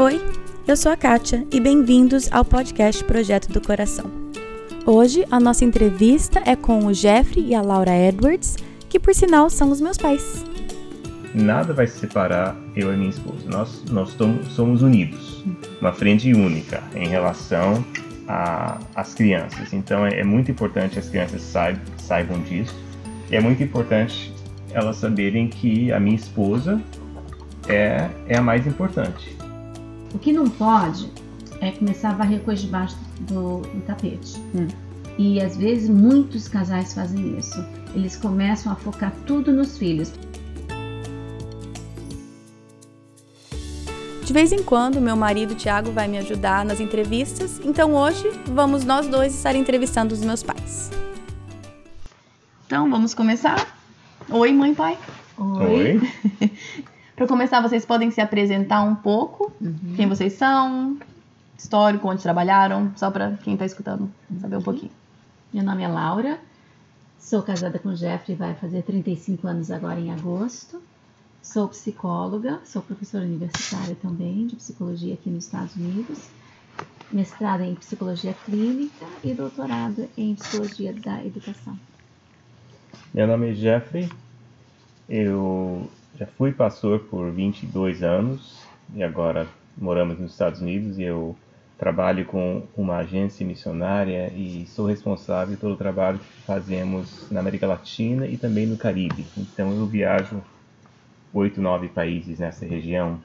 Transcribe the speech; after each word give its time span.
Oi, 0.00 0.22
eu 0.64 0.76
sou 0.76 0.92
a 0.92 0.96
Kátia 0.96 1.44
e 1.52 1.58
bem-vindos 1.58 2.30
ao 2.30 2.44
podcast 2.44 3.02
Projeto 3.02 3.50
do 3.50 3.60
Coração. 3.60 4.08
Hoje 4.86 5.26
a 5.28 5.40
nossa 5.40 5.64
entrevista 5.64 6.40
é 6.46 6.54
com 6.54 6.86
o 6.86 6.94
Jeffrey 6.94 7.48
e 7.48 7.54
a 7.56 7.60
Laura 7.60 7.90
Edwards, 7.90 8.54
que 8.88 9.00
por 9.00 9.12
sinal 9.12 9.50
são 9.50 9.72
os 9.72 9.80
meus 9.80 9.96
pais. 9.96 10.44
Nada 11.34 11.74
vai 11.74 11.88
separar 11.88 12.56
eu 12.76 12.94
e 12.94 12.96
minha 12.96 13.10
esposa. 13.10 13.50
Nós, 13.50 13.84
nós 13.90 14.16
somos 14.50 14.82
unidos, 14.82 15.44
uma 15.80 15.92
frente 15.92 16.32
única 16.32 16.80
em 16.94 17.08
relação 17.08 17.84
às 18.94 19.14
crianças. 19.14 19.72
Então 19.72 20.06
é, 20.06 20.20
é, 20.20 20.22
muito 20.22 20.48
importante 20.48 20.96
as 20.96 21.08
crianças 21.08 21.42
saibam, 21.42 21.82
saibam 21.96 22.40
disso. 22.42 22.76
E 23.28 23.34
é 23.34 23.40
muito 23.40 23.64
importante 23.64 24.32
elas 24.70 24.94
saberem 24.94 25.48
que 25.48 25.90
a 25.90 25.98
minha 25.98 26.14
esposa 26.14 26.80
é, 27.66 28.08
é 28.28 28.38
a 28.38 28.42
mais 28.42 28.64
importante. 28.64 29.37
O 30.14 30.18
que 30.18 30.32
não 30.32 30.48
pode 30.48 31.10
é 31.60 31.70
começar 31.72 32.10
a 32.10 32.14
varrer 32.14 32.40
coisa 32.40 32.62
debaixo 32.62 32.96
do, 33.20 33.60
do 33.60 33.82
tapete. 33.86 34.38
Hum. 34.54 34.68
E 35.18 35.40
às 35.40 35.56
vezes 35.56 35.88
muitos 35.88 36.46
casais 36.48 36.94
fazem 36.94 37.36
isso. 37.38 37.64
Eles 37.94 38.16
começam 38.16 38.70
a 38.70 38.76
focar 38.76 39.12
tudo 39.26 39.52
nos 39.52 39.76
filhos. 39.76 40.12
De 44.24 44.32
vez 44.32 44.52
em 44.52 44.62
quando, 44.62 45.00
meu 45.00 45.16
marido 45.16 45.54
Tiago 45.54 45.90
vai 45.90 46.06
me 46.06 46.18
ajudar 46.18 46.64
nas 46.64 46.80
entrevistas, 46.80 47.58
então 47.64 47.94
hoje 47.94 48.30
vamos 48.46 48.84
nós 48.84 49.08
dois 49.08 49.34
estar 49.34 49.56
entrevistando 49.56 50.14
os 50.14 50.20
meus 50.20 50.42
pais. 50.42 50.90
Então, 52.66 52.90
vamos 52.90 53.14
começar? 53.14 53.74
Oi, 54.28 54.52
mãe 54.52 54.72
e 54.72 54.74
pai. 54.74 54.98
Oi. 55.38 55.98
Oi. 56.42 56.50
Para 57.18 57.26
começar, 57.26 57.60
vocês 57.60 57.84
podem 57.84 58.12
se 58.12 58.20
apresentar 58.20 58.80
um 58.84 58.94
pouco, 58.94 59.52
uhum. 59.60 59.94
quem 59.96 60.08
vocês 60.08 60.34
são, 60.34 60.96
histórico, 61.58 62.08
onde 62.08 62.22
trabalharam, 62.22 62.92
só 62.94 63.10
para 63.10 63.32
quem 63.42 63.54
está 63.54 63.66
escutando 63.66 64.08
saber 64.40 64.58
um 64.58 64.62
pouquinho. 64.62 64.92
Meu 65.52 65.64
nome 65.64 65.82
é 65.82 65.88
Laura, 65.88 66.38
sou 67.18 67.42
casada 67.42 67.76
com 67.80 67.88
o 67.88 67.96
Jeffrey, 67.96 68.36
vai 68.36 68.54
fazer 68.54 68.82
35 68.82 69.48
anos 69.48 69.68
agora 69.72 69.98
em 69.98 70.12
agosto. 70.12 70.80
Sou 71.42 71.66
psicóloga, 71.66 72.60
sou 72.64 72.82
professora 72.82 73.24
universitária 73.24 73.96
também 74.00 74.46
de 74.46 74.54
psicologia 74.54 75.14
aqui 75.14 75.28
nos 75.28 75.46
Estados 75.46 75.74
Unidos, 75.74 76.28
mestrada 77.10 77.66
em 77.66 77.74
psicologia 77.74 78.32
clínica 78.44 79.06
e 79.24 79.34
doutorado 79.34 80.08
em 80.16 80.36
psicologia 80.36 80.92
da 80.92 81.24
educação. 81.24 81.76
Meu 83.12 83.26
nome 83.26 83.50
é 83.50 83.54
Jeffrey, 83.54 84.08
eu 85.08 85.90
já 86.18 86.26
fui 86.26 86.52
pastor 86.52 87.00
por 87.00 87.30
22 87.30 88.02
anos 88.02 88.58
e 88.92 89.04
agora 89.04 89.46
moramos 89.76 90.18
nos 90.18 90.32
Estados 90.32 90.60
Unidos 90.60 90.98
e 90.98 91.04
eu 91.04 91.36
trabalho 91.78 92.24
com 92.24 92.64
uma 92.76 92.96
agência 92.96 93.46
missionária 93.46 94.32
e 94.34 94.66
sou 94.66 94.84
responsável 94.84 95.56
pelo 95.56 95.76
trabalho 95.76 96.18
que 96.18 96.42
fazemos 96.42 97.30
na 97.30 97.38
América 97.38 97.68
Latina 97.68 98.26
e 98.26 98.36
também 98.36 98.66
no 98.66 98.76
Caribe. 98.76 99.24
Então 99.36 99.70
eu 99.72 99.86
viajo 99.86 100.42
oito, 101.32 101.60
nove 101.60 101.88
países 101.88 102.40
nessa 102.40 102.66
região. 102.66 103.20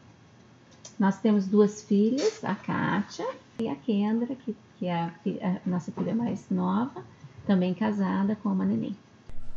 Nós 1.00 1.20
temos 1.20 1.48
duas 1.48 1.82
filhas, 1.82 2.44
a 2.44 2.54
Kátia 2.54 3.26
e 3.60 3.68
a 3.68 3.76
Kendra, 3.76 4.36
que, 4.36 4.56
que 4.78 4.86
é 4.86 5.02
a, 5.02 5.10
filha, 5.24 5.62
a 5.66 5.68
nossa 5.68 5.92
filha 5.92 6.14
mais 6.14 6.48
nova, 6.52 7.04
também 7.48 7.74
casada 7.74 8.36
com 8.36 8.50
uma 8.50 8.66
neném. 8.66 8.96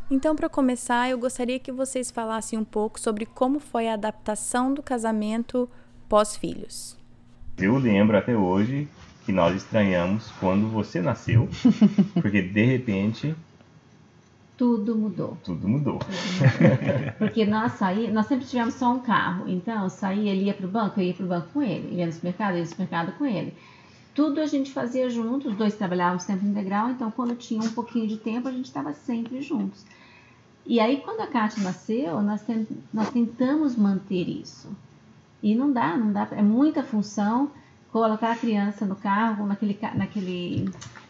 Então, 0.09 0.37
para 0.37 0.47
começar, 0.47 1.09
eu 1.09 1.17
gostaria 1.17 1.59
que 1.59 1.71
vocês 1.71 2.09
falassem 2.09 2.57
um 2.57 2.63
pouco 2.63 2.97
sobre 2.97 3.25
como 3.25 3.59
foi 3.59 3.89
a 3.89 3.93
adaptação 3.93 4.73
do 4.73 4.81
casamento 4.81 5.69
pós-filhos. 6.07 6.97
Eu 7.57 7.77
lembro 7.77 8.17
até 8.17 8.35
hoje 8.35 8.87
que 9.25 9.33
nós 9.33 9.53
estranhamos 9.53 10.31
quando 10.39 10.69
você 10.69 11.01
nasceu, 11.01 11.49
porque 12.21 12.41
de 12.41 12.63
repente 12.63 13.35
tudo 14.55 14.95
mudou. 14.95 15.37
Tudo 15.43 15.67
mudou. 15.67 15.99
Porque 17.19 17.45
nós 17.45 17.73
saí, 17.73 18.09
nós 18.09 18.25
sempre 18.25 18.45
tivemos 18.45 18.73
só 18.73 18.93
um 18.93 18.99
carro. 18.99 19.47
Então, 19.47 19.83
eu 19.83 19.89
saía, 19.89 20.31
ele 20.31 20.45
ia 20.45 20.53
para 20.53 20.65
o 20.65 20.69
banco, 20.69 20.99
eu 20.99 21.05
ia 21.05 21.13
para 21.13 21.25
o 21.25 21.27
banco 21.27 21.47
com 21.53 21.61
ele. 21.61 21.87
Ele 21.89 21.97
ia 21.97 22.07
no 22.07 22.11
supermercado, 22.11 22.51
eu 22.51 22.57
ia 22.57 22.63
no 22.63 22.69
supermercado 22.69 23.17
com 23.17 23.25
ele. 23.25 23.53
Tudo 24.17 24.41
a 24.41 24.47
gente 24.47 24.71
fazia 24.71 25.11
juntos, 25.11 25.51
os 25.51 25.55
dois 25.55 25.75
trabalhávamos 25.75 26.25
tempo 26.25 26.43
integral, 26.43 26.89
então 26.89 27.11
quando 27.11 27.35
tinha 27.35 27.61
um 27.61 27.69
pouquinho 27.69 28.07
de 28.07 28.17
tempo, 28.17 28.47
a 28.47 28.51
gente 28.51 28.65
estava 28.65 28.91
sempre 28.91 29.43
juntos. 29.43 29.85
E 30.65 30.79
aí, 30.79 31.01
quando 31.01 31.21
a 31.21 31.27
Kátia 31.27 31.61
nasceu, 31.61 32.19
nós, 32.23 32.41
tent, 32.41 32.67
nós 32.91 33.11
tentamos 33.11 33.75
manter 33.75 34.27
isso. 34.27 34.75
E 35.43 35.53
não 35.53 35.71
dá, 35.71 35.95
não 35.95 36.11
dá. 36.11 36.27
É 36.31 36.41
muita 36.41 36.81
função 36.81 37.51
colocar 37.91 38.31
a 38.31 38.35
criança 38.35 38.87
no 38.87 38.95
carro, 38.95 39.45
naquele, 39.45 39.77
naquele 39.93 40.67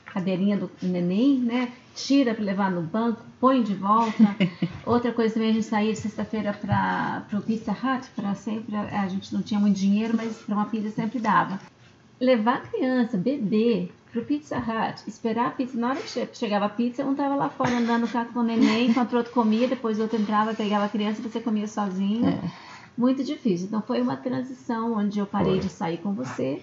cadeirinha 0.08 0.58
do 0.58 0.70
neném, 0.82 1.40
né? 1.40 1.72
Tira 1.96 2.36
para 2.36 2.44
levar 2.44 2.70
no 2.70 2.82
banco, 2.82 3.22
põe 3.40 3.64
de 3.64 3.74
volta. 3.74 4.36
Outra 4.86 5.14
coisa 5.14 5.34
também, 5.34 5.52
a 5.52 5.54
gente 5.54 5.66
saía 5.66 5.96
sexta-feira 5.96 6.52
para 6.52 7.26
o 7.32 7.42
Pizza 7.42 7.72
Hut, 7.72 8.06
para 8.14 8.36
sempre, 8.36 8.76
a 8.76 9.08
gente 9.08 9.34
não 9.34 9.42
tinha 9.42 9.62
muito 9.62 9.78
dinheiro, 9.78 10.14
mas 10.18 10.36
para 10.40 10.56
uma 10.56 10.66
pizza 10.66 10.90
sempre 10.90 11.20
dava. 11.20 11.58
Levar 12.20 12.58
a 12.58 12.62
criança, 12.62 13.18
bebê, 13.18 13.90
pro 14.12 14.24
Pizza 14.24 14.58
Hut, 14.58 15.04
esperar 15.08 15.48
a 15.48 15.52
pizza. 15.52 15.78
Na 15.78 15.90
hora 15.90 16.00
que 16.02 16.28
chegava 16.34 16.66
a 16.66 16.70
pizza, 16.70 17.06
um 17.06 17.14
tava 17.14 17.36
lá 17.36 17.50
fora 17.50 17.78
andando 17.78 18.08
com 18.34 18.40
o 18.40 18.44
neném, 18.44 18.90
enquanto 18.90 19.14
o 19.14 19.18
outro 19.18 19.32
comia, 19.32 19.68
depois 19.68 20.00
o 20.00 20.04
outro 20.04 20.20
entrava, 20.20 20.54
pegava 20.54 20.86
a 20.86 20.90
criança 20.90 21.20
e 21.20 21.24
você 21.24 21.40
comia 21.40 21.68
sozinho. 21.68 22.28
É. 22.28 22.40
Muito 22.98 23.24
difícil. 23.24 23.68
Então 23.68 23.82
foi 23.82 24.02
uma 24.02 24.18
transição 24.18 24.94
onde 24.94 25.20
eu 25.20 25.26
parei 25.26 25.54
foi. 25.54 25.60
de 25.60 25.70
sair 25.70 25.98
com 25.98 26.14
você. 26.14 26.62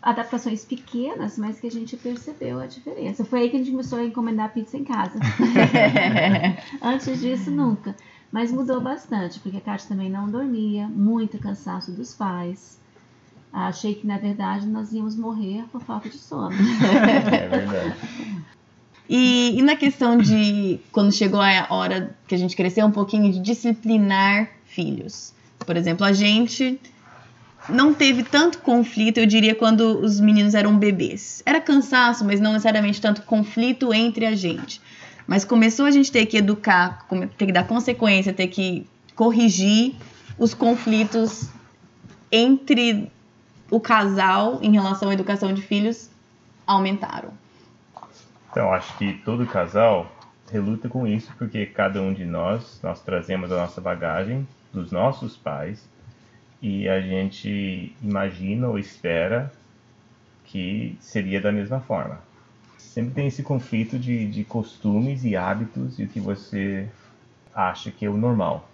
Adaptações 0.00 0.64
pequenas, 0.64 1.36
mas 1.38 1.60
que 1.60 1.66
a 1.66 1.70
gente 1.70 1.96
percebeu 1.96 2.58
a 2.60 2.66
diferença. 2.66 3.24
Foi 3.24 3.40
aí 3.40 3.50
que 3.50 3.56
a 3.56 3.58
gente 3.58 3.70
começou 3.70 3.98
a 3.98 4.04
encomendar 4.04 4.52
pizza 4.52 4.76
em 4.76 4.84
casa. 4.84 5.18
Antes 6.80 7.20
disso, 7.20 7.50
nunca. 7.50 7.94
Mas 8.30 8.52
mudou 8.52 8.80
bastante, 8.80 9.40
porque 9.40 9.56
a 9.56 9.60
Kátia 9.60 9.88
também 9.88 10.10
não 10.10 10.28
dormia, 10.28 10.86
muito 10.88 11.38
cansaço 11.38 11.92
dos 11.92 12.14
pais. 12.14 12.78
Achei 13.52 13.94
que, 13.94 14.06
na 14.06 14.18
verdade, 14.18 14.66
nós 14.66 14.92
íamos 14.92 15.16
morrer 15.16 15.64
por 15.72 15.80
falta 15.80 16.08
de 16.08 16.18
sono. 16.18 16.54
é 16.54 17.48
verdade. 17.48 17.96
E, 19.08 19.58
e, 19.58 19.62
na 19.62 19.74
questão 19.74 20.18
de 20.18 20.78
quando 20.92 21.10
chegou 21.12 21.40
a 21.40 21.66
hora 21.70 22.14
que 22.26 22.34
a 22.34 22.38
gente 22.38 22.54
cresceu 22.54 22.84
um 22.84 22.90
pouquinho 22.90 23.32
de 23.32 23.40
disciplinar 23.40 24.50
filhos. 24.66 25.32
Por 25.60 25.76
exemplo, 25.76 26.04
a 26.04 26.12
gente 26.12 26.78
não 27.68 27.94
teve 27.94 28.22
tanto 28.22 28.58
conflito, 28.58 29.18
eu 29.18 29.26
diria, 29.26 29.54
quando 29.54 29.98
os 29.98 30.20
meninos 30.20 30.54
eram 30.54 30.78
bebês. 30.78 31.42
Era 31.44 31.60
cansaço, 31.60 32.24
mas 32.24 32.38
não 32.38 32.52
necessariamente 32.52 33.00
tanto 33.00 33.22
conflito 33.22 33.94
entre 33.94 34.26
a 34.26 34.34
gente. 34.36 34.80
Mas 35.26 35.44
começou 35.44 35.86
a 35.86 35.90
gente 35.90 36.12
ter 36.12 36.26
que 36.26 36.36
educar, 36.36 37.06
ter 37.36 37.46
que 37.46 37.52
dar 37.52 37.66
consequência, 37.66 38.32
ter 38.32 38.48
que 38.48 38.86
corrigir 39.14 39.94
os 40.38 40.54
conflitos 40.54 41.48
entre 42.30 43.10
o 43.70 43.80
casal 43.80 44.58
em 44.62 44.72
relação 44.72 45.10
à 45.10 45.14
educação 45.14 45.52
de 45.52 45.62
filhos 45.62 46.10
aumentaram? 46.66 47.30
Então, 48.50 48.72
acho 48.72 48.96
que 48.96 49.14
todo 49.24 49.46
casal 49.46 50.10
reluta 50.50 50.88
com 50.88 51.06
isso 51.06 51.32
porque 51.38 51.66
cada 51.66 52.00
um 52.00 52.12
de 52.12 52.24
nós, 52.24 52.80
nós 52.82 53.00
trazemos 53.02 53.52
a 53.52 53.56
nossa 53.56 53.80
bagagem 53.80 54.46
dos 54.72 54.90
nossos 54.90 55.36
pais 55.36 55.86
e 56.60 56.88
a 56.88 57.00
gente 57.00 57.94
imagina 58.02 58.68
ou 58.68 58.78
espera 58.78 59.52
que 60.44 60.96
seria 61.00 61.40
da 61.40 61.52
mesma 61.52 61.80
forma. 61.80 62.18
Sempre 62.78 63.14
tem 63.14 63.26
esse 63.26 63.42
conflito 63.42 63.98
de, 63.98 64.26
de 64.26 64.44
costumes 64.44 65.24
e 65.24 65.36
hábitos 65.36 65.98
e 65.98 66.04
o 66.04 66.08
que 66.08 66.18
você 66.18 66.88
acha 67.54 67.90
que 67.90 68.06
é 68.06 68.08
o 68.08 68.16
normal. 68.16 68.68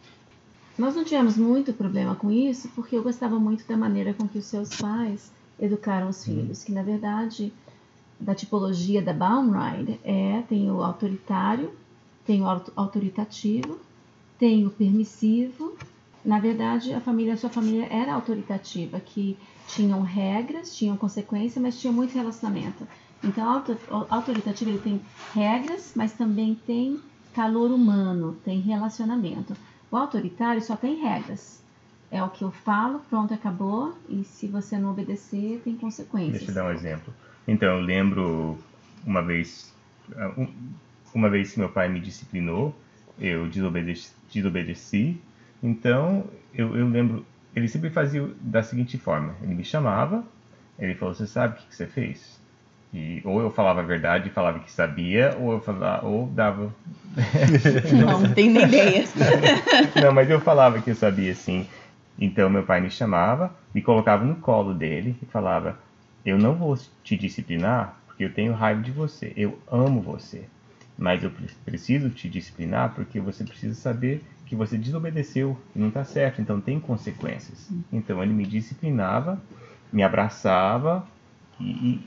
Nós 0.77 0.97
não 0.97 1.05
tivemos 1.05 1.37
muito 1.37 1.73
problema 1.73 2.17
com 2.17 2.31
isso, 2.31 2.69
porque 2.75 2.97
eu 2.97 3.03
gostava 3.03 3.39
muito 3.39 3.67
da 3.67 3.77
maneira 3.77 4.13
com 4.13 4.27
que 4.27 4.39
os 4.39 4.47
seus 4.47 4.77
pais 4.77 5.31
educaram 5.59 6.09
os 6.09 6.25
filhos, 6.25 6.65
que 6.65 6.73
na 6.73 6.83
verdade 6.83 7.53
da 8.19 8.35
tipologia 8.35 9.01
da 9.03 9.13
Baumride 9.13 10.01
é 10.03 10.43
tem 10.49 10.71
o 10.71 10.83
autoritário, 10.83 11.71
tem 12.27 12.43
o 12.43 12.47
autoritativo, 12.75 13.79
tem 14.39 14.67
o 14.67 14.71
permissivo. 14.71 15.77
Na 16.25 16.39
verdade, 16.39 16.93
a 16.95 17.01
família, 17.01 17.35
a 17.35 17.37
sua 17.37 17.51
família 17.51 17.87
era 17.91 18.15
autoritativa, 18.15 18.99
que 18.99 19.37
tinham 19.69 20.01
regras, 20.01 20.75
tinham 20.75 20.97
consequências, 20.97 21.63
mas 21.63 21.79
tinha 21.79 21.93
muito 21.93 22.15
relacionamento. 22.15 22.89
Então, 23.23 23.63
autoritativo 24.09 24.71
ele 24.71 24.79
tem 24.79 25.01
regras, 25.35 25.93
mas 25.95 26.15
também 26.15 26.55
tem 26.67 26.99
calor 27.35 27.71
humano, 27.71 28.37
tem 28.45 28.61
relacionamento. 28.61 29.55
O 29.91 29.97
autoritário 29.97 30.61
só 30.61 30.77
tem 30.77 30.97
regras. 30.97 31.63
É 32.11 32.23
o 32.23 32.31
que 32.31 32.43
eu 32.45 32.51
falo, 32.51 33.01
pronto, 33.11 33.35
acabou. 33.35 33.97
E 34.09 34.25
se 34.25 34.47
você 34.47 34.79
não 34.79 34.91
obedecer, 34.91 35.61
tem 35.65 35.77
consequências. 35.77 36.39
Deixa 36.39 36.51
eu 36.51 36.55
dar 36.55 36.67
um 36.67 36.73
exemplo. 36.73 37.13
Então, 37.47 37.77
eu 37.77 37.81
lembro 37.81 38.59
uma 39.05 39.23
vez, 39.23 39.75
uma 41.15 41.29
vez 41.29 41.53
que 41.53 41.59
meu 41.59 41.69
pai 41.69 41.89
me 41.89 42.01
disciplinou, 42.01 42.75
eu 43.19 43.49
desobedeci. 43.49 44.13
desobedeci 44.33 45.21
então, 45.63 46.29
eu, 46.53 46.77
eu 46.77 46.87
lembro 46.87 47.25
ele 47.55 47.69
sempre 47.69 47.89
fazia 47.91 48.29
da 48.41 48.63
seguinte 48.63 48.99
forma: 48.99 49.35
ele 49.43 49.55
me 49.55 49.65
chamava, 49.65 50.25
ele 50.79 50.95
falou: 50.95 51.15
Você 51.15 51.27
sabe 51.27 51.55
o 51.55 51.57
que, 51.57 51.69
que 51.69 51.75
você 51.75 51.87
fez? 51.87 52.41
E, 52.95 53.21
ou 53.25 53.41
eu 53.41 53.51
falava 53.51 53.81
a 53.81 53.85
verdade 53.85 54.29
e 54.29 54.33
falava 54.33 54.61
que 54.61 54.71
sabia, 54.71 55.37
ou 55.41 55.55
eu 55.55 55.61
falava, 55.61 56.07
ou 56.07 56.29
dava. 56.29 56.73
não, 57.93 58.21
não 58.21 58.33
tenho 58.33 58.53
nem 58.53 58.65
ideia. 58.65 59.05
não, 60.01 60.13
mas 60.13 60.31
eu 60.31 60.41
falava 60.41 60.81
que 60.81 60.91
eu 60.91 60.95
sabia 60.95 61.35
sim. 61.35 61.67
Então 62.17 62.49
meu 62.49 62.63
pai 62.63 62.81
me 62.81 62.91
chamava, 62.91 63.53
me 63.75 63.83
colocava 63.83 64.25
no 64.25 64.37
colo 64.37 64.73
dele 64.73 65.17
e 65.21 65.27
falava: 65.27 65.77
Eu 66.25 66.39
não 66.39 66.55
vou 66.55 66.79
te 67.03 67.17
disciplinar 67.17 67.97
porque 68.07 68.25
eu 68.25 68.33
tenho 68.33 68.53
raiva 68.53 68.81
de 68.81 68.93
você. 68.93 69.33
Eu 69.37 69.59
amo 69.69 70.01
você. 70.01 70.45
Mas 70.97 71.25
eu 71.25 71.33
preciso 71.65 72.11
te 72.11 72.29
disciplinar 72.29 72.93
porque 72.95 73.19
você 73.19 73.43
precisa 73.43 73.75
saber 73.75 74.25
que 74.47 74.55
você 74.55 74.79
desobedeceu 74.79 75.59
e 75.75 75.81
não 75.81 75.89
está 75.89 76.05
certo, 76.05 76.41
então 76.41 76.61
tem 76.61 76.79
consequências. 76.79 77.69
Então 77.93 78.23
ele 78.23 78.33
me 78.33 78.47
disciplinava, 78.47 79.43
me 79.93 80.05
abraçava 80.05 81.05
e, 81.59 82.01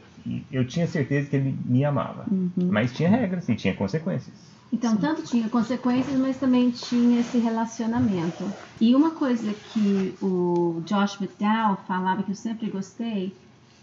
eu 0.52 0.66
tinha 0.68 0.88
certeza 0.88 1.30
que 1.30 1.36
ele 1.36 1.58
me 1.66 1.84
amava. 1.86 2.26
Uhum. 2.30 2.52
Mas 2.58 2.94
tinha 2.94 3.10
regras 3.10 3.48
e 3.50 3.56
tinha 3.56 3.74
consequências. 3.76 4.34
Então, 4.72 4.92
Sim. 4.92 4.98
tanto 4.98 5.24
tinha 5.24 5.48
consequências, 5.48 6.20
mas 6.20 6.38
também 6.38 6.70
tinha 6.72 7.22
esse 7.22 7.38
relacionamento. 7.38 8.44
E 8.82 8.94
uma 8.96 9.12
coisa 9.12 9.54
que 9.54 10.14
o 10.22 10.82
Josh 10.86 11.22
McDowell 11.22 11.78
falava 11.88 12.24
que 12.24 12.32
eu 12.32 12.36
sempre 12.36 12.70
gostei 12.70 13.34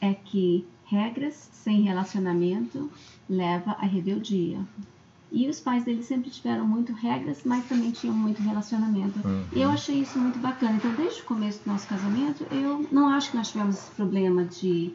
é 0.01 0.13
que 0.13 0.67
regras 0.85 1.49
sem 1.53 1.83
relacionamento 1.83 2.91
leva 3.29 3.73
à 3.73 3.87
rebeldia. 3.87 4.59
E 5.33 5.49
os 5.49 5.59
pais 5.59 5.85
dele 5.85 6.03
sempre 6.03 6.31
tiveram 6.31 6.65
muito 6.65 6.93
regras, 6.93 7.41
mas 7.45 7.65
também 7.67 7.91
tinham 7.91 8.15
muito 8.15 8.41
relacionamento. 8.41 9.19
Uhum. 9.27 9.45
E 9.53 9.63
eu 9.63 9.71
achei 9.71 9.97
isso 9.97 10.19
muito 10.19 10.39
bacana. 10.39 10.77
Então, 10.77 10.95
desde 10.95 11.23
o 11.23 11.25
começo 11.25 11.65
do 11.65 11.73
nosso 11.73 11.89
casamento, 11.89 12.47
eu 12.53 12.87
não 12.93 13.09
acho 13.09 13.31
que 13.31 13.37
nós 13.37 13.51
tivemos 13.51 13.77
esse 13.77 13.91
problema 13.93 14.45
de 14.45 14.93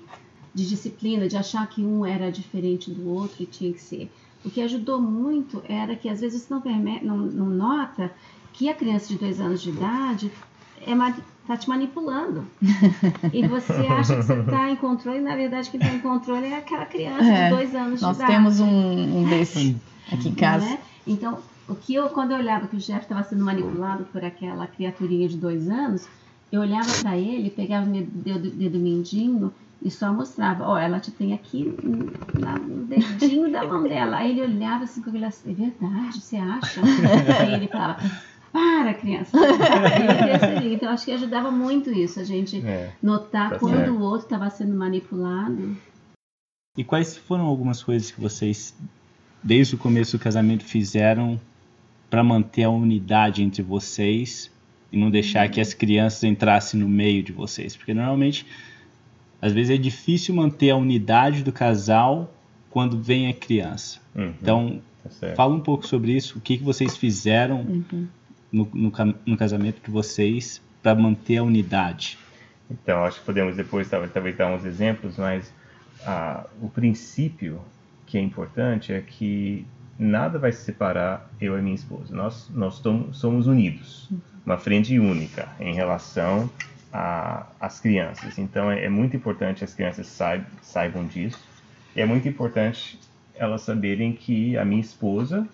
de 0.60 0.68
disciplina, 0.68 1.28
de 1.28 1.38
achar 1.38 1.68
que 1.68 1.82
um 1.82 2.06
era 2.06 2.32
diferente 2.32 2.92
do 2.92 3.10
outro 3.10 3.42
e 3.42 3.46
tinha 3.46 3.72
que 3.72 3.82
ser. 3.82 4.12
O 4.44 4.50
que 4.50 4.62
ajudou 4.62 5.02
muito 5.02 5.62
era 5.68 5.96
que 5.96 6.10
às 6.10 6.22
vezes 6.22 6.44
você 6.44 6.54
não, 6.54 6.62
não, 7.02 7.18
não 7.18 7.46
nota 7.50 8.12
que 8.54 8.70
a 8.70 8.74
criança 8.74 9.08
de 9.08 9.18
dois 9.18 9.40
anos 9.40 9.62
de 9.62 9.70
idade 9.70 10.32
está 10.80 11.54
é, 11.54 11.58
te 11.58 11.70
manipulando. 11.70 12.46
e 13.34 13.48
você 13.48 13.74
acha 13.74 14.16
que 14.16 14.24
você 14.24 14.40
está 14.40 14.70
em 14.70 14.76
controle, 14.76 15.20
e 15.20 15.22
na 15.22 15.36
verdade 15.36 15.70
quem 15.70 15.80
está 15.80 15.94
em 15.94 16.00
controle 16.00 16.48
é 16.48 16.58
aquela 16.58 16.86
criança 16.86 17.24
é, 17.24 17.46
de 17.46 17.56
dois 17.56 17.76
anos 17.76 18.00
de 18.00 18.06
idade. 18.06 18.20
Nós 18.20 18.30
temos 18.30 18.60
um, 18.60 19.20
um 19.20 19.30
desse 19.30 19.78
aqui 20.12 20.30
em 20.30 20.36
casa. 20.36 20.66
É? 20.66 20.80
Então, 21.08 21.40
o 21.68 21.76
que 21.76 21.94
eu, 21.94 22.10
quando 22.10 22.32
eu 22.32 22.38
olhava 22.38 22.68
que 22.68 22.76
o 22.76 22.80
Jeff 22.80 23.02
estava 23.02 23.24
sendo 23.24 23.44
manipulado 23.44 24.06
por 24.06 24.24
aquela 24.24 24.68
criaturinha 24.68 25.28
de 25.28 25.38
dois 25.38 25.70
anos, 25.70 26.08
eu 26.52 26.62
olhava 26.62 26.92
para 27.02 27.18
ele, 27.18 27.50
pegava 27.50 27.86
meu 27.86 28.04
dedo, 28.04 28.50
dedo 28.50 28.80
mindinho 28.80 29.54
e 29.81 29.90
só 29.90 30.12
mostrava, 30.12 30.68
ó, 30.68 30.78
ela 30.78 31.00
te 31.00 31.10
tem 31.12 31.34
aqui 31.34 31.64
no 31.84 32.86
dedinho 32.86 33.52
da 33.52 33.66
mão 33.66 33.84
dela. 33.84 34.18
Aí 34.18 34.31
ele 34.31 34.42
olhava 34.42 34.84
assim 34.84 35.02
com 35.02 35.10
assim, 35.26 35.52
é 35.52 35.54
verdade, 35.54 36.20
você 36.20 36.36
acha? 36.36 36.81
Aí 37.40 37.54
ele 37.54 37.68
falava, 37.68 38.02
para 38.52 38.94
criança. 38.94 39.38
Então 40.72 40.90
acho 40.90 41.06
que 41.06 41.12
ajudava 41.12 41.50
muito 41.50 41.92
isso, 41.92 42.20
a 42.20 42.24
gente 42.24 42.66
é, 42.66 42.92
notar 43.02 43.52
tá 43.52 43.60
quando 43.60 43.90
o 43.92 44.02
outro 44.02 44.26
estava 44.26 44.50
sendo 44.50 44.76
manipulado. 44.76 45.78
E 46.78 46.84
quais 46.84 47.16
foram 47.16 47.46
algumas 47.46 47.81
coisas 47.81 48.12
que 48.12 48.20
vocês, 48.20 48.76
desde 49.42 49.76
o 49.76 49.78
começo 49.78 50.18
do 50.18 50.24
casamento, 50.24 50.64
fizeram 50.64 51.40
para 52.10 52.24
manter 52.24 52.64
a 52.64 52.70
unidade 52.70 53.44
entre 53.44 53.62
vocês 53.62 54.52
e 54.92 54.98
não 54.98 55.10
deixar 55.10 55.48
que 55.50 55.62
as 55.62 55.74
crianças 55.74 56.24
entrassem 56.24 56.80
no 56.80 56.90
meio 56.90 57.24
de 57.24 57.31
vocês? 57.31 57.76
Porque 57.76 57.94
normalmente 57.94 58.46
às 59.42 59.54
vezes 59.54 59.72
é 59.72 59.78
difícil 59.78 60.36
manter 60.36 60.72
a 60.72 60.76
unidade 60.76 61.44
do 61.44 61.52
casal 61.52 62.34
quando 62.70 63.00
vem 63.02 63.28
a 63.28 63.34
criança. 63.34 64.00
Uhum, 64.16 64.34
então, 64.42 64.82
tá 65.20 65.36
fala 65.36 65.56
um 65.56 65.60
pouco 65.60 65.88
sobre 65.88 66.12
isso, 66.12 66.38
o 66.38 66.42
que, 66.42 66.58
que 66.58 66.64
vocês 66.64 66.98
fizeram 66.98 67.62
uhum. 67.62 68.08
no, 68.52 68.70
no, 68.74 68.94
no, 69.26 69.38
casamento 69.38 69.82
de 69.84 69.90
vocês 69.90 70.62
para 70.84 70.94
manter 70.94 71.38
a 71.38 71.44
unidade. 71.44 72.18
Então, 72.70 73.04
acho 73.04 73.20
que 73.20 73.26
podemos 73.26 73.56
depois 73.56 73.90
talvez 73.90 74.38
dar 74.38 74.54
uns 74.54 74.66
exemplos, 74.66 75.18
mas 75.18 75.52
ah, 76.06 76.46
o 76.62 76.70
princípio 76.70 77.60
que 78.06 78.18
é 78.18 78.22
importante 78.22 78.94
é 78.94 79.02
que 79.02 79.66
nada 79.98 80.38
vai 80.38 80.52
separar 80.52 81.30
eu 81.40 81.58
e 81.58 81.62
minha 81.62 81.76
esposa. 81.76 82.16
Nós, 82.16 82.50
nós 82.54 82.82
somos 83.14 83.48
unidos, 83.48 84.08
uhum. 84.12 84.20
uma 84.46 84.58
frente 84.58 84.98
única 85.00 85.50
em 85.60 85.74
relação 85.74 86.50
a, 86.92 87.46
as 87.60 87.80
crianças. 87.80 88.38
Então 88.38 88.72
é, 88.72 88.86
é, 88.86 88.90
muito 88.90 89.16
importante 89.16 89.64
as 89.64 89.74
crianças 89.74 90.08
saib, 90.08 90.46
saibam 90.62 91.06
disso. 91.06 91.40
E 91.96 92.02
é 92.02 92.06
muito 92.06 92.28
importante 92.28 93.00
elas 93.36 93.62
saberem 93.62 94.14
que 94.14 94.58
a 94.58 94.66
minha 94.66 94.82
esposa 94.82 95.48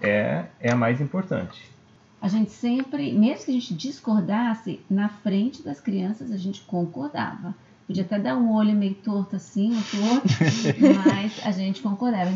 é, 0.00 0.44
é 0.60 0.70
a 0.70 0.76
mais 0.76 1.00
importante. 1.00 1.70
A 2.20 2.28
gente 2.28 2.50
sempre, 2.50 3.12
mesmo 3.12 3.44
que 3.44 3.50
a 3.52 3.54
gente 3.54 3.74
discordasse, 3.74 4.80
na 4.90 5.08
frente 5.08 5.62
das 5.62 5.80
crianças 5.80 6.32
a 6.32 6.36
gente 6.36 6.60
concordava. 6.62 7.54
Podia 7.86 8.02
até 8.02 8.18
dar 8.18 8.36
um 8.36 8.52
olho 8.52 8.74
meio 8.74 8.94
torto 8.94 9.36
assim, 9.36 9.72
um 9.72 9.82
torto, 9.82 10.28
mas 11.06 11.40
a 11.44 11.52
gente 11.52 11.80
concordava. 11.80 12.30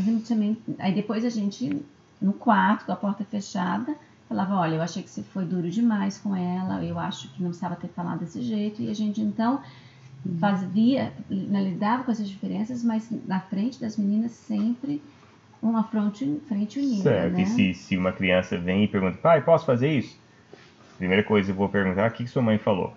Aí 0.79 0.95
depois 0.95 1.25
a 1.25 1.29
gente, 1.29 1.85
no 2.21 2.33
quarto, 2.33 2.87
com 2.87 2.93
a 2.93 2.97
porta 2.97 3.25
fechada, 3.25 3.95
falava, 4.33 4.57
olha, 4.57 4.77
eu 4.77 4.83
achei 4.83 5.03
que 5.03 5.11
você 5.11 5.23
foi 5.23 5.45
duro 5.45 5.71
demais 5.71 6.19
com 6.19 6.35
ela, 6.35 6.83
eu 6.83 6.99
acho 6.99 7.29
que 7.33 7.43
não 7.43 7.51
precisava 7.51 7.77
ter 7.77 7.89
falado 7.89 8.21
desse 8.21 8.43
jeito, 8.43 8.81
e 8.83 8.91
a 8.91 8.95
gente 8.95 9.21
então 9.21 9.61
fazia, 10.39 11.13
né, 11.29 11.63
lidava 11.63 12.05
com 12.05 12.11
essas 12.11 12.29
diferenças, 12.29 12.83
mas 12.83 13.09
na 13.27 13.41
frente 13.41 13.81
das 13.81 13.97
meninas 13.97 14.33
sempre 14.33 15.03
uma 15.63 15.85
frente, 15.85 16.41
frente 16.49 16.79
unida. 16.79 17.03
Certo, 17.03 17.35
né? 17.35 17.43
e 17.43 17.47
se, 17.47 17.75
se 17.75 17.97
uma 17.97 18.13
criança 18.13 18.59
vem 18.59 18.85
e 18.85 18.89
pergunta, 18.89 19.19
pai, 19.19 19.43
posso 19.43 19.67
fazer 19.67 19.91
isso? 19.91 20.19
Primeira 20.97 21.23
coisa 21.23 21.51
eu 21.51 21.55
vou 21.55 21.69
perguntar, 21.69 22.11
o 22.11 22.13
que, 22.13 22.25
que 22.25 22.31
sua 22.31 22.43
mãe 22.43 22.59
falou? 22.59 22.95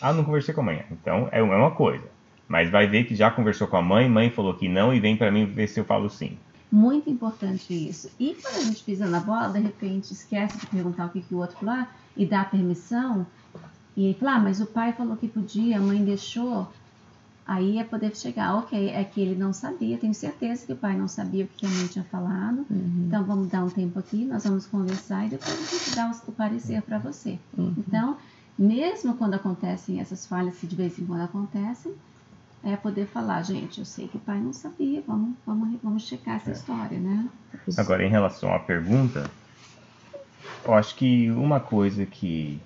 Ah, 0.00 0.12
não 0.12 0.24
conversei 0.24 0.52
com 0.52 0.60
a 0.60 0.64
mãe. 0.64 0.84
Então 0.90 1.28
é, 1.32 1.38
é 1.38 1.42
uma 1.42 1.70
coisa. 1.70 2.04
Mas 2.48 2.70
vai 2.70 2.86
ver 2.86 3.04
que 3.04 3.14
já 3.14 3.30
conversou 3.30 3.66
com 3.66 3.76
a 3.76 3.82
mãe, 3.82 4.08
mãe 4.08 4.30
falou 4.30 4.54
que 4.54 4.68
não 4.68 4.94
e 4.94 5.00
vem 5.00 5.16
para 5.16 5.30
mim 5.30 5.46
ver 5.46 5.68
se 5.68 5.80
eu 5.80 5.84
falo 5.84 6.08
sim. 6.08 6.38
Muito 6.76 7.08
importante 7.08 7.72
isso. 7.72 8.10
E 8.20 8.34
quando 8.34 8.56
a 8.56 8.64
gente 8.64 8.84
pisa 8.84 9.06
na 9.06 9.18
bola, 9.18 9.48
de 9.48 9.60
repente 9.60 10.12
esquece 10.12 10.58
de 10.58 10.66
perguntar 10.66 11.06
o 11.06 11.08
que, 11.08 11.22
que 11.22 11.34
o 11.34 11.38
outro 11.38 11.56
falou 11.56 11.86
e 12.14 12.26
dá 12.26 12.44
permissão, 12.44 13.26
e 13.96 14.08
aí 14.08 14.14
fala, 14.14 14.34
ah, 14.34 14.40
mas 14.40 14.60
o 14.60 14.66
pai 14.66 14.92
falou 14.92 15.16
que 15.16 15.26
podia, 15.26 15.78
a 15.78 15.80
mãe 15.80 16.04
deixou. 16.04 16.70
Aí 17.46 17.78
é 17.78 17.84
poder 17.84 18.14
chegar, 18.14 18.56
ok, 18.56 18.90
é 18.90 19.02
que 19.04 19.22
ele 19.22 19.34
não 19.34 19.54
sabia, 19.54 19.96
tenho 19.96 20.12
certeza 20.12 20.66
que 20.66 20.72
o 20.74 20.76
pai 20.76 20.94
não 20.98 21.08
sabia 21.08 21.46
o 21.46 21.48
que 21.48 21.64
a 21.64 21.68
mãe 21.70 21.86
tinha 21.86 22.04
falado, 22.04 22.66
uhum. 22.68 23.04
então 23.06 23.24
vamos 23.24 23.48
dar 23.48 23.64
um 23.64 23.70
tempo 23.70 23.98
aqui, 23.98 24.26
nós 24.26 24.44
vamos 24.44 24.66
conversar 24.66 25.24
e 25.26 25.30
depois 25.30 25.54
a 25.54 25.78
gente 25.78 25.96
dá 25.96 26.10
o 26.28 26.32
parecer 26.32 26.82
para 26.82 26.98
você. 26.98 27.38
Uhum. 27.56 27.72
Então, 27.78 28.18
mesmo 28.58 29.16
quando 29.16 29.32
acontecem 29.32 29.98
essas 29.98 30.26
falhas 30.26 30.58
que 30.58 30.66
de 30.66 30.76
vez 30.76 30.98
em 30.98 31.06
quando 31.06 31.22
acontecem, 31.22 31.94
é 32.64 32.76
poder 32.76 33.06
falar, 33.06 33.42
gente, 33.42 33.78
eu 33.78 33.84
sei 33.84 34.08
que 34.08 34.16
o 34.16 34.20
pai 34.20 34.38
não 34.38 34.52
sabia, 34.52 35.02
vamos, 35.06 35.36
vamos, 35.46 35.80
vamos 35.82 36.02
checar 36.02 36.36
essa 36.36 36.50
é. 36.50 36.52
história, 36.52 36.98
né? 36.98 37.28
Agora, 37.76 38.04
em 38.04 38.08
relação 38.08 38.52
à 38.52 38.58
pergunta, 38.58 39.30
eu 40.64 40.74
acho 40.74 40.94
que 40.96 41.30
uma 41.30 41.60
coisa 41.60 42.04
que, 42.04 42.60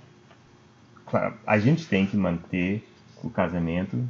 claro, 1.07 1.35
a 1.47 1.59
gente 1.59 1.87
tem 1.87 2.07
que 2.07 2.17
manter 2.17 2.89
o 3.23 3.29
casamento 3.29 4.09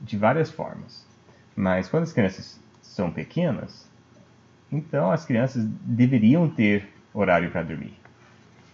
de 0.00 0.16
várias 0.16 0.50
formas, 0.50 1.04
mas 1.56 1.88
quando 1.88 2.04
as 2.04 2.12
crianças 2.12 2.60
são 2.80 3.10
pequenas, 3.10 3.86
então 4.70 5.10
as 5.10 5.24
crianças 5.24 5.64
deveriam 5.82 6.48
ter 6.48 6.88
horário 7.12 7.50
para 7.50 7.62
dormir. 7.62 7.94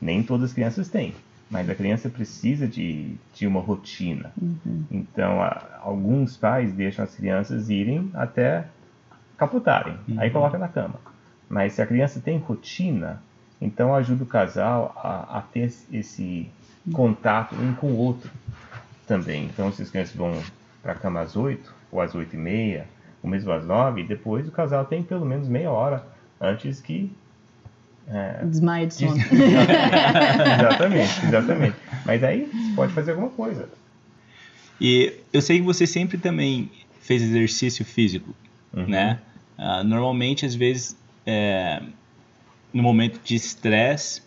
Nem 0.00 0.22
todas 0.22 0.50
as 0.50 0.54
crianças 0.54 0.88
têm 0.88 1.14
mas 1.50 1.68
a 1.68 1.74
criança 1.74 2.08
precisa 2.08 2.66
de, 2.66 3.16
de 3.34 3.46
uma 3.46 3.60
rotina. 3.60 4.32
Uhum. 4.40 4.84
Então, 4.90 5.42
a, 5.42 5.80
alguns 5.80 6.36
pais 6.36 6.72
deixam 6.72 7.04
as 7.04 7.14
crianças 7.14 7.70
irem 7.70 8.10
até 8.14 8.66
capotarem, 9.36 9.96
uhum. 10.08 10.20
aí 10.20 10.30
coloca 10.30 10.58
na 10.58 10.68
cama. 10.68 10.96
Mas 11.48 11.74
se 11.74 11.82
a 11.82 11.86
criança 11.86 12.20
tem 12.20 12.38
rotina, 12.38 13.22
então 13.60 13.94
ajuda 13.94 14.24
o 14.24 14.26
casal 14.26 14.92
a, 14.96 15.38
a 15.38 15.42
ter 15.42 15.72
esse 15.92 16.50
contato 16.92 17.54
um 17.54 17.74
com 17.74 17.88
o 17.88 17.96
outro 17.96 18.30
também. 19.06 19.44
Então, 19.46 19.72
se 19.72 19.82
as 19.82 19.90
crianças 19.90 20.14
vão 20.14 20.42
para 20.82 20.92
a 20.92 20.94
cama 20.94 21.20
às 21.20 21.36
8 21.36 21.74
ou 21.90 22.00
às 22.00 22.14
8 22.14 22.34
e 22.34 22.38
meia, 22.38 22.86
ou 23.22 23.30
mesmo 23.30 23.50
às 23.50 23.64
9, 23.64 24.02
depois 24.04 24.46
o 24.46 24.52
casal 24.52 24.84
tem 24.84 25.02
pelo 25.02 25.24
menos 25.24 25.48
meia 25.48 25.70
hora 25.70 26.04
antes 26.40 26.80
que 26.80 27.10
é, 28.10 28.44
Desmaia 28.44 28.86
de 28.86 28.94
sono. 28.94 29.16
exatamente, 30.58 31.26
exatamente. 31.26 31.76
Mas 32.06 32.24
aí 32.24 32.46
você 32.46 32.74
pode 32.74 32.92
fazer 32.92 33.10
alguma 33.12 33.30
coisa. 33.30 33.68
E 34.80 35.12
eu 35.32 35.42
sei 35.42 35.58
que 35.58 35.64
você 35.64 35.86
sempre 35.86 36.18
também 36.18 36.70
fez 37.00 37.22
exercício 37.22 37.84
físico, 37.84 38.34
uhum. 38.72 38.86
né? 38.86 39.18
Uh, 39.58 39.82
normalmente, 39.84 40.46
às 40.46 40.54
vezes, 40.54 40.96
é, 41.26 41.82
no 42.72 42.82
momento 42.82 43.20
de 43.22 43.34
estresse, 43.34 44.22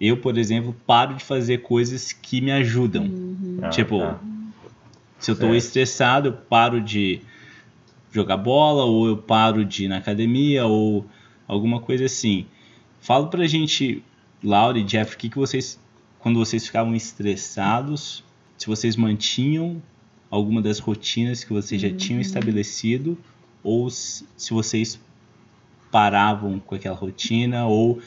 Eu, 0.00 0.16
por 0.16 0.38
exemplo, 0.38 0.74
paro 0.86 1.14
de 1.14 1.24
fazer 1.24 1.58
coisas 1.58 2.12
que 2.12 2.40
me 2.40 2.52
ajudam. 2.52 3.04
Uhum. 3.04 3.58
Ah, 3.62 3.68
Tipo, 3.70 3.98
tá. 3.98 4.20
Se 5.18 5.30
eu 5.32 5.34
tô 5.34 5.40
Certo. 5.42 5.56
estressado, 5.56 6.28
eu 6.28 6.32
paro 6.32 6.80
de 6.80 7.20
jogar 8.12 8.36
bola, 8.36 8.84
ou 8.84 9.08
eu 9.08 9.16
paro 9.16 9.64
de 9.64 9.84
ir 9.86 9.88
na 9.88 9.96
academia, 9.96 10.66
ou 10.66 11.04
alguma 11.48 11.80
coisa 11.80 12.04
assim. 12.04 12.46
Fala 13.00 13.26
pra 13.28 13.46
gente, 13.46 14.02
Laura 14.42 14.78
e 14.78 14.84
Jeff, 14.84 15.14
o 15.14 15.18
que, 15.18 15.28
que 15.28 15.38
vocês, 15.38 15.78
quando 16.18 16.38
vocês 16.38 16.66
ficavam 16.66 16.94
estressados, 16.94 18.24
se 18.56 18.66
vocês 18.66 18.96
mantinham 18.96 19.80
alguma 20.30 20.60
das 20.60 20.78
rotinas 20.78 21.42
que 21.44 21.52
vocês 21.52 21.80
já 21.80 21.90
tinham 21.90 22.20
estabelecido, 22.20 23.16
ou 23.62 23.88
se 23.90 24.24
vocês 24.50 25.00
paravam 25.90 26.58
com 26.58 26.74
aquela 26.74 26.96
rotina, 26.96 27.66
ou 27.66 28.00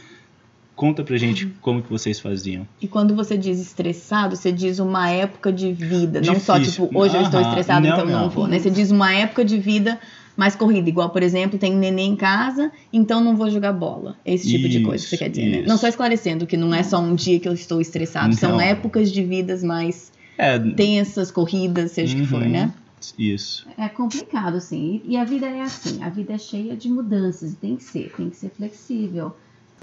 conta 0.76 1.04
pra 1.04 1.18
gente 1.18 1.48
como 1.62 1.82
que 1.82 1.90
vocês 1.90 2.20
faziam. 2.20 2.68
E 2.82 2.88
quando 2.88 3.16
você 3.16 3.38
diz 3.38 3.60
estressado, 3.60 4.36
você 4.36 4.52
diz 4.52 4.80
uma 4.80 5.10
época 5.10 5.52
de 5.52 5.74
vida. 5.74 6.22
Não 6.22 6.40
só, 6.40 6.58
Difícil. 6.58 6.88
tipo, 6.88 7.00
hoje 7.00 7.16
eu 7.16 7.22
estou 7.22 7.42
estressado, 7.42 7.88
Não, 7.88 7.94
então 7.94 8.06
não, 8.06 8.22
não. 8.24 8.30
vou. 8.30 8.48
Né? 8.48 8.60
Você 8.60 8.70
diz 8.70 8.92
uma 8.92 9.14
época 9.14 9.44
de 9.46 9.58
vida 9.60 10.00
mais 10.42 10.56
corrida. 10.56 10.90
Igual, 10.90 11.10
por 11.12 11.22
exemplo, 11.24 11.58
tem 11.60 11.74
neném 11.76 12.14
em 12.14 12.16
casa, 12.16 12.72
então 12.92 13.24
não 13.24 13.36
vou 13.38 13.50
jogar 13.50 13.72
bola. 13.74 14.18
Esse 14.26 14.50
tipo 14.50 14.68
de 14.68 14.82
coisa 14.82 15.04
que 15.04 15.10
você 15.10 15.16
Isso, 15.16 15.24
quer 15.24 15.30
dizer, 15.30 15.46
né? 15.50 15.60
isso. 15.60 15.68
Não 15.70 15.78
só 15.78 15.88
esclarecendo 15.88 16.48
que 16.48 16.58
não 16.58 16.74
é 16.74 16.82
só 16.82 17.00
um 17.00 17.14
dia 17.14 17.40
que 17.40 17.48
eu 17.48 17.54
estou 17.54 17.80
estressado. 17.80 18.34
São 18.36 18.54
Não. 18.54 18.62
épocas 18.62 19.12
de 19.12 19.24
vidas 19.24 19.64
mais 19.64 20.12
É, 20.38 20.58
tensas, 20.58 21.30
corridas, 21.30 21.92
seja 21.92 22.18
o 22.18 22.22
que 22.22 22.26
for, 22.28 22.42
Uhum. 22.42 22.50
né? 22.50 22.74
isso. 23.18 23.68
É 23.78 23.88
complicado, 23.90 24.60
sim. 24.60 25.02
E 25.06 25.16
a 25.18 25.24
vida 25.24 25.46
é 25.48 25.62
assim, 25.62 26.02
a 26.04 26.10
vida 26.10 26.34
é 26.34 26.38
cheia 26.38 26.76
de 26.76 26.90
mudanças, 26.90 27.54
e 27.54 27.56
tem 27.56 27.76
que 27.76 27.84
ser, 27.84 28.12
tem 28.18 28.30
que 28.30 28.36
ser 28.38 28.50
flexível. 28.50 29.36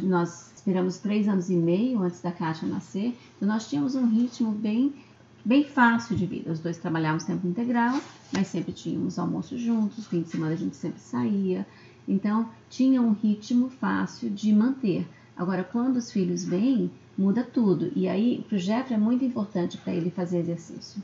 Nós 0.03 0.50
esperamos 0.57 0.99
três 0.99 1.29
anos 1.29 1.49
e 1.50 1.55
meio 1.55 2.03
antes 2.03 2.21
da 2.21 2.31
Kátia 2.33 2.67
nascer, 2.69 3.15
então 3.37 3.49
nós 3.49 3.69
tínhamos 3.69 3.95
um 3.95 4.07
ritmo 4.09 4.50
bem, 4.53 4.93
bem 5.49 5.64
fácil 5.64 6.14
de 6.14 6.26
vida. 6.26 6.52
Os 6.52 6.61
dois 6.61 6.76
trabalhávamos 6.76 7.25
tempo 7.25 7.47
integral, 7.47 7.99
mas 8.31 8.49
sempre 8.49 8.71
tínhamos 8.71 9.19
almoço 9.19 9.57
juntos, 9.57 10.07
fim 10.07 10.21
de 10.21 10.28
semana 10.28 10.52
a 10.52 10.57
gente 10.57 10.76
sempre 10.76 11.00
saía. 11.00 11.67
Então, 12.07 12.50
tinha 12.69 13.00
um 13.00 13.12
ritmo 13.12 13.71
fácil 13.71 14.28
de 14.28 14.52
manter. 14.52 15.09
Agora, 15.35 15.64
quando 15.64 15.97
os 15.97 16.12
filhos 16.12 16.45
vêm, 16.45 16.90
muda 17.17 17.43
tudo. 17.43 17.90
E 17.97 18.07
aí, 18.07 18.45
para 18.47 18.57
o 18.57 18.59
Jeffrey 18.59 18.95
é 18.95 19.00
muito 19.00 19.25
importante 19.25 19.78
para 19.78 19.95
ele 19.95 20.11
fazer 20.11 20.40
exercício. 20.40 21.02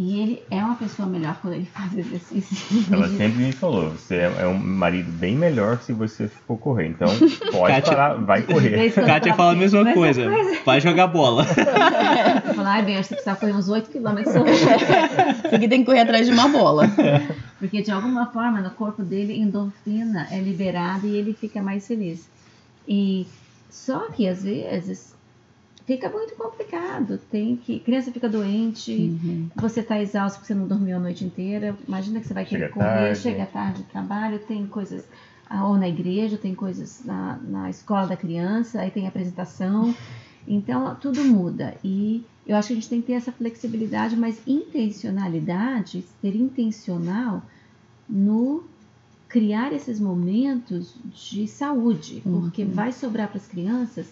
E 0.00 0.20
ele 0.20 0.42
é 0.48 0.62
uma 0.62 0.76
pessoa 0.76 1.08
melhor 1.08 1.36
quando 1.42 1.54
ele 1.54 1.64
faz 1.66 1.92
exercício. 1.98 2.56
Ela 2.92 3.08
sempre 3.08 3.42
me 3.46 3.50
falou, 3.52 3.90
você 3.90 4.14
é 4.14 4.32
é 4.42 4.46
um 4.46 4.56
marido 4.56 5.10
bem 5.10 5.34
melhor 5.34 5.80
se 5.82 5.92
você 5.92 6.28
for 6.28 6.56
correr. 6.56 6.86
Então, 6.86 7.08
pode 7.50 7.74
Kátia- 7.74 7.92
parar, 7.96 8.14
vai 8.14 8.42
correr. 8.42 8.92
Kátia 8.92 9.34
fala 9.34 9.52
a 9.52 9.56
mesma 9.56 9.92
coisa. 9.92 10.24
coisa. 10.30 10.60
Vai 10.64 10.80
jogar 10.80 11.08
bola. 11.08 11.44
Eu 12.46 12.54
falo, 12.54 12.68
ai, 12.68 12.84
bem, 12.84 12.96
acho 12.96 13.08
que 13.08 13.16
você 13.16 13.22
precisa 13.22 13.34
correr 13.34 13.52
uns 13.52 13.68
8 13.68 13.90
quilômetros 13.90 14.36
hoje. 14.36 14.52
Isso 14.52 15.54
aqui 15.56 15.68
tem 15.68 15.80
que 15.80 15.86
correr 15.86 16.00
atrás 16.02 16.24
de 16.26 16.32
uma 16.32 16.48
bola. 16.48 16.88
Porque 17.58 17.82
de 17.82 17.90
alguma 17.90 18.26
forma 18.26 18.60
no 18.60 18.70
corpo 18.70 19.02
dele 19.02 19.36
endorfina 19.36 20.28
é 20.30 20.38
liberada 20.38 21.04
e 21.08 21.16
ele 21.16 21.32
fica 21.34 21.60
mais 21.60 21.88
feliz. 21.88 22.28
E 22.86 23.26
só 23.68 24.10
que 24.12 24.28
às 24.28 24.44
vezes 24.44 25.12
fica 25.88 26.08
muito 26.10 26.36
complicado. 26.36 27.18
Tem 27.30 27.56
que 27.56 27.80
criança 27.80 28.12
fica 28.12 28.28
doente, 28.28 28.92
Uhum. 29.24 29.48
você 29.56 29.80
está 29.80 29.98
exausto 30.00 30.38
porque 30.38 30.52
você 30.52 30.58
não 30.60 30.68
dormiu 30.68 30.96
a 30.96 31.00
noite 31.00 31.24
inteira. 31.24 31.74
Imagina 31.88 32.20
que 32.20 32.28
você 32.28 32.34
vai 32.34 32.44
querer 32.44 32.68
Chega 32.68 32.74
correr, 32.74 33.00
tarde. 33.06 33.20
chega 33.20 33.46
tarde 33.46 33.82
do 33.82 33.88
trabalho, 33.88 34.38
tem 34.40 34.66
coisas 34.66 35.04
ou 35.64 35.78
na 35.78 35.88
igreja, 35.88 36.36
tem 36.36 36.54
coisas 36.54 37.02
na, 37.06 37.38
na 37.42 37.70
escola 37.70 38.06
da 38.06 38.16
criança, 38.18 38.80
aí 38.82 38.90
tem 38.90 39.06
apresentação. 39.08 39.94
Então 40.46 40.94
tudo 40.96 41.24
muda 41.24 41.74
e 41.82 42.22
eu 42.46 42.54
acho 42.56 42.68
que 42.68 42.74
a 42.74 42.76
gente 42.76 42.88
tem 42.90 43.00
que 43.00 43.06
ter 43.08 43.14
essa 43.14 43.32
flexibilidade, 43.32 44.14
mas 44.16 44.40
intencionalidade, 44.46 46.04
ser 46.20 46.36
intencional 46.36 47.42
no 48.08 48.62
criar 49.28 49.72
esses 49.72 49.98
momentos 50.00 50.94
de 51.04 51.46
saúde, 51.48 52.22
porque 52.24 52.62
Uhum. 52.64 52.70
vai 52.70 52.92
sobrar 52.92 53.28
para 53.28 53.36
as 53.38 53.46
crianças 53.46 54.06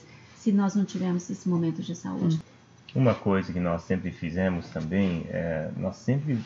se 0.46 0.52
nós 0.52 0.76
não 0.76 0.84
tivermos 0.84 1.28
esses 1.28 1.44
momentos 1.44 1.84
de 1.84 1.96
saúde. 1.96 2.38
Uma 2.94 3.16
coisa 3.16 3.52
que 3.52 3.58
nós 3.58 3.82
sempre 3.82 4.12
fizemos 4.12 4.68
também 4.70 5.26
é 5.28 5.68
nós 5.76 5.96
sempre 5.96 6.38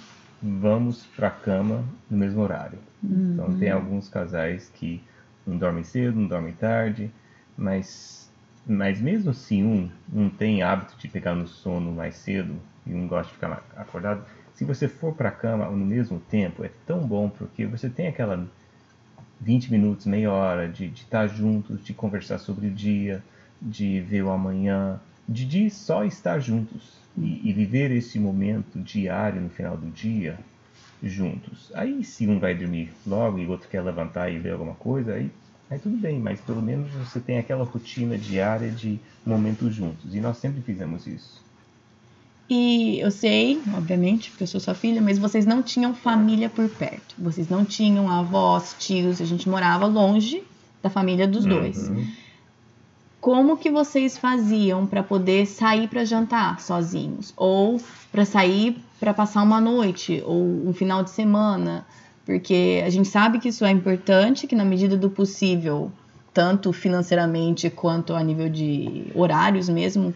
vamos 0.43 1.05
para 1.15 1.29
a 1.29 1.31
cama 1.31 1.85
no 2.11 2.17
mesmo 2.17 2.41
horário. 2.41 2.79
Então 3.05 3.59
tem 3.59 3.71
alguns 3.71 4.09
casais 4.09 4.71
que 4.75 5.05
um 5.47 5.59
dorme 5.59 5.85
cedo, 5.85 6.19
um 6.19 6.27
dorme 6.27 6.53
tarde, 6.53 7.11
mas 7.59 8.33
mas 8.67 8.99
mesmo 9.03 9.35
se 9.35 9.63
um 9.63 9.91
um 10.11 10.31
tem 10.31 10.63
hábito 10.63 10.97
de 10.97 11.07
pegar 11.07 11.35
no 11.35 11.47
sono 11.47 11.93
mais 11.93 12.15
cedo 12.15 12.57
e 12.87 12.95
um 12.95 13.07
gosta 13.07 13.29
de 13.29 13.35
ficar 13.35 13.63
acordado, 13.77 14.25
se 14.55 14.65
você 14.65 14.89
for 14.89 15.15
para 15.15 15.29
a 15.29 15.33
cama 15.33 15.67
no 15.67 15.85
mesmo 15.85 16.19
tempo 16.21 16.65
é 16.65 16.71
tão 16.87 17.07
bom 17.07 17.29
porque 17.29 17.67
você 17.67 17.91
tem 17.91 18.09
aquela 18.09 18.49
20 19.43 19.71
minutos, 19.71 20.07
meia 20.07 20.33
hora 20.33 20.67
de 20.67 20.89
de 20.89 21.03
estar 21.03 21.27
juntos, 21.27 21.85
de 21.85 21.93
conversar 21.93 22.39
sobre 22.39 22.69
o 22.69 22.71
dia, 22.71 23.23
de 23.61 24.01
ver 24.01 24.23
o 24.23 24.31
amanhã, 24.31 25.01
de, 25.29 25.45
de 25.45 25.71
só 25.71 26.05
estar 26.05 26.41
juntos 26.41 26.93
e, 27.17 27.49
e 27.49 27.53
viver 27.53 27.91
esse 27.91 28.19
momento 28.19 28.79
diário 28.81 29.41
no 29.41 29.51
final 29.51 29.77
do 29.77 29.91
dia 29.91 30.39
juntos. 31.03 31.71
Aí 31.75 32.05
se 32.05 32.27
um 32.27 32.39
vai 32.39 32.55
dormir 32.55 32.93
logo 33.07 33.39
e 33.39 33.47
o 33.47 33.51
outro 33.51 33.69
quer 33.69 33.83
levantar 33.83 34.31
e 34.31 34.39
ver 34.39 34.53
alguma 34.53 34.75
coisa, 34.75 35.15
aí, 35.15 35.31
aí 35.71 35.79
tudo 35.79 35.97
bem, 35.97 36.19
mas 36.19 36.41
pelo 36.41 36.61
menos 36.61 36.91
você 36.93 37.21
tem 37.21 37.39
aquela 37.39 37.65
rotina 37.65 38.19
diária 38.19 38.71
de 38.71 38.99
momentos 39.25 39.75
juntos. 39.75 40.15
E 40.15 40.21
nós 40.21 40.37
sempre 40.39 40.61
fizemos 40.63 41.07
isso. 41.07 41.41
E 42.49 42.99
eu 42.99 43.13
sei, 43.13 43.63
obviamente, 43.75 44.31
porque 44.31 44.43
eu 44.43 44.49
sou 44.49 44.61
sua 44.61 44.75
filha, 44.75 45.01
mas 45.01 45.19
vocês 45.19 45.47
não 45.47 45.63
tinham 45.63 45.95
família 45.95 46.51
por 46.51 46.69
perto. 46.69 47.15
Vocês 47.17 47.49
não 47.49 47.65
tinham 47.65 48.11
avós, 48.11 48.75
tios, 48.77 49.21
a 49.21 49.25
gente 49.25 49.49
morava 49.49 49.87
longe 49.87 50.43
da 50.83 50.91
família 50.91 51.29
dos 51.29 51.47
dois. 51.47 51.89
Como 53.21 53.57
que 53.57 53.71
vocês 53.71 54.17
faziam 54.17 54.87
para 54.87 55.03
poder 55.03 55.47
sair 55.47 55.89
para 55.89 56.05
jantar 56.05 56.59
sozinhos 56.61 57.35
ou 57.37 57.81
para 58.11 58.25
sair 58.25 58.79
para 58.99 59.13
passar 59.13 59.43
uma 59.43 59.61
noite 59.61 60.23
ou 60.27 60.43
um 60.43 60.73
final 60.73 61.03
de 61.03 61.11
semana? 61.11 61.85
Porque 62.25 62.83
a 62.85 62.89
gente 62.89 63.09
sabe 63.09 63.39
que 63.39 63.49
isso 63.49 63.65
é 63.65 63.71
importante, 63.71 64.47
que 64.47 64.55
na 64.55 64.65
medida 64.65 64.97
do 64.97 65.11
possível, 65.11 65.91
tanto 66.33 66.73
financeiramente 66.73 67.69
quanto 67.69 68.15
a 68.15 68.23
nível 68.23 68.49
de 68.49 69.07
horários 69.15 69.69
mesmo, 69.69 70.15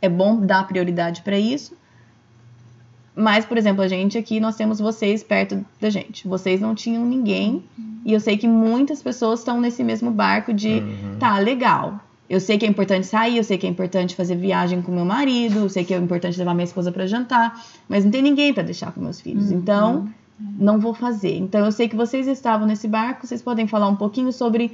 é 0.00 0.08
bom 0.08 0.38
dar 0.40 0.68
prioridade 0.68 1.22
para 1.22 1.38
isso. 1.38 1.74
Mas, 3.14 3.46
por 3.46 3.56
exemplo, 3.56 3.82
a 3.82 3.88
gente 3.88 4.18
aqui, 4.18 4.38
nós 4.38 4.56
temos 4.56 4.78
vocês 4.78 5.22
perto 5.24 5.64
da 5.80 5.88
gente. 5.88 6.28
Vocês 6.28 6.60
não 6.60 6.74
tinham 6.74 7.04
ninguém. 7.04 7.64
E 8.04 8.12
eu 8.12 8.20
sei 8.20 8.36
que 8.36 8.46
muitas 8.46 9.02
pessoas 9.02 9.40
estão 9.40 9.58
nesse 9.60 9.82
mesmo 9.82 10.10
barco 10.10 10.52
de, 10.52 10.68
Uhum. 10.68 11.16
tá, 11.18 11.38
legal. 11.38 11.98
Eu 12.28 12.40
sei 12.40 12.58
que 12.58 12.66
é 12.66 12.68
importante 12.68 13.06
sair, 13.06 13.36
eu 13.36 13.44
sei 13.44 13.56
que 13.56 13.66
é 13.66 13.70
importante 13.70 14.16
fazer 14.16 14.36
viagem 14.36 14.82
com 14.82 14.90
meu 14.90 15.04
marido, 15.04 15.60
eu 15.60 15.68
sei 15.68 15.84
que 15.84 15.94
é 15.94 15.96
importante 15.96 16.38
levar 16.38 16.54
minha 16.54 16.64
esposa 16.64 16.90
para 16.90 17.06
jantar, 17.06 17.64
mas 17.88 18.04
não 18.04 18.10
tem 18.10 18.20
ninguém 18.22 18.52
para 18.52 18.64
deixar 18.64 18.92
com 18.92 19.00
meus 19.00 19.20
filhos. 19.20 19.50
Uhum. 19.50 19.58
Então, 19.58 20.08
não 20.58 20.78
vou 20.80 20.92
fazer. 20.92 21.36
Então, 21.36 21.64
eu 21.64 21.72
sei 21.72 21.88
que 21.88 21.94
vocês 21.94 22.26
estavam 22.26 22.66
nesse 22.66 22.88
barco, 22.88 23.26
vocês 23.26 23.40
podem 23.40 23.66
falar 23.66 23.88
um 23.88 23.96
pouquinho 23.96 24.32
sobre 24.32 24.72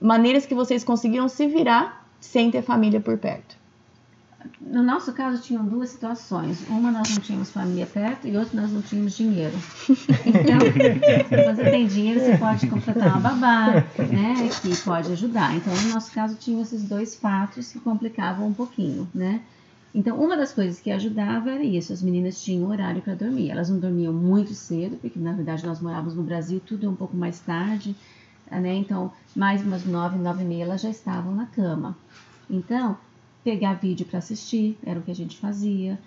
maneiras 0.00 0.46
que 0.46 0.54
vocês 0.54 0.82
conseguiram 0.82 1.28
se 1.28 1.46
virar 1.46 2.06
sem 2.18 2.50
ter 2.50 2.62
família 2.62 3.00
por 3.00 3.16
perto. 3.18 3.59
No 4.60 4.82
nosso 4.82 5.12
caso, 5.12 5.42
tinham 5.42 5.64
duas 5.64 5.90
situações. 5.90 6.66
Uma, 6.68 6.90
nós 6.90 7.10
não 7.10 7.20
tínhamos 7.20 7.50
família 7.50 7.86
perto 7.86 8.26
e 8.26 8.36
outra, 8.36 8.60
nós 8.60 8.72
não 8.72 8.80
tínhamos 8.80 9.16
dinheiro. 9.16 9.54
Então, 10.24 10.58
se 11.28 11.54
você 11.54 11.70
tem 11.70 11.86
dinheiro, 11.86 12.20
você 12.20 12.38
pode 12.38 12.66
contratar 12.66 13.18
uma 13.18 13.20
babá, 13.20 13.84
né, 13.98 14.48
que 14.62 14.76
pode 14.82 15.12
ajudar. 15.12 15.54
Então, 15.56 15.74
no 15.74 15.94
nosso 15.94 16.12
caso, 16.12 16.36
tinham 16.36 16.62
esses 16.62 16.84
dois 16.84 17.16
fatos 17.16 17.72
que 17.72 17.80
complicavam 17.80 18.46
um 18.46 18.54
pouquinho, 18.54 19.08
né. 19.14 19.40
Então, 19.94 20.16
uma 20.16 20.36
das 20.36 20.52
coisas 20.52 20.80
que 20.80 20.90
ajudava 20.90 21.50
era 21.50 21.64
isso, 21.64 21.92
as 21.92 22.00
meninas 22.00 22.40
tinham 22.42 22.68
horário 22.68 23.02
para 23.02 23.14
dormir. 23.14 23.50
Elas 23.50 23.68
não 23.68 23.78
dormiam 23.78 24.12
muito 24.12 24.54
cedo, 24.54 24.96
porque 24.96 25.18
na 25.18 25.32
verdade 25.32 25.66
nós 25.66 25.80
morávamos 25.80 26.14
no 26.14 26.22
Brasil, 26.22 26.60
tudo 26.64 26.86
é 26.86 26.88
um 26.88 26.94
pouco 26.94 27.16
mais 27.16 27.40
tarde, 27.40 27.96
né? 28.50 28.74
Então, 28.74 29.12
mais 29.34 29.62
umas 29.62 29.84
nove, 29.84 30.16
nove 30.16 30.44
e 30.44 30.46
meia, 30.46 30.64
elas 30.64 30.80
já 30.80 30.90
estavam 30.90 31.34
na 31.34 31.46
cama. 31.46 31.96
Então, 32.48 32.96
pegar 33.44 33.74
vídeo 33.74 34.06
para 34.06 34.18
assistir, 34.18 34.78
era 34.84 34.98
o 34.98 35.02
que 35.02 35.10
a 35.10 35.14
gente 35.14 35.36
fazia. 35.36 35.98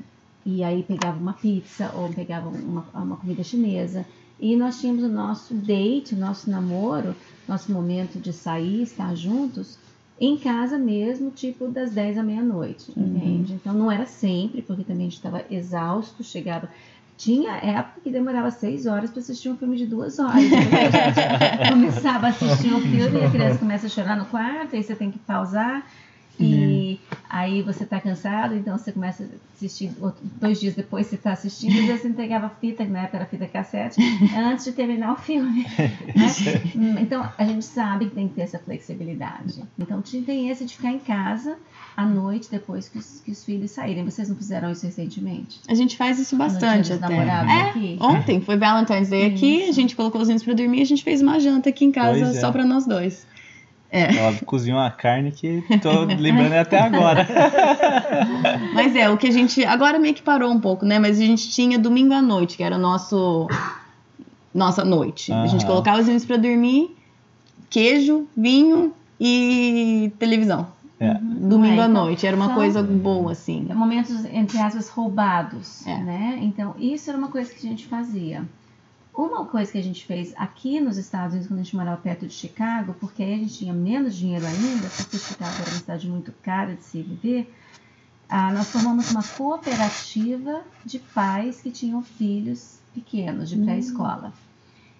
E 0.45 0.63
aí 0.63 0.83
pegava 0.83 1.17
uma 1.17 1.33
pizza 1.33 1.91
ou 1.95 2.09
pegava 2.09 2.49
uma, 2.49 2.85
uma 2.93 3.15
comida 3.17 3.43
chinesa. 3.43 4.05
E 4.39 4.55
nós 4.55 4.79
tínhamos 4.81 5.03
o 5.03 5.07
nosso 5.07 5.53
date, 5.53 6.15
o 6.15 6.17
nosso 6.17 6.49
namoro, 6.49 7.15
nosso 7.47 7.71
momento 7.71 8.19
de 8.19 8.33
sair, 8.33 8.81
estar 8.81 9.15
juntos, 9.15 9.77
em 10.19 10.37
casa 10.37 10.77
mesmo, 10.77 11.31
tipo 11.31 11.67
das 11.67 11.91
10 11.91 12.17
à 12.17 12.23
meia-noite, 12.23 12.91
entende? 12.95 13.53
Então 13.53 13.73
não 13.73 13.91
era 13.91 14.05
sempre, 14.05 14.61
porque 14.61 14.83
também 14.83 15.07
a 15.07 15.09
gente 15.09 15.17
estava 15.17 15.43
exausto, 15.49 16.23
chegava. 16.23 16.69
Tinha 17.17 17.51
época 17.53 18.01
que 18.03 18.09
demorava 18.09 18.51
seis 18.51 18.85
horas 18.85 19.11
para 19.11 19.19
assistir 19.19 19.49
um 19.49 19.57
filme 19.57 19.77
de 19.77 19.85
duas 19.85 20.19
horas. 20.19 20.43
Depois 20.49 20.95
a 20.95 21.55
gente 21.55 21.69
começava 21.69 22.27
a 22.27 22.29
assistir 22.29 22.73
um 22.73 22.81
filme 22.81 23.19
e 23.19 23.23
a 23.23 23.29
criança 23.29 23.59
começa 23.59 23.85
a 23.87 23.89
chorar 23.89 24.17
no 24.17 24.25
quarto, 24.25 24.75
aí 24.75 24.83
você 24.83 24.95
tem 24.95 25.11
que 25.11 25.19
pausar. 25.19 25.85
E 26.39 26.99
aí 27.29 27.61
você 27.61 27.85
tá 27.85 27.99
cansado, 27.99 28.55
então 28.55 28.77
você 28.77 28.91
começa 28.91 29.23
a 29.23 29.27
assistir, 29.55 29.91
dois 30.39 30.59
dias 30.59 30.75
depois 30.75 31.07
você 31.07 31.17
tá 31.17 31.31
assistindo, 31.31 31.73
e 31.73 31.87
você 31.87 32.07
entregava 32.07 32.49
fita, 32.61 32.83
época 32.83 33.17
era 33.17 33.25
fita 33.25 33.45
cassete, 33.47 34.01
antes 34.35 34.65
de 34.65 34.71
terminar 34.71 35.13
o 35.13 35.15
filme. 35.15 35.65
né? 36.15 36.61
Hum, 36.75 36.95
Então 36.99 37.27
a 37.37 37.45
gente 37.45 37.65
sabe 37.65 38.05
que 38.05 38.15
tem 38.15 38.27
que 38.27 38.35
ter 38.35 38.41
essa 38.41 38.59
flexibilidade. 38.59 39.63
Então 39.77 40.01
tem 40.01 40.49
esse 40.49 40.65
de 40.65 40.75
ficar 40.75 40.91
em 40.91 40.99
casa 40.99 41.57
à 41.95 42.05
noite 42.05 42.49
depois 42.49 42.89
que 42.89 42.97
os, 42.97 43.21
que 43.21 43.31
os 43.31 43.43
filhos 43.43 43.71
saírem. 43.71 44.03
Vocês 44.03 44.29
não 44.29 44.35
fizeram 44.35 44.71
isso 44.71 44.85
recentemente? 44.85 45.59
A 45.67 45.75
gente 45.75 45.95
faz 45.95 46.19
isso 46.19 46.35
bastante 46.35 46.93
até. 46.93 47.15
É, 47.15 47.69
aqui? 47.69 47.97
ontem 47.99 48.41
foi 48.41 48.57
Valentine's 48.57 49.09
Day 49.09 49.25
aqui, 49.25 49.61
a 49.61 49.65
Isso. 49.65 49.73
gente 49.73 49.95
colocou 49.95 50.21
os 50.21 50.27
meninos 50.27 50.43
pra 50.43 50.53
dormir 50.53 50.79
e 50.79 50.81
a 50.81 50.85
gente 50.85 51.03
fez 51.03 51.21
uma 51.21 51.39
janta 51.39 51.69
aqui 51.69 51.85
em 51.85 51.91
casa 51.91 52.25
é. 52.25 52.33
só 52.33 52.51
pra 52.51 52.65
nós 52.65 52.85
dois. 52.85 53.25
Ela 53.93 54.33
cozinhou 54.45 54.79
uma 54.79 54.89
carne 54.89 55.31
que 55.31 55.63
tô 55.81 56.03
lembrando 56.05 56.53
até 56.53 56.79
agora. 56.79 57.27
Mas 58.73 58.95
é, 58.95 59.09
o 59.09 59.17
que 59.17 59.27
a 59.27 59.31
gente. 59.31 59.63
Agora 59.65 59.99
meio 59.99 60.13
que 60.15 60.21
parou 60.21 60.51
um 60.51 60.59
pouco, 60.59 60.83
né? 60.85 60.97
Mas 60.97 61.19
a 61.19 61.23
gente 61.23 61.49
tinha 61.51 61.77
domingo 61.77 62.13
à 62.13 62.21
noite, 62.21 62.57
que 62.57 62.63
era 62.63 62.75
o 62.75 62.79
nosso. 62.79 63.47
Nossa 64.53 64.83
noite. 64.83 65.31
A 65.31 65.45
gente 65.47 65.65
colocava 65.65 65.99
os 65.99 66.05
meninos 66.05 66.25
pra 66.25 66.37
dormir, 66.37 66.95
queijo, 67.69 68.27
vinho 68.35 68.93
e 69.19 70.11
televisão. 70.19 70.67
É. 70.99 71.13
Domingo 71.15 71.81
à 71.81 71.85
então, 71.85 72.05
noite. 72.05 72.25
Era 72.25 72.35
uma 72.35 72.45
são- 72.47 72.55
coisa 72.55 72.81
boa, 72.83 73.31
assim. 73.31 73.67
Momentos, 73.73 74.25
entre 74.25 74.57
aspas, 74.59 74.89
roubados, 74.89 75.85
É. 75.85 75.97
né? 75.97 76.39
Então, 76.41 76.75
isso 76.79 77.09
era 77.09 77.17
uma 77.17 77.27
coisa 77.27 77.51
que 77.53 77.65
a 77.65 77.69
gente 77.69 77.85
fazia. 77.87 78.43
Uma 79.15 79.45
coisa 79.45 79.71
que 79.71 79.77
a 79.77 79.83
gente 79.83 80.05
fez 80.05 80.33
aqui 80.35 80.79
nos 80.79 80.97
Estados 80.97 81.33
Unidos, 81.33 81.47
quando 81.47 81.59
a 81.59 81.63
gente 81.63 81.75
morava 81.75 82.01
perto 82.01 82.25
de 82.25 82.33
Chicago, 82.33 82.95
porque 82.99 83.21
aí 83.21 83.35
a 83.35 83.37
gente 83.37 83.59
tinha 83.59 83.73
menos 83.73 84.15
dinheiro 84.15 84.45
ainda, 84.45 84.89
porque 84.97 85.19
Chicago 85.19 85.53
era 85.61 85.69
uma 85.69 85.79
cidade 85.79 86.09
muito 86.09 86.31
cara 86.41 86.75
de 86.75 86.83
se 86.83 87.01
viver, 87.03 87.53
ah, 88.27 88.51
nós 88.51 88.71
formamos 88.71 89.11
uma 89.11 89.21
cooperativa 89.21 90.63
de 90.83 90.97
pais 90.97 91.61
que 91.61 91.69
tinham 91.69 92.01
filhos 92.01 92.79
pequenos, 92.91 93.49
de 93.49 93.57
pré-escola. 93.57 94.33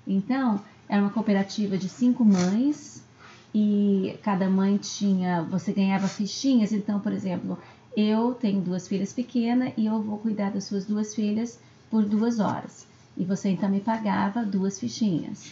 Então, 0.06 0.62
era 0.88 1.02
uma 1.02 1.10
cooperativa 1.10 1.76
de 1.76 1.90
cinco 1.90 2.24
mães 2.24 3.04
e 3.52 4.16
cada 4.22 4.48
mãe 4.48 4.78
tinha, 4.78 5.42
você 5.42 5.74
ganhava 5.74 6.08
fichinhas. 6.08 6.72
Então, 6.72 7.00
por 7.00 7.12
exemplo, 7.12 7.58
eu 7.98 8.36
tenho 8.36 8.62
duas 8.62 8.88
filhas 8.88 9.12
pequenas 9.12 9.74
e 9.76 9.88
eu 9.88 10.00
vou 10.04 10.20
cuidar 10.20 10.52
das 10.52 10.66
suas 10.66 10.86
duas 10.86 11.16
filhas 11.16 11.60
por 11.90 12.06
duas 12.06 12.40
horas. 12.40 12.86
E 13.16 13.24
você 13.24 13.50
então 13.50 13.70
me 13.70 13.80
pagava 13.80 14.44
duas 14.44 14.80
fichinhas. 14.80 15.52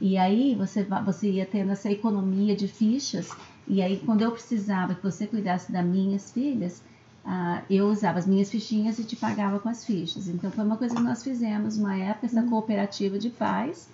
E 0.00 0.16
aí 0.16 0.54
você, 0.54 0.86
você 1.04 1.30
ia 1.30 1.46
tendo 1.46 1.72
essa 1.72 1.90
economia 1.90 2.54
de 2.54 2.68
fichas. 2.68 3.30
E 3.66 3.82
aí, 3.82 4.00
quando 4.04 4.22
eu 4.22 4.30
precisava 4.30 4.94
que 4.94 5.02
você 5.02 5.26
cuidasse 5.26 5.72
das 5.72 5.84
minhas 5.84 6.30
filhas, 6.30 6.82
ah, 7.24 7.62
eu 7.68 7.88
usava 7.88 8.18
as 8.18 8.26
minhas 8.26 8.50
fichinhas 8.50 8.98
e 8.98 9.04
te 9.04 9.16
pagava 9.16 9.58
com 9.58 9.68
as 9.68 9.84
fichas. 9.84 10.28
Então, 10.28 10.50
foi 10.50 10.64
uma 10.64 10.76
coisa 10.76 10.94
que 10.94 11.02
nós 11.02 11.22
fizemos 11.22 11.76
uma 11.76 11.96
época, 11.96 12.26
essa 12.26 12.42
cooperativa 12.42 13.18
de 13.18 13.28
pais, 13.28 13.90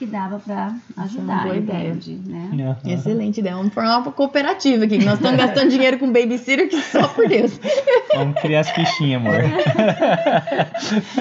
que 0.00 0.06
dava 0.06 0.38
para 0.38 0.74
ajudar, 0.96 1.42
boa 1.42 1.56
ideia. 1.58 1.90
entende? 1.90 2.22
Né? 2.26 2.74
Excelente 2.86 3.40
ideia. 3.40 3.54
Vamos 3.54 3.74
formar 3.74 3.98
uma 3.98 4.10
cooperativa 4.10 4.86
aqui. 4.86 4.96
que 4.96 5.04
Nós 5.04 5.16
estamos 5.16 5.36
gastando 5.44 5.68
dinheiro 5.68 5.98
com 5.98 6.10
babysitter 6.10 6.70
que 6.70 6.80
só 6.80 7.06
por 7.06 7.28
Deus. 7.28 7.60
Vamos 8.14 8.40
criar 8.40 8.60
as 8.60 8.70
fichinhas, 8.70 9.20
amor. 9.20 9.34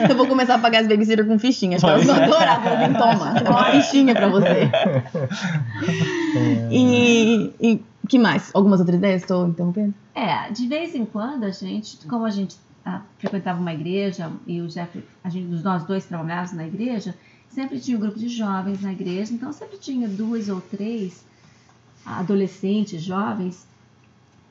Eu 0.10 0.16
vou 0.16 0.26
começar 0.28 0.56
a 0.56 0.60
pagar 0.60 0.80
as 0.80 0.88
babysitter 0.88 1.28
com 1.28 1.38
fichinha. 1.38 1.76
Acho 1.76 1.86
que 1.86 1.92
elas 1.92 2.06
vão 2.06 2.16
adorar. 2.16 2.62
Vou 2.62 2.78
vir, 2.78 2.98
toma. 2.98 3.34
Uma 3.50 3.66
fichinha 3.66 4.16
pra 4.16 4.30
você. 4.30 4.72
E, 6.72 7.54
e 7.60 7.84
que 8.08 8.18
mais? 8.18 8.50
Algumas 8.54 8.80
outras 8.80 8.98
ideias? 8.98 9.24
Estou 9.24 9.46
interrompendo? 9.46 9.94
É, 10.16 10.50
de 10.52 10.66
vez 10.68 10.96
em 10.96 11.06
quando 11.06 11.44
a 11.44 11.52
gente, 11.52 11.98
como 12.08 12.24
a 12.24 12.30
gente 12.30 12.56
ah, 12.86 13.02
frequentava 13.18 13.60
uma 13.60 13.74
igreja 13.74 14.32
e 14.48 14.62
o 14.62 14.68
Jeff, 14.68 15.04
a 15.22 15.30
gente, 15.30 15.48
nós 15.62 15.84
dois 15.84 16.06
trabalhávamos 16.06 16.54
na 16.54 16.66
igreja, 16.66 17.14
sempre 17.50 17.80
tinha 17.80 17.98
um 17.98 18.00
grupo 18.00 18.18
de 18.18 18.30
jovens 18.30 18.82
na 18.82 18.92
igreja, 18.92 19.34
então 19.34 19.52
sempre 19.52 19.78
tinha 19.78 20.08
duas 20.08 20.50
ou 20.50 20.62
três 20.62 21.26
adolescentes, 22.06 23.02
jovens, 23.04 23.68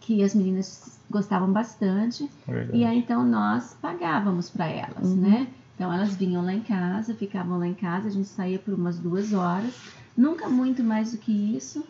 que 0.01 0.23
as 0.23 0.35
meninas 0.35 0.99
gostavam 1.11 1.53
bastante. 1.53 2.29
Verdade. 2.47 2.79
E 2.79 2.85
aí 2.85 2.99
então 2.99 3.25
nós 3.25 3.75
pagávamos 3.81 4.51
para 4.51 4.67
elas, 4.67 5.11
Uhum. 5.11 5.17
né? 5.17 5.47
Então 5.75 5.93
elas 5.93 6.15
vinham 6.17 6.45
lá 6.45 6.53
em 6.53 6.61
casa, 6.61 7.15
ficavam 7.15 7.59
lá 7.59 7.67
em 7.67 7.75
casa, 7.75 8.09
a 8.09 8.11
gente 8.11 8.29
saía 8.29 8.59
por 8.59 8.75
umas 8.75 8.99
duas 8.99 9.33
horas, 9.33 9.73
nunca 10.17 10.49
muito 10.49 10.83
mais 10.83 11.13
do 11.13 11.19
que 11.19 11.57
isso. 11.57 11.85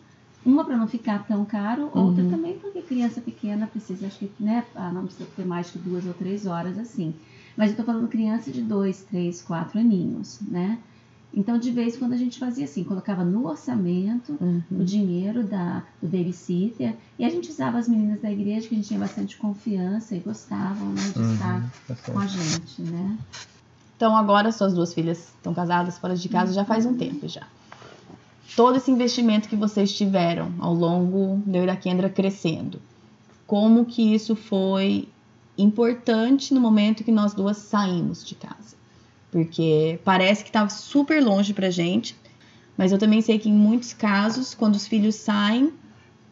Uma 0.45 0.63
para 0.63 0.77
não 0.77 0.87
ficar 0.87 1.27
tão 1.27 1.43
caro, 1.43 1.89
outra 1.93 2.23
Uhum. 2.23 2.29
também 2.29 2.57
porque 2.59 2.81
criança 2.81 3.19
pequena 3.19 3.67
precisa, 3.67 4.07
acho 4.07 4.19
que, 4.19 4.31
né? 4.39 4.63
ah, 4.75 4.91
Não 4.91 5.03
precisa 5.03 5.27
ter 5.35 5.45
mais 5.45 5.69
que 5.69 5.77
duas 5.79 6.05
ou 6.05 6.13
três 6.13 6.45
horas 6.45 6.77
assim. 6.77 7.13
Mas 7.57 7.71
eu 7.71 7.77
tô 7.77 7.83
falando 7.83 8.07
criança 8.07 8.49
de 8.49 8.61
dois, 8.61 9.03
três, 9.03 9.41
quatro 9.41 9.79
aninhos, 9.79 10.39
né? 10.41 10.77
Então 11.33 11.59
de 11.59 11.69
vez 11.71 11.95
em 11.95 11.99
quando 11.99 12.13
a 12.13 12.17
gente 12.17 12.39
fazia 12.39 12.65
assim, 12.65 12.83
colocava 12.83 13.23
no 13.23 13.45
orçamento 13.47 14.37
o 14.71 14.83
dinheiro 14.83 15.43
da, 15.43 15.83
do 16.01 16.07
babysitter 16.07 16.95
e 17.19 17.23
a 17.23 17.29
gente 17.29 17.49
usava 17.51 17.77
as 17.77 17.87
meninas 17.87 18.19
da 18.19 18.31
igreja 18.31 18.67
que 18.67 18.73
a 18.73 18.77
gente 18.77 18.87
tinha 18.87 18.99
bastante 18.99 19.37
confiança 19.37 20.15
e 20.15 20.19
gostavam 20.19 20.89
né, 20.89 21.01
de 21.13 21.19
Uhum, 21.19 21.33
estar 21.33 21.61
tá 21.87 21.95
certo. 21.95 22.11
com 22.11 22.19
a 22.19 22.25
gente, 22.25 22.81
né? 22.81 23.17
Então 23.95 24.15
agora 24.15 24.51
suas 24.51 24.73
duas 24.73 24.93
filhas 24.93 25.19
estão 25.35 25.53
casadas 25.53 25.97
fora 25.99 26.15
de 26.15 26.27
casa 26.29 26.51
já 26.51 26.65
faz 26.65 26.85
um 26.85 26.95
tempo 26.97 27.27
já. 27.27 27.45
Todo 28.55 28.77
esse 28.77 28.89
investimento 28.89 29.47
que 29.47 29.55
vocês 29.55 29.93
tiveram 29.95 30.51
ao 30.59 30.73
longo 30.73 31.41
da 31.45 31.75
Kendra 31.75 32.09
crescendo, 32.09 32.81
como 33.45 33.85
que 33.85 34.13
isso 34.13 34.35
foi 34.35 35.07
importante 35.57 36.53
no 36.53 36.59
momento 36.61 37.03
que 37.03 37.11
nós 37.11 37.33
duas 37.33 37.57
saímos 37.57 38.25
de 38.25 38.35
casa? 38.35 38.78
Porque 39.31 39.99
parece 40.03 40.43
que 40.43 40.49
estava 40.49 40.69
super 40.69 41.23
longe 41.23 41.53
pra 41.53 41.69
gente, 41.69 42.15
mas 42.77 42.91
eu 42.91 42.97
também 42.97 43.21
sei 43.21 43.37
que 43.37 43.49
em 43.49 43.53
muitos 43.53 43.93
casos, 43.93 44.55
quando 44.55 44.75
os 44.75 44.87
filhos 44.87 45.15
saem, 45.15 45.71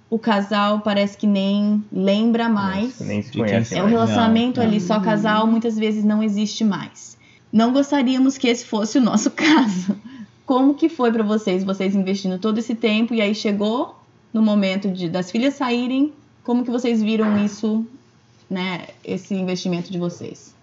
o 0.10 0.18
casal 0.18 0.80
parece 0.80 1.18
que 1.18 1.28
nem 1.28 1.84
lembra 1.92 2.48
mais. 2.50 3.00
Nem 3.00 3.22
se 3.22 3.38
conhece 3.38 3.76
É 3.76 3.84
o 3.84 3.88
relacionamento 3.88 4.60
Não, 4.60 4.68
ali, 4.68 4.80
só 4.80 5.00
casal, 5.00 5.46
muitas 5.46 5.78
vezes 5.78 6.04
não 6.04 6.24
existe 6.24 6.64
mais. 6.64 7.18
Não 7.52 7.72
gostaríamos 7.72 8.38
que 8.38 8.48
esse 8.48 8.66
fosse 8.66 8.98
o 8.98 9.02
nosso 9.02 9.32
caso. 9.36 9.96
Como 10.46 10.74
que 10.74 10.88
foi 10.88 11.12
pra 11.12 11.24
vocês, 11.24 11.64
vocês 11.64 11.94
investindo 11.94 12.40
todo 12.40 12.58
esse 12.58 12.74
tempo 12.74 13.14
e 13.14 13.22
aí 13.22 13.36
chegou 13.36 14.00
no 14.34 14.42
momento 14.42 14.90
de 14.90 15.10
das 15.10 15.30
filhas 15.30 15.56
saírem, 15.56 16.14
como 16.44 16.64
que 16.64 16.72
vocês 16.72 17.04
viram 17.04 17.44
isso, 17.44 17.86
né, 18.50 18.88
esse 19.04 19.36
investimento 19.36 19.92
de 19.92 19.98
vocês? 19.98 20.56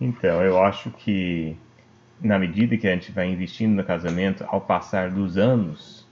Então, 0.00 0.42
eu 0.42 0.62
acho 0.62 0.90
que 0.90 1.56
na 2.22 2.38
medida 2.38 2.76
que 2.76 2.86
a 2.86 2.92
gente 2.92 3.12
vai 3.12 3.30
investindo 3.30 3.74
no 3.74 3.84
casamento, 3.84 4.44
ao 4.48 4.60
passar 4.60 5.10
dos 5.10 5.36
anos, 5.36 6.06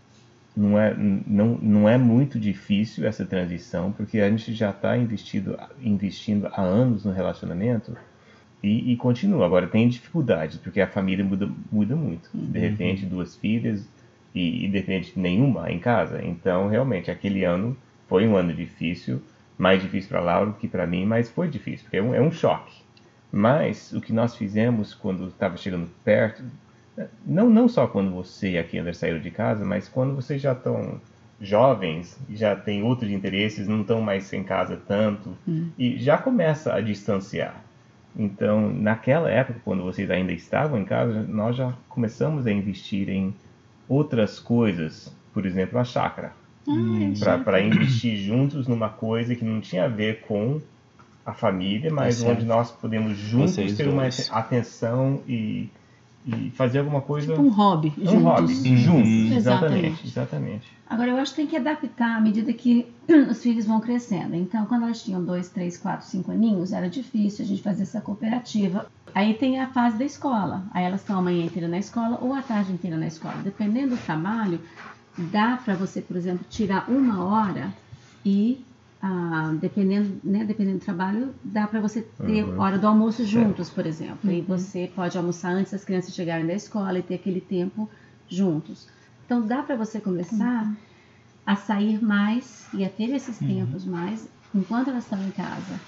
não 0.56 0.78
é, 0.78 0.94
não, 0.94 1.58
não 1.60 1.88
é 1.88 1.96
muito 1.96 2.38
difícil 2.38 3.06
essa 3.06 3.24
transição, 3.24 3.92
porque 3.92 4.18
a 4.18 4.28
gente 4.28 4.52
já 4.52 4.70
está 4.70 4.96
investido, 4.96 5.58
investindo 5.80 6.48
há 6.48 6.60
anos 6.60 7.04
no 7.04 7.12
relacionamento 7.12 7.96
e, 8.62 8.92
e 8.92 8.96
continua. 8.96 9.46
Agora 9.46 9.66
tem 9.68 9.88
dificuldades, 9.88 10.56
porque 10.56 10.80
a 10.80 10.86
família 10.86 11.24
muda, 11.24 11.48
muda 11.70 11.94
muito. 11.94 12.28
De 12.34 12.58
repente, 12.58 13.06
duas 13.06 13.36
filhas 13.36 13.88
e, 14.34 14.64
e 14.64 14.68
de 14.68 14.78
repente 14.78 15.12
nenhuma 15.18 15.70
em 15.70 15.78
casa. 15.78 16.20
Então, 16.24 16.68
realmente, 16.68 17.10
aquele 17.10 17.44
ano 17.44 17.76
foi 18.08 18.26
um 18.26 18.36
ano 18.36 18.52
difícil, 18.52 19.22
mais 19.56 19.80
difícil 19.80 20.08
para 20.08 20.20
Laura 20.20 20.50
do 20.50 20.56
que 20.56 20.66
para 20.66 20.86
mim, 20.86 21.06
mas 21.06 21.30
foi 21.30 21.48
difícil, 21.48 21.84
porque 21.84 21.98
é 21.98 22.02
um, 22.02 22.14
é 22.14 22.20
um 22.20 22.32
choque. 22.32 22.87
Mas 23.30 23.92
o 23.92 24.00
que 24.00 24.12
nós 24.12 24.34
fizemos 24.34 24.94
quando 24.94 25.28
estava 25.28 25.56
chegando 25.56 25.88
perto, 26.02 26.42
não, 27.24 27.48
não 27.48 27.68
só 27.68 27.86
quando 27.86 28.10
você 28.10 28.52
e 28.52 28.58
a 28.58 28.64
Kendra 28.64 28.94
saíram 28.94 29.20
de 29.20 29.30
casa, 29.30 29.64
mas 29.64 29.88
quando 29.88 30.14
vocês 30.14 30.40
já 30.40 30.52
estão 30.52 31.00
jovens, 31.40 32.18
já 32.30 32.56
têm 32.56 32.82
outros 32.82 33.10
interesses, 33.10 33.68
não 33.68 33.82
estão 33.82 34.00
mais 34.00 34.32
em 34.32 34.42
casa 34.42 34.80
tanto, 34.88 35.36
e 35.78 35.98
já 35.98 36.18
começa 36.18 36.74
a 36.74 36.80
distanciar. 36.80 37.62
Então, 38.16 38.72
naquela 38.72 39.30
época, 39.30 39.60
quando 39.64 39.84
vocês 39.84 40.10
ainda 40.10 40.32
estavam 40.32 40.80
em 40.80 40.84
casa, 40.84 41.22
nós 41.22 41.54
já 41.54 41.72
começamos 41.88 42.46
a 42.46 42.50
investir 42.50 43.08
em 43.08 43.32
outras 43.88 44.40
coisas, 44.40 45.14
por 45.32 45.46
exemplo, 45.46 45.78
a 45.78 45.84
chácara, 45.84 46.32
para 47.44 47.60
investir 47.60 48.16
juntos 48.16 48.66
numa 48.66 48.88
coisa 48.88 49.36
que 49.36 49.44
não 49.44 49.60
tinha 49.60 49.84
a 49.84 49.88
ver 49.88 50.22
com 50.22 50.60
a 51.28 51.32
família, 51.34 51.92
mas 51.92 52.16
certo. 52.16 52.36
onde 52.38 52.46
nós 52.46 52.70
podemos 52.70 53.16
juntos 53.16 53.52
Vocês 53.52 53.76
ter 53.76 53.86
uma 53.88 54.02
dois. 54.02 54.30
atenção 54.32 55.20
e, 55.28 55.68
e 56.26 56.50
fazer 56.54 56.78
alguma 56.78 57.00
coisa. 57.02 57.32
Tipo 57.32 57.42
um 57.42 57.50
hobby, 57.50 57.92
um 57.98 58.06
juntos. 58.06 58.22
hobby, 58.24 58.52
Uhum. 58.70 58.76
juntos, 58.76 59.36
Exatamente. 59.36 59.36
exatamente, 59.36 60.06
exatamente. 60.06 60.78
Agora, 60.88 61.10
eu 61.10 61.16
acho 61.18 61.32
que 61.32 61.36
tem 61.36 61.46
que 61.46 61.56
adaptar 61.56 62.16
à 62.16 62.20
medida 62.20 62.50
que 62.54 62.86
os 63.30 63.42
filhos 63.42 63.66
vão 63.66 63.78
crescendo. 63.78 64.34
Então, 64.34 64.64
quando 64.64 64.84
elas 64.84 65.02
tinham 65.02 65.22
dois, 65.22 65.50
três, 65.50 65.76
quatro, 65.76 66.06
cinco 66.06 66.32
aninhos, 66.32 66.72
era 66.72 66.88
difícil 66.88 67.44
a 67.44 67.48
gente 67.48 67.60
fazer 67.62 67.82
essa 67.82 68.00
cooperativa. 68.00 68.86
Aí 69.14 69.34
tem 69.34 69.60
a 69.60 69.66
fase 69.68 69.98
da 69.98 70.04
escola. 70.06 70.64
Aí 70.72 70.84
elas 70.84 71.00
estão 71.00 71.18
a 71.18 71.22
manhã 71.22 71.44
inteira 71.44 71.68
na 71.68 71.78
escola 71.78 72.18
ou 72.22 72.32
a 72.32 72.40
tarde 72.40 72.72
inteira 72.72 72.96
na 72.96 73.06
escola. 73.06 73.36
Dependendo 73.44 73.96
do 73.96 74.02
trabalho, 74.02 74.60
dá 75.18 75.58
para 75.62 75.74
você, 75.74 76.00
por 76.00 76.16
exemplo, 76.16 76.46
tirar 76.48 76.88
uma 76.88 77.22
hora 77.22 77.70
e 78.24 78.64
ah, 79.00 79.52
dependendo, 79.60 80.20
né, 80.24 80.44
dependendo 80.44 80.78
do 80.78 80.84
trabalho, 80.84 81.34
dá 81.44 81.66
para 81.66 81.80
você 81.80 82.02
ter 82.02 82.42
Uhum. 82.44 82.60
hora 82.60 82.78
do 82.78 82.86
almoço 82.86 83.24
juntos, 83.24 83.70
por 83.70 83.86
exemplo. 83.86 84.30
E 84.30 84.40
Uhum. 84.40 84.46
você 84.46 84.90
pode 84.94 85.16
almoçar 85.16 85.52
antes 85.52 85.72
das 85.72 85.84
crianças 85.84 86.14
chegarem 86.14 86.46
da 86.46 86.54
escola 86.54 86.98
e 86.98 87.02
ter 87.02 87.14
aquele 87.14 87.40
tempo 87.40 87.88
juntos. 88.28 88.86
Então 89.24 89.46
dá 89.46 89.62
para 89.62 89.76
você 89.76 90.00
começar 90.00 90.76
a 91.46 91.56
sair 91.56 92.02
mais 92.02 92.68
e 92.72 92.84
a 92.84 92.90
ter 92.90 93.10
esses 93.14 93.40
Uhum. 93.40 93.46
tempos 93.46 93.84
mais 93.84 94.28
enquanto 94.54 94.88
elas 94.90 95.04
estão 95.04 95.22
em 95.22 95.30
casa. 95.30 95.80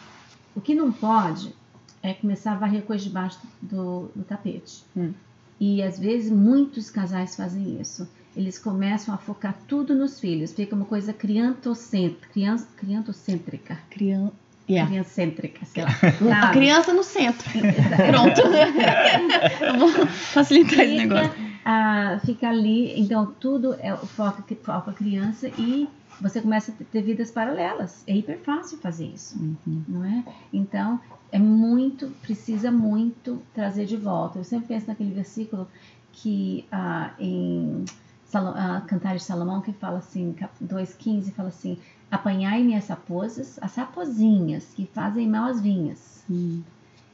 O 0.55 0.61
que 0.61 0.75
não 0.75 0.93
pode 0.93 1.55
é 2.03 2.15
começar 2.15 2.53
a 2.53 2.57
varrer 2.57 2.83
coisa 2.83 3.05
debaixo 3.05 3.41
do, 3.61 4.09
do 4.15 4.25
tapete. 4.25 4.85
Hum. 4.97 5.13
E 5.61 5.83
às 5.83 5.99
vezes 5.99 6.31
muitos 6.31 6.91
casais 6.91 7.37
fazem 7.37 7.81
isso. 7.81 8.09
Eles 8.41 8.59
começam 8.59 9.13
a 9.15 9.19
focar 9.19 9.55
tudo 9.69 9.95
nos 9.95 10.19
filhos. 10.19 10.53
Fica 10.55 10.75
uma 10.75 10.87
coisa 10.87 11.13
criantocêntrica. 11.13 12.27
Crian, 12.33 12.57
criantocêntrica. 12.79 13.79
Criança. 13.91 14.33
Yeah. 14.69 14.89
Criancêntrica, 14.89 15.67
sei 15.67 15.83
lá. 15.83 15.91
A 16.39 16.41
sabe? 16.41 16.53
criança 16.55 16.93
no 16.95 17.03
centro. 17.03 17.47
Pronto. 18.11 18.41
Eu 19.61 19.79
vou 19.79 20.07
facilitar 20.07 20.81
esse 20.81 20.97
negócio. 20.97 21.33
ah, 21.67 22.19
fica 22.25 22.49
ali, 22.49 22.99
então 22.99 23.27
tudo 23.39 23.75
é 23.81 23.93
o 23.93 23.99
foco 24.07 24.43
que 24.43 24.55
foca 24.55 24.91
a 24.91 24.95
criança 24.95 25.49
e 25.59 25.87
você 26.19 26.41
começa 26.41 26.73
a 26.73 26.85
ter 26.91 27.03
vidas 27.03 27.31
paralelas. 27.31 28.03
É 28.07 28.17
hiper 28.17 28.39
fácil 28.39 28.79
fazer 28.79 29.07
isso, 29.07 29.37
Uhum. 29.39 29.83
não 29.89 30.05
é? 30.05 30.25
Então 30.53 30.99
é 31.33 31.39
muito, 31.39 32.07
precisa 32.23 32.71
muito 32.71 33.43
trazer 33.55 33.85
de 33.87 33.97
volta. 33.99 34.39
Eu 34.39 34.45
sempre 34.45 34.69
penso 34.69 34.87
naquele 34.89 35.13
versículo 35.13 35.69
que 36.13 36.65
ah, 36.71 37.11
em 37.19 37.85
Salo, 38.31 38.55
ah, 38.57 38.81
Cantares 38.87 39.23
de 39.23 39.27
Salomão 39.27 39.61
que 39.61 39.73
fala 39.73 39.99
assim, 39.99 40.33
cap- 40.35 40.55
2:15 40.65 41.33
fala 41.33 41.49
assim: 41.49 41.77
apanhai-me 42.09 42.77
as 42.77 42.87
raposas, 42.87 43.59
as 43.61 43.75
raposinhas 43.75 44.69
que 44.73 44.87
fazem 44.87 45.29
mal 45.29 45.51
às 45.51 45.61
vinhas. 45.61 46.23
Hum. 46.31 46.63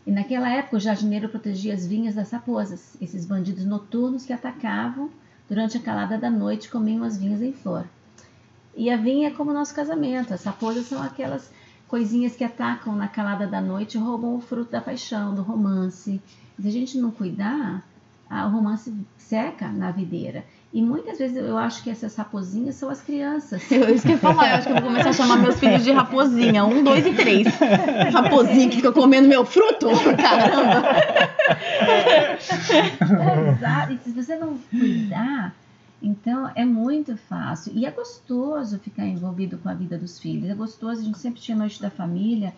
E 0.06 0.10
naquela 0.10 0.50
época 0.50 0.76
o 0.76 0.80
jardineiro 0.80 1.30
protegia 1.30 1.72
as 1.72 1.86
vinhas 1.86 2.14
das 2.14 2.30
raposas, 2.30 2.98
esses 3.00 3.24
bandidos 3.24 3.64
noturnos 3.64 4.26
que 4.26 4.32
atacavam 4.32 5.08
durante 5.48 5.78
a 5.78 5.80
calada 5.80 6.18
da 6.18 6.30
noite 6.30 6.68
comiam 6.68 7.02
as 7.02 7.16
vinhas 7.16 7.40
em 7.40 7.52
flor. 7.52 7.86
E 8.76 8.90
a 8.90 8.96
vinha 8.98 9.28
é 9.28 9.30
como 9.32 9.52
o 9.52 9.54
nosso 9.54 9.74
casamento, 9.74 10.34
as 10.34 10.44
raposas 10.44 10.84
são 10.84 11.02
aquelas 11.02 11.50
coisinhas 11.88 12.36
que 12.36 12.44
atacam 12.44 12.94
na 12.94 13.08
calada 13.08 13.46
da 13.46 13.60
noite 13.60 13.96
e 13.96 14.00
roubam 14.00 14.36
o 14.36 14.40
fruto 14.40 14.70
da 14.70 14.82
paixão, 14.82 15.34
do 15.34 15.40
romance. 15.40 16.20
E 16.58 16.62
se 16.62 16.68
a 16.68 16.70
gente 16.70 16.98
não 16.98 17.10
cuidar, 17.10 17.82
o 18.30 18.48
romance 18.48 18.92
seca 19.16 19.68
na 19.68 19.90
videira. 19.90 20.44
E 20.72 20.82
muitas 20.82 21.18
vezes 21.18 21.36
eu 21.36 21.56
acho 21.56 21.82
que 21.82 21.90
essas 21.90 22.14
raposinhas 22.16 22.74
são 22.74 22.90
as 22.90 23.00
crianças. 23.00 23.62
Eu, 23.70 23.94
isso 23.94 24.02
que 24.02 24.12
eu 24.12 24.16
ia 24.16 24.18
falar, 24.18 24.50
eu 24.50 24.56
acho 24.56 24.66
que 24.66 24.72
eu 24.72 24.74
vou 24.74 24.84
começar 24.84 25.10
a 25.10 25.12
chamar 25.12 25.38
meus 25.38 25.58
filhos 25.58 25.82
de 25.82 25.92
raposinha. 25.92 26.64
Um, 26.64 26.84
dois 26.84 27.06
e 27.06 27.12
três. 27.12 27.46
Raposinha 28.12 28.68
que 28.68 28.76
fica 28.76 28.92
comendo 28.92 29.28
meu 29.28 29.44
fruto? 29.44 29.86
Caramba! 30.20 30.82
Exato. 33.50 33.92
E 33.92 33.98
se 33.98 34.10
você 34.10 34.36
não 34.36 34.58
cuidar, 34.70 35.54
então 36.02 36.50
é 36.54 36.64
muito 36.64 37.16
fácil. 37.16 37.72
E 37.74 37.86
é 37.86 37.90
gostoso 37.90 38.78
ficar 38.78 39.06
envolvido 39.06 39.58
com 39.58 39.68
a 39.68 39.74
vida 39.74 39.96
dos 39.96 40.18
filhos. 40.18 40.50
É 40.50 40.54
gostoso, 40.54 41.00
a 41.00 41.04
gente 41.04 41.18
sempre 41.18 41.40
tinha 41.40 41.56
noite 41.56 41.80
da 41.80 41.90
família. 41.90 42.52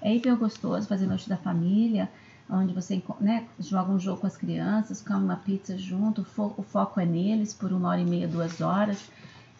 É 0.00 0.14
hiper 0.14 0.36
gostoso 0.36 0.86
fazer 0.86 1.06
noite 1.06 1.28
da 1.28 1.36
família, 1.36 2.08
onde 2.50 2.72
você 2.72 3.02
né, 3.20 3.46
joga 3.58 3.92
um 3.92 3.98
jogo 3.98 4.20
com 4.20 4.26
as 4.26 4.36
crianças, 4.36 5.02
come 5.02 5.24
uma 5.24 5.36
pizza 5.36 5.76
junto, 5.76 6.26
o 6.56 6.62
foco 6.62 7.00
é 7.00 7.06
neles 7.06 7.52
por 7.52 7.72
uma 7.72 7.88
hora 7.88 8.00
e 8.00 8.06
meia, 8.06 8.26
duas 8.26 8.60
horas. 8.60 9.10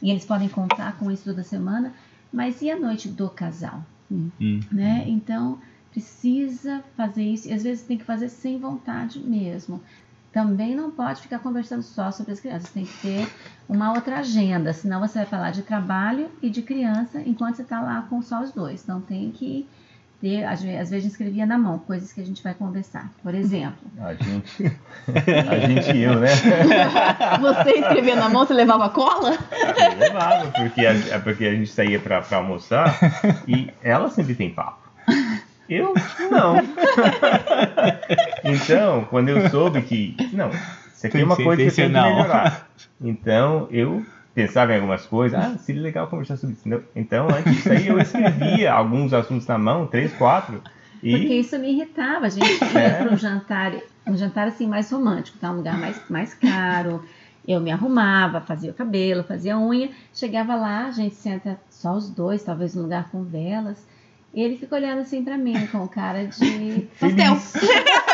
E 0.01 0.11
eles 0.11 0.25
podem 0.25 0.49
contar 0.49 0.97
com 0.97 1.11
isso 1.11 1.25
toda 1.25 1.43
semana. 1.43 1.93
Mas 2.33 2.63
e 2.63 2.71
a 2.71 2.79
noite 2.79 3.09
do 3.09 3.29
casal? 3.29 3.85
Hum. 4.11 4.31
né? 4.73 5.05
Então 5.07 5.61
precisa 5.91 6.83
fazer 6.97 7.25
isso 7.25 7.49
e 7.49 7.53
às 7.53 7.63
vezes 7.63 7.85
tem 7.85 7.99
que 7.99 8.05
fazer 8.05 8.29
sem 8.29 8.59
vontade 8.59 9.19
mesmo. 9.19 9.83
Também 10.33 10.75
não 10.75 10.91
pode 10.91 11.23
ficar 11.23 11.39
conversando 11.39 11.83
só 11.83 12.11
sobre 12.11 12.33
as 12.33 12.41
crianças, 12.41 12.71
tem 12.71 12.85
que 12.85 12.99
ter 13.01 13.29
uma 13.69 13.93
outra 13.93 14.19
agenda, 14.19 14.73
senão 14.73 15.01
você 15.01 15.19
vai 15.19 15.27
falar 15.27 15.51
de 15.51 15.63
trabalho 15.63 16.31
e 16.43 16.51
de 16.51 16.63
criança 16.63 17.21
enquanto 17.21 17.57
você 17.57 17.63
está 17.63 17.81
lá 17.81 18.03
com 18.03 18.23
só 18.23 18.43
os 18.43 18.53
dois. 18.53 18.83
Então 18.83 19.01
tem 19.01 19.31
que 19.31 19.67
ter, 20.21 20.45
às 20.45 20.63
ve- 20.63 20.77
às 20.77 20.91
vezes 20.91 20.93
a 20.93 20.99
gente 21.01 21.11
escrevia 21.13 21.47
na 21.47 21.57
mão, 21.57 21.79
coisas 21.79 22.13
que 22.13 22.21
a 22.21 22.25
gente 22.25 22.43
vai 22.43 22.53
conversar. 22.55 23.09
Por 23.23 23.35
exemplo, 23.35 23.79
A 24.01 24.15
gente, 24.15 24.73
a 25.49 25.59
gente 25.67 25.91
e 25.97 26.03
eu, 26.03 26.19
né? 26.19 26.29
Você 27.41 27.71
escrevia 27.79 28.17
na 28.17 28.29
mão, 28.29 28.45
você 28.47 28.53
levava 28.55 28.89
cola? 28.91 29.37
Eu 29.93 29.99
levava, 29.99 30.51
porque 30.51 30.85
a, 30.87 30.93
é 30.93 31.19
porque 31.19 31.45
a 31.47 31.55
gente 31.55 31.71
saía 31.71 31.99
pra, 31.99 32.21
pra 32.21 32.39
almoçar 32.39 32.99
e 33.47 33.71
ela 33.83 34.09
sempre 34.11 34.35
tem 34.35 34.51
papo. 34.51 34.89
Eu 35.69 35.95
não. 36.31 36.57
Então, 38.45 39.05
quando 39.11 39.29
eu 39.29 39.49
soube 39.51 39.83
que, 39.83 40.17
não, 40.33 40.51
isso 40.95 41.07
aqui 41.07 41.21
é 41.21 41.25
uma 41.25 41.37
coisa 41.37 41.63
que 41.63 41.69
eu 41.69 41.75
tenho 41.75 41.89
que 41.89 41.95
melhorar. 41.95 42.69
Então, 43.01 43.69
eu 43.71 44.05
pensava 44.47 44.73
em 44.73 44.77
algumas 44.77 45.05
coisas, 45.07 45.39
ah, 45.39 45.57
seria 45.59 45.83
legal 45.83 46.07
conversar 46.07 46.37
sobre 46.37 46.55
isso. 46.57 46.83
Então, 46.95 47.29
antes 47.29 47.55
disso 47.57 47.71
aí, 47.73 47.87
eu 47.89 47.99
escrevia 47.99 48.73
alguns 48.75 49.13
assuntos 49.13 49.47
na 49.47 49.59
mão, 49.59 49.87
três, 49.87 50.13
quatro, 50.15 50.63
porque 51.01 51.09
e 51.17 51.41
isso 51.41 51.59
me 51.59 51.71
irritava. 51.73 52.27
A 52.27 52.29
gente 52.29 52.47
ia 52.75 52.81
É. 52.81 52.91
para 53.03 53.13
um 53.13 53.17
jantar, 53.17 53.73
um 54.07 54.17
jantar 54.17 54.49
assim 54.49 54.67
mais 54.67 54.91
romântico, 54.91 55.39
tá? 55.39 55.51
um 55.51 55.57
lugar 55.57 55.79
mais, 55.79 56.01
mais 56.09 56.35
caro. 56.35 57.03
Eu 57.47 57.61
me 57.61 57.71
arrumava, 57.71 58.41
fazia 58.41 58.71
o 58.71 58.75
cabelo, 58.75 59.23
fazia 59.25 59.55
a 59.55 59.59
unha. 59.59 59.91
Chegava 60.13 60.55
lá, 60.55 60.87
a 60.87 60.91
gente 60.91 61.15
senta 61.15 61.59
só 61.71 61.95
os 61.95 62.11
dois, 62.11 62.43
talvez 62.43 62.75
num 62.75 62.83
lugar 62.83 63.09
com 63.11 63.23
velas. 63.23 63.87
E 64.35 64.43
ele 64.43 64.57
fica 64.57 64.75
olhando 64.77 65.01
assim 65.01 65.25
pra 65.25 65.39
mim, 65.39 65.67
com 65.69 65.89
cara 65.89 66.27
de. 66.27 66.87
Pastel. 67.01 67.37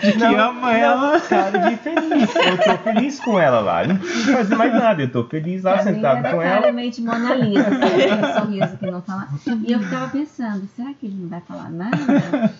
Que 0.00 0.24
ama 0.24 0.72
ela. 0.72 1.20
cara 1.20 1.70
de 1.70 1.76
feliz. 1.78 2.34
Eu 2.34 2.58
tô 2.58 2.78
feliz 2.82 3.20
com 3.20 3.38
ela 3.38 3.60
lá. 3.60 3.82
Eu 3.82 3.88
não 3.88 3.96
preciso 3.96 4.32
fazer 4.32 4.54
mais 4.56 4.72
nada. 4.72 5.02
Eu 5.02 5.10
tô 5.10 5.24
feliz 5.24 5.62
lá, 5.62 5.74
Pra 5.74 5.82
sentado 5.82 6.22
com 6.22 6.42
ela. 6.42 6.58
claramente 6.58 7.00
Mona 7.00 7.34
Lisa, 7.34 7.68
assim, 7.68 7.84
aquele 7.84 8.32
sorriso 8.40 8.76
que 8.78 8.86
não 8.90 9.02
fala. 9.02 9.28
E 9.66 9.72
eu 9.72 9.80
ficava 9.80 10.08
pensando, 10.08 10.68
será 10.76 10.92
que 10.94 11.06
ele 11.06 11.16
não 11.16 11.28
vai 11.28 11.40
falar 11.40 11.70
nada? 11.70 12.54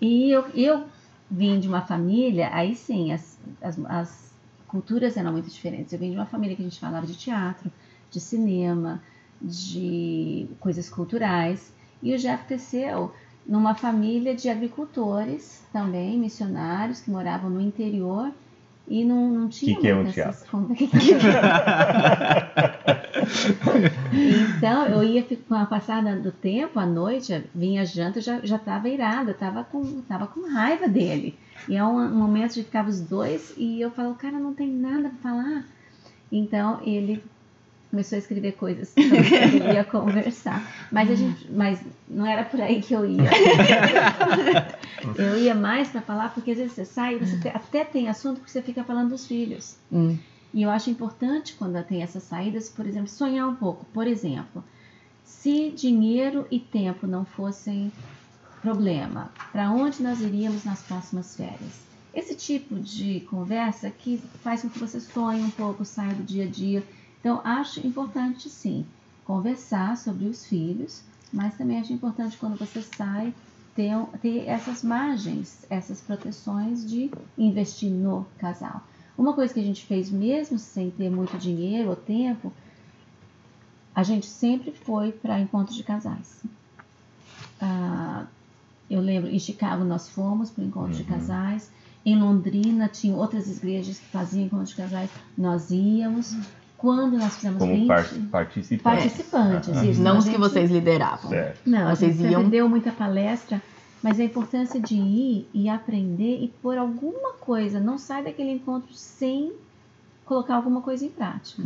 E 0.00 0.30
eu, 0.30 0.44
eu 0.54 0.84
vim 1.30 1.58
de 1.60 1.68
uma 1.68 1.80
família, 1.82 2.50
aí 2.52 2.74
sim, 2.74 3.12
as, 3.12 3.38
as, 3.62 3.78
as 3.86 4.34
culturas 4.68 5.16
eram 5.16 5.32
muito 5.32 5.48
diferentes. 5.48 5.92
Eu 5.92 5.98
vim 5.98 6.10
de 6.10 6.16
uma 6.16 6.26
família 6.26 6.54
que 6.56 6.62
a 6.62 6.64
gente 6.64 6.78
falava 6.80 7.06
de 7.06 7.14
teatro, 7.14 7.70
de 8.10 8.20
cinema, 8.20 9.00
de 9.40 10.46
coisas 10.60 10.90
culturais. 10.90 11.72
E 12.02 12.14
o 12.14 12.18
Jeff 12.18 12.44
cresceu 12.44 13.12
numa 13.46 13.74
família 13.74 14.34
de 14.34 14.48
agricultores 14.48 15.64
também, 15.72 16.18
missionários, 16.18 17.00
que 17.00 17.10
moravam 17.10 17.50
no 17.50 17.60
interior 17.60 18.30
e 18.88 19.04
não, 19.04 19.28
não 19.30 19.48
tinha 19.48 19.78
que 19.78 19.88
é 19.88 19.94
um 19.94 20.04
teatro? 20.04 20.66
que 20.74 20.86
que 20.88 20.96
é? 20.96 21.12
Então, 24.56 24.86
eu 24.86 25.02
ia 25.02 25.24
com 25.48 25.54
a 25.54 25.66
passada 25.66 26.16
do 26.16 26.32
tempo, 26.32 26.78
à 26.78 26.86
noite, 26.86 27.44
vinha 27.54 27.84
janta, 27.86 28.18
eu 28.18 28.22
já 28.22 28.40
já 28.40 28.56
estava 28.56 28.88
irada, 28.88 29.30
eu 29.30 29.34
estava 29.34 29.64
com, 29.64 30.02
tava 30.02 30.26
com 30.26 30.48
raiva 30.52 30.88
dele. 30.88 31.38
E 31.68 31.76
é 31.76 31.84
um, 31.84 31.96
um 31.96 32.16
momento 32.16 32.54
de 32.54 32.64
ficar 32.64 32.86
os 32.86 33.00
dois 33.00 33.54
e 33.56 33.80
eu 33.80 33.90
falo, 33.90 34.14
cara, 34.14 34.38
não 34.38 34.52
tem 34.52 34.68
nada 34.68 35.10
para 35.10 35.30
falar. 35.30 35.64
Então, 36.30 36.80
ele 36.84 37.22
começou 37.92 38.16
a 38.16 38.18
escrever 38.18 38.52
coisas 38.52 38.94
que 38.94 39.02
ele 39.02 39.74
ia 39.74 39.84
conversar. 39.84 40.66
Mas 40.90 41.10
a 41.10 41.14
gente, 41.14 41.46
mas 41.52 41.78
não 42.08 42.24
era 42.24 42.42
por 42.42 42.58
aí 42.58 42.80
que 42.80 42.94
eu 42.94 43.04
ia. 43.04 43.28
eu 45.18 45.36
ia 45.38 45.54
mais 45.54 45.90
para 45.90 46.00
falar 46.00 46.32
porque 46.32 46.52
às 46.52 46.56
vezes 46.56 46.72
você 46.72 46.86
sai, 46.86 47.16
e 47.16 47.18
você 47.18 47.38
te- 47.38 47.48
até 47.48 47.84
tem 47.84 48.08
assunto 48.08 48.38
porque 48.38 48.50
você 48.50 48.62
fica 48.62 48.82
falando 48.82 49.10
dos 49.10 49.26
filhos. 49.26 49.76
Hum. 49.92 50.16
E 50.54 50.62
eu 50.62 50.70
acho 50.70 50.88
importante 50.88 51.54
quando 51.54 51.82
tem 51.84 52.02
essas 52.02 52.22
saídas, 52.22 52.70
por 52.70 52.86
exemplo, 52.86 53.08
sonhar 53.08 53.46
um 53.46 53.56
pouco. 53.56 53.84
Por 53.92 54.06
exemplo, 54.06 54.64
se 55.22 55.70
dinheiro 55.70 56.46
e 56.50 56.58
tempo 56.58 57.06
não 57.06 57.26
fossem 57.26 57.92
problema, 58.62 59.30
para 59.52 59.70
onde 59.70 60.02
nós 60.02 60.22
iríamos 60.22 60.64
nas 60.64 60.80
próximas 60.80 61.36
férias? 61.36 61.82
Esse 62.14 62.34
tipo 62.34 62.78
de 62.78 63.20
conversa 63.20 63.90
que 63.90 64.22
faz 64.42 64.62
com 64.62 64.70
que 64.70 64.78
você 64.78 64.98
sonhe 64.98 65.42
um 65.42 65.50
pouco, 65.50 65.84
saia 65.84 66.14
do 66.14 66.22
dia 66.22 66.44
a 66.44 66.48
dia. 66.48 66.82
Então, 67.22 67.40
acho 67.44 67.86
importante 67.86 68.50
sim 68.50 68.92
conversar 69.22 69.96
sobre 69.96 70.26
os 70.26 70.44
filhos, 70.44 71.08
mas 71.32 71.56
também 71.56 71.78
acho 71.78 71.92
importante 71.92 72.36
quando 72.36 72.58
você 72.58 72.82
sai 72.82 73.32
ter, 73.72 73.94
ter 74.20 74.46
essas 74.48 74.82
margens, 74.82 75.64
essas 75.70 76.00
proteções 76.00 76.84
de 76.84 77.16
investir 77.38 77.92
no 77.92 78.24
casal. 78.36 78.82
Uma 79.16 79.34
coisa 79.36 79.54
que 79.54 79.60
a 79.60 79.64
gente 79.64 79.86
fez 79.86 80.10
mesmo 80.10 80.58
sem 80.58 80.90
ter 80.90 81.10
muito 81.10 81.38
dinheiro 81.38 81.90
ou 81.90 81.96
tempo, 81.96 82.52
a 83.94 84.02
gente 84.02 84.26
sempre 84.26 84.72
foi 84.72 85.12
para 85.12 85.38
encontros 85.40 85.76
de 85.76 85.84
casais. 85.84 86.42
Ah, 87.60 88.26
eu 88.90 89.00
lembro, 89.00 89.30
em 89.30 89.38
Chicago 89.38 89.84
nós 89.84 90.08
fomos 90.08 90.50
para 90.50 90.64
encontros 90.64 90.96
de 90.96 91.04
Uhum. 91.04 91.08
casais. 91.08 91.72
Em 92.04 92.18
Londrina 92.18 92.88
tinha 92.88 93.16
outras 93.16 93.48
igrejas 93.48 93.98
que 94.00 94.08
faziam 94.08 94.46
encontros 94.46 94.70
de 94.70 94.76
casais, 94.76 95.12
nós 95.36 95.70
íamos. 95.70 96.32
Quando 96.82 97.16
nós 97.16 97.36
fizemos 97.36 97.58
Como 97.60 97.72
20, 97.72 97.86
par 97.86 98.04
participantes. 98.30 98.82
participantes, 98.82 99.68
Aham. 99.70 99.84
isso. 99.86 100.02
Não 100.02 100.16
a 100.16 100.18
os 100.18 100.24
que 100.24 100.30
gente- 100.32 100.40
vocês 100.40 100.68
lideravam. 100.68 101.30
Certo. 101.30 101.60
Não, 101.64 101.86
a 101.86 101.94
Vocês 101.94 102.10
gente 102.16 102.22
sempre 102.26 102.32
iam- 102.42 102.50
deu 102.50 102.68
muita 102.68 102.90
palestra, 102.90 103.62
mas 104.02 104.18
a 104.18 104.24
importância 104.24 104.80
de 104.80 104.96
ir 104.96 105.48
e 105.54 105.68
aprender 105.68 106.42
e 106.42 106.48
por 106.60 106.76
alguma 106.76 107.34
coisa, 107.34 107.78
não 107.78 107.96
sai 107.98 108.24
daquele 108.24 108.50
encontro 108.50 108.92
sem 108.94 109.52
colocar 110.24 110.56
alguma 110.56 110.80
coisa 110.80 111.04
em 111.06 111.08
prática. 111.08 111.62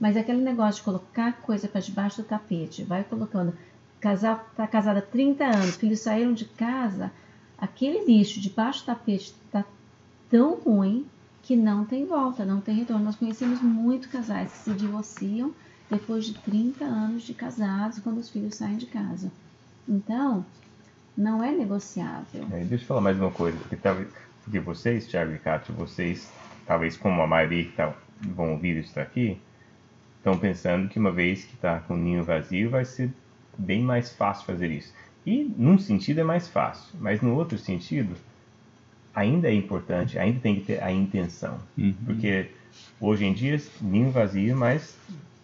Mas 0.00 0.16
aquele 0.16 0.40
negócio 0.40 0.76
de 0.76 0.82
colocar 0.84 1.32
coisa 1.42 1.68
para 1.68 1.82
debaixo 1.82 2.22
do 2.22 2.26
tapete, 2.28 2.84
vai 2.84 3.04
colocando, 3.04 3.52
casal 4.00 4.42
tá 4.56 4.66
casada 4.66 5.00
há 5.00 5.02
30 5.02 5.44
anos, 5.44 5.76
filhos 5.76 6.00
saíram 6.00 6.32
de 6.32 6.46
casa, 6.46 7.10
aquele 7.58 8.06
lixo 8.06 8.40
debaixo 8.40 8.80
do 8.82 8.86
tapete 8.86 9.34
tá 9.52 9.62
tão 10.30 10.54
ruim 10.54 11.04
que 11.48 11.56
não 11.56 11.86
tem 11.86 12.04
volta, 12.04 12.44
não 12.44 12.60
tem 12.60 12.74
retorno. 12.74 13.06
Nós 13.06 13.16
conhecemos 13.16 13.62
muito 13.62 14.10
casais 14.10 14.52
que 14.52 14.58
se 14.58 14.74
divorciam 14.74 15.54
depois 15.90 16.26
de 16.26 16.34
30 16.34 16.84
anos 16.84 17.22
de 17.22 17.32
casados, 17.32 18.00
quando 18.00 18.18
os 18.18 18.28
filhos 18.28 18.54
saem 18.54 18.76
de 18.76 18.84
casa. 18.84 19.32
Então, 19.88 20.44
não 21.16 21.42
é 21.42 21.50
negociável. 21.50 22.46
É, 22.52 22.64
deixa 22.64 22.84
eu 22.84 22.86
falar 22.86 23.00
mais 23.00 23.18
uma 23.18 23.30
coisa, 23.30 23.56
porque, 23.56 23.76
talvez, 23.76 24.08
porque 24.44 24.60
vocês, 24.60 25.06
Thiago 25.06 25.32
e 25.32 25.38
Kátia, 25.38 25.74
vocês, 25.74 26.30
talvez 26.66 26.98
como 26.98 27.22
a 27.22 27.26
maioria 27.26 27.64
que 27.64 27.72
tá, 27.72 27.94
vão 28.20 28.52
ouvir 28.52 28.76
isso 28.76 28.94
daqui, 28.94 29.40
estão 30.18 30.38
pensando 30.38 30.86
que 30.90 30.98
uma 30.98 31.10
vez 31.10 31.44
que 31.44 31.54
está 31.54 31.80
com 31.80 31.94
o 31.94 31.96
ninho 31.96 32.24
vazio, 32.24 32.68
vai 32.68 32.84
ser 32.84 33.10
bem 33.56 33.80
mais 33.82 34.12
fácil 34.12 34.44
fazer 34.44 34.70
isso. 34.70 34.92
E 35.24 35.50
num 35.56 35.78
sentido 35.78 36.20
é 36.20 36.24
mais 36.24 36.46
fácil, 36.46 36.94
mas 37.00 37.22
no 37.22 37.34
outro 37.34 37.56
sentido, 37.56 38.14
ainda 39.18 39.48
é 39.48 39.54
importante, 39.54 40.18
ainda 40.18 40.40
tem 40.40 40.54
que 40.56 40.62
ter 40.62 40.82
a 40.82 40.92
intenção. 40.92 41.58
Uhum. 41.76 41.94
Porque 42.06 42.50
hoje 43.00 43.24
em 43.24 43.32
dia, 43.32 43.60
ninho 43.80 44.10
vazio, 44.10 44.56
mas 44.56 44.96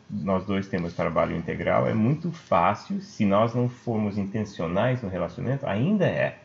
nós 0.08 0.44
dois 0.46 0.68
temos 0.68 0.94
trabalho 0.94 1.36
integral, 1.36 1.88
é 1.88 1.94
muito 1.94 2.30
fácil, 2.30 3.00
se 3.00 3.24
nós 3.24 3.54
não 3.54 3.68
formos 3.68 4.16
intencionais 4.16 5.02
no 5.02 5.08
relacionamento, 5.08 5.66
ainda 5.66 6.06
é 6.06 6.38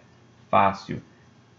fácil 0.49 1.01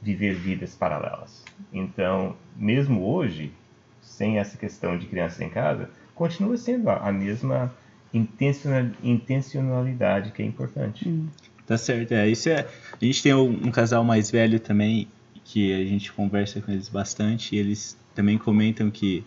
viver 0.03 0.35
vidas 0.35 0.75
paralelas. 0.75 1.45
Então, 1.73 2.35
mesmo 2.57 3.05
hoje, 3.05 3.53
sem 4.01 4.39
essa 4.39 4.57
questão 4.57 4.99
de 4.99 5.07
crianças 5.07 5.41
em 5.41 5.51
casa, 5.51 5.89
continua 6.15 6.57
sendo 6.57 6.91
a 6.91 7.13
mesma 7.13 7.73
intencional- 8.13 8.91
intencionalidade 9.05 10.33
que 10.33 10.43
é 10.43 10.47
importante. 10.47 11.23
Tá 11.67 11.79
certo, 11.79 12.13
é. 12.13 12.29
Isso 12.29 12.49
é. 12.49 12.67
A 13.01 13.05
gente 13.05 13.23
tem 13.23 13.33
um, 13.33 13.49
um 13.67 13.71
casal 13.71 14.03
mais 14.03 14.31
velho 14.31 14.59
também, 14.59 15.07
que 15.53 15.73
a 15.75 15.85
gente 15.85 16.13
conversa 16.13 16.61
com 16.61 16.71
eles 16.71 16.89
bastante, 16.89 17.55
e 17.55 17.59
eles 17.59 17.97
também 18.15 18.39
comentam 18.39 18.91
que. 18.91 19.25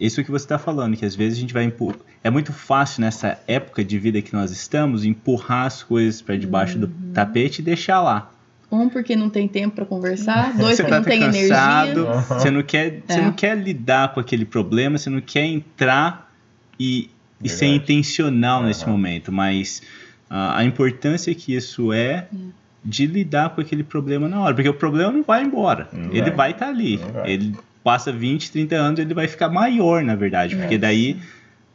Isso 0.00 0.22
que 0.24 0.30
você 0.30 0.44
está 0.44 0.58
falando, 0.58 0.96
que 0.96 1.04
às 1.04 1.14
vezes 1.14 1.38
a 1.38 1.40
gente 1.40 1.54
vai 1.54 1.64
empurrar. 1.64 1.98
É 2.24 2.30
muito 2.30 2.52
fácil 2.52 3.00
nessa 3.02 3.38
época 3.46 3.84
de 3.84 3.98
vida 3.98 4.20
que 4.22 4.32
nós 4.32 4.50
estamos 4.50 5.04
empurrar 5.04 5.66
as 5.66 5.82
coisas 5.82 6.20
para 6.22 6.36
debaixo 6.36 6.78
do 6.78 6.88
tapete 7.14 7.60
e 7.60 7.62
deixar 7.64 8.00
lá. 8.00 8.30
Um, 8.70 8.88
porque 8.88 9.14
não 9.14 9.28
tem 9.28 9.46
tempo 9.46 9.76
pra 9.76 9.84
conversar. 9.84 10.52
Dois, 10.56 10.76
você 10.76 10.82
porque 10.82 10.94
não 10.96 11.02
tá 11.02 11.10
tem 11.10 11.20
cansado, 11.20 12.00
energia. 12.06 12.20
você 12.22 12.50
não 12.50 12.62
quer, 12.62 13.02
você 13.06 13.20
É. 13.20 13.22
não 13.24 13.32
quer 13.32 13.56
lidar 13.58 14.12
com 14.14 14.20
aquele 14.20 14.44
problema, 14.44 14.96
você 14.98 15.10
não 15.10 15.20
quer 15.20 15.44
entrar 15.44 16.32
e, 16.80 17.10
e 17.42 17.48
ser 17.48 17.66
intencional 17.66 18.62
nesse 18.64 18.84
Aham. 18.84 18.92
momento, 18.92 19.30
mas 19.30 19.82
ah, 20.30 20.58
a 20.58 20.64
importância 20.64 21.34
que 21.34 21.54
isso 21.54 21.92
é 21.92 22.28
de 22.84 23.06
lidar 23.06 23.50
com 23.54 23.60
aquele 23.60 23.84
problema 23.84 24.28
na 24.28 24.40
hora, 24.40 24.54
porque 24.54 24.68
o 24.68 24.74
problema 24.74 25.12
não 25.12 25.22
vai 25.22 25.42
embora, 25.44 25.88
Não 25.92 26.10
ele 26.10 26.22
vai. 26.30 26.30
vai 26.36 26.50
estar 26.52 26.68
ali, 26.68 26.98
Não 26.98 27.08
vai. 27.12 27.30
ele 27.32 27.54
passa 27.84 28.10
20, 28.12 28.50
30 28.50 28.74
anos, 28.76 28.98
ele 29.00 29.14
vai 29.14 29.28
ficar 29.28 29.48
maior, 29.48 30.02
na 30.02 30.14
verdade, 30.14 30.56
porque 30.56 30.74
É, 30.74 30.78
daí 30.78 31.16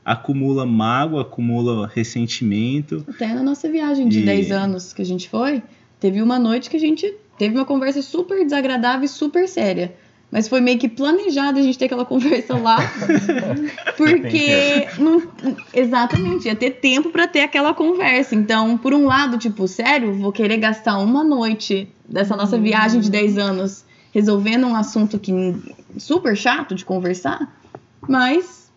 acumula 0.03 0.65
mágoa, 0.65 1.21
acumula 1.23 1.87
ressentimento, 1.93 3.05
Até 3.07 3.33
na 3.33 3.43
nossa 3.43 3.69
viagem 3.69 4.07
de 4.07 4.19
E- 4.19 4.25
10 4.25 4.51
anos 4.51 4.93
que 4.93 5.01
a 5.01 5.05
gente 5.05 5.29
foi, 5.29 5.61
teve 5.99 6.21
uma 6.21 6.39
noite 6.39 6.69
que 6.69 6.77
a 6.77 6.79
gente 6.79 7.13
teve 7.37 7.55
uma 7.55 7.65
conversa 7.65 8.01
super 8.01 8.43
desagradável 8.43 9.03
e 9.03 9.07
super 9.07 9.47
séria. 9.47 9.93
Mas 10.29 10.47
foi 10.47 10.59
meio 10.59 10.77
que 10.77 10.89
planejado 10.89 11.59
a 11.59 11.61
gente 11.61 11.77
ter 11.77 11.85
aquela 11.85 12.03
conversa 12.05 12.57
lá. 12.57 12.77
porque. 13.95 14.87
Não, 14.99 15.23
exatamente, 15.73 16.47
ia 16.47 16.55
ter 16.55 16.71
tempo 16.71 17.09
pra 17.09 17.27
ter 17.27 17.41
aquela 17.41 17.73
conversa. 17.73 18.35
Então, 18.35 18.77
por 18.77 18.93
um 18.93 19.05
lado, 19.05 19.37
tipo, 19.37 19.67
sério, 19.67 20.13
vou 20.13 20.31
querer 20.31 20.57
gastar 20.57 20.97
uma 20.97 21.23
noite 21.23 21.87
dessa 22.07 22.35
nossa 22.35 22.57
viagem 22.57 22.99
de 22.99 23.09
10 23.09 23.37
anos 23.37 23.85
resolvendo 24.13 24.65
um 24.65 24.75
assunto 24.75 25.19
que 25.19 25.31
super 25.97 26.35
chato 26.35 26.73
de 26.73 26.83
conversar, 26.83 27.55
mas 28.07 28.71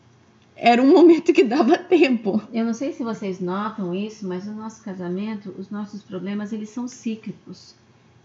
era 0.54 0.82
um 0.82 0.92
momento 0.92 1.32
que 1.32 1.42
dava 1.42 1.78
tempo. 1.78 2.42
Eu 2.52 2.64
não 2.66 2.74
sei 2.74 2.92
se 2.92 3.02
vocês 3.02 3.40
notam 3.40 3.94
isso, 3.94 4.28
mas 4.28 4.44
no 4.44 4.52
nosso 4.52 4.82
casamento, 4.82 5.54
os 5.58 5.70
nossos 5.70 6.02
problemas, 6.02 6.52
eles 6.52 6.68
são 6.68 6.86
cíclicos. 6.86 7.74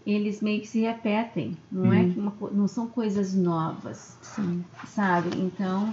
Eles 0.06 0.40
meio 0.40 0.60
que 0.60 0.68
se 0.68 0.80
repetem, 0.80 1.56
não 1.70 1.92
é 1.92 2.04
que 2.04 2.18
uma 2.18 2.30
co- 2.30 2.50
não 2.52 2.68
são 2.68 2.86
coisas 2.86 3.34
novas, 3.34 4.16
Sim. 4.22 4.64
sabe? 4.86 5.30
Então, 5.36 5.92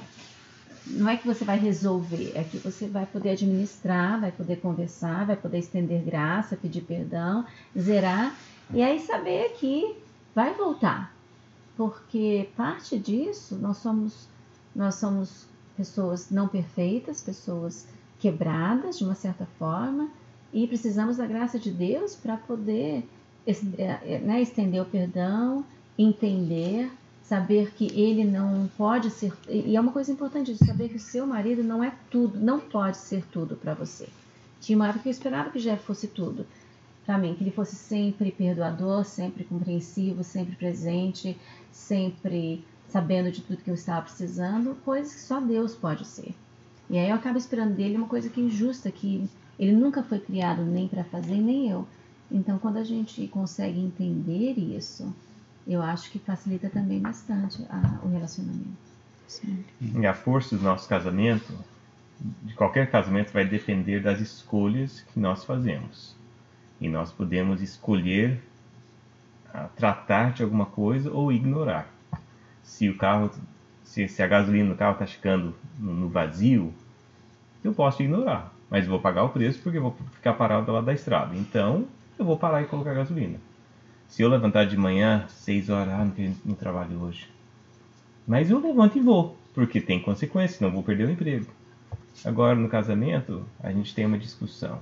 não 0.85 1.09
é 1.09 1.17
que 1.17 1.25
você 1.25 1.43
vai 1.43 1.57
resolver, 1.57 2.31
é 2.35 2.43
que 2.43 2.57
você 2.59 2.87
vai 2.87 3.05
poder 3.05 3.31
administrar, 3.31 4.19
vai 4.21 4.31
poder 4.31 4.57
conversar, 4.57 5.25
vai 5.25 5.35
poder 5.35 5.57
estender 5.59 6.03
graça, 6.03 6.55
pedir 6.55 6.81
perdão, 6.81 7.45
zerar 7.77 8.37
e 8.73 8.81
aí 8.83 8.99
saber 8.99 9.53
que 9.53 9.95
vai 10.35 10.53
voltar. 10.53 11.13
Porque 11.75 12.49
parte 12.55 12.99
disso, 12.99 13.55
nós 13.55 13.77
somos 13.77 14.27
nós 14.75 14.95
somos 14.95 15.45
pessoas 15.77 16.29
não 16.31 16.47
perfeitas, 16.47 17.21
pessoas 17.21 17.87
quebradas 18.19 18.97
de 18.97 19.03
uma 19.03 19.15
certa 19.15 19.45
forma 19.57 20.09
e 20.51 20.67
precisamos 20.67 21.17
da 21.17 21.25
graça 21.25 21.59
de 21.59 21.71
Deus 21.71 22.15
para 22.15 22.37
poder 22.37 22.73
é, 22.93 22.99
é, 22.99 23.12
né, 23.45 24.41
estender 24.41 24.81
o 24.81 24.85
perdão, 24.85 25.65
entender, 25.97 26.89
saber 27.21 27.71
que 27.73 27.87
ele 27.99 28.23
não 28.23 28.69
pode 28.77 29.09
ser 29.09 29.33
e 29.49 29.75
é 29.75 29.79
uma 29.79 29.91
coisa 29.91 30.11
importante 30.11 30.55
saber 30.57 30.89
que 30.89 30.97
o 30.97 30.99
seu 30.99 31.25
marido 31.25 31.63
não 31.63 31.83
é 31.83 31.93
tudo, 32.09 32.39
não 32.39 32.59
pode 32.59 32.97
ser 32.97 33.23
tudo 33.31 33.55
para 33.55 33.73
você. 33.73 34.07
Tinha 34.61 34.77
uma 34.77 34.87
época 34.87 35.03
que 35.03 35.09
eu 35.09 35.13
esperava 35.13 35.49
que 35.49 35.59
Jeff 35.59 35.83
fosse 35.83 36.07
tudo 36.07 36.45
para 37.05 37.17
mim, 37.17 37.33
que 37.33 37.43
ele 37.43 37.51
fosse 37.51 37.75
sempre 37.75 38.31
perdoador, 38.31 39.03
sempre 39.03 39.43
compreensivo, 39.43 40.23
sempre 40.23 40.55
presente, 40.55 41.37
sempre 41.71 42.63
sabendo 42.87 43.31
de 43.31 43.41
tudo 43.41 43.61
que 43.61 43.69
eu 43.69 43.73
estava 43.73 44.03
precisando, 44.03 44.77
coisas 44.85 45.13
que 45.13 45.21
só 45.21 45.41
Deus 45.41 45.75
pode 45.75 46.05
ser. 46.05 46.33
E 46.89 46.97
aí 46.97 47.09
eu 47.09 47.15
acabo 47.15 47.37
esperando 47.37 47.73
dele 47.73 47.97
uma 47.97 48.07
coisa 48.07 48.29
que 48.29 48.39
é 48.39 48.43
injusta, 48.43 48.91
que 48.91 49.27
ele 49.57 49.71
nunca 49.71 50.03
foi 50.03 50.19
criado 50.19 50.63
nem 50.63 50.87
para 50.87 51.03
fazer, 51.03 51.35
nem 51.35 51.69
eu. 51.69 51.87
Então, 52.33 52.57
quando 52.57 52.77
a 52.77 52.83
gente 52.83 53.27
consegue 53.27 53.79
entender 53.79 54.57
isso, 54.57 55.13
eu 55.67 55.83
acho 55.83 56.09
que 56.09 56.17
facilita 56.17 56.67
também 56.67 56.99
bastante 56.99 57.63
a- 57.69 57.99
o 58.03 58.09
relacionamento. 58.09 58.93
E 59.79 60.05
a 60.05 60.13
força 60.15 60.57
do 60.57 60.63
nosso 60.63 60.89
casamento, 60.89 61.53
de 62.41 62.53
qualquer 62.55 62.89
casamento, 62.89 63.31
vai 63.31 63.45
depender 63.45 63.99
das 63.99 64.19
escolhas 64.19 65.01
que 65.01 65.19
nós 65.19 65.43
fazemos. 65.43 66.15
E 66.81 66.89
nós 66.89 67.11
podemos 67.11 67.61
escolher 67.61 68.41
ah, 69.53 69.69
tratar 69.75 70.33
de 70.33 70.41
alguma 70.41 70.65
coisa 70.65 71.11
ou 71.11 71.31
ignorar. 71.31 71.87
Se 72.63 72.89
o 72.89 72.97
carro, 72.97 73.29
se, 73.83 74.07
se 74.07 74.23
a 74.23 74.27
gasolina 74.27 74.69
no 74.69 74.75
carro 74.75 74.93
está 74.93 75.05
ficando 75.05 75.53
no, 75.77 76.09
vazio, 76.09 76.73
eu 77.63 77.73
posso 77.73 78.01
ignorar, 78.01 78.51
mas 78.69 78.87
vou 78.87 78.99
pagar 78.99 79.23
o 79.23 79.29
preço 79.29 79.59
porque 79.61 79.79
vou 79.79 79.95
ficar 80.13 80.33
parado 80.33 80.71
lá 80.71 80.81
da 80.81 80.93
estrada. 80.93 81.35
Então, 81.35 81.87
eu 82.23 82.27
vou 82.27 82.37
parar 82.37 82.61
e 82.61 82.65
colocar 82.65 82.93
gasolina. 82.93 83.37
Se 84.07 84.21
eu 84.21 84.29
levantar 84.29 84.65
de 84.65 84.77
manhã, 84.77 85.25
6 85.27 85.69
horas, 85.69 85.93
ah, 85.93 86.05
não 86.05 86.11
tenho 86.11 86.35
trabalho 86.57 86.99
hoje. 87.01 87.27
Mas 88.25 88.49
eu 88.49 88.59
levanto 88.59 88.97
e 88.97 89.01
vou, 89.01 89.37
porque 89.53 89.81
tem 89.81 89.99
consequência, 89.99 90.57
senão 90.57 90.69
eu 90.69 90.75
vou 90.75 90.83
perder 90.83 91.07
o 91.07 91.11
emprego. 91.11 91.47
Agora, 92.23 92.55
no 92.55 92.69
casamento, 92.69 93.45
a 93.61 93.71
gente 93.71 93.93
tem 93.93 94.05
uma 94.05 94.17
discussão. 94.17 94.79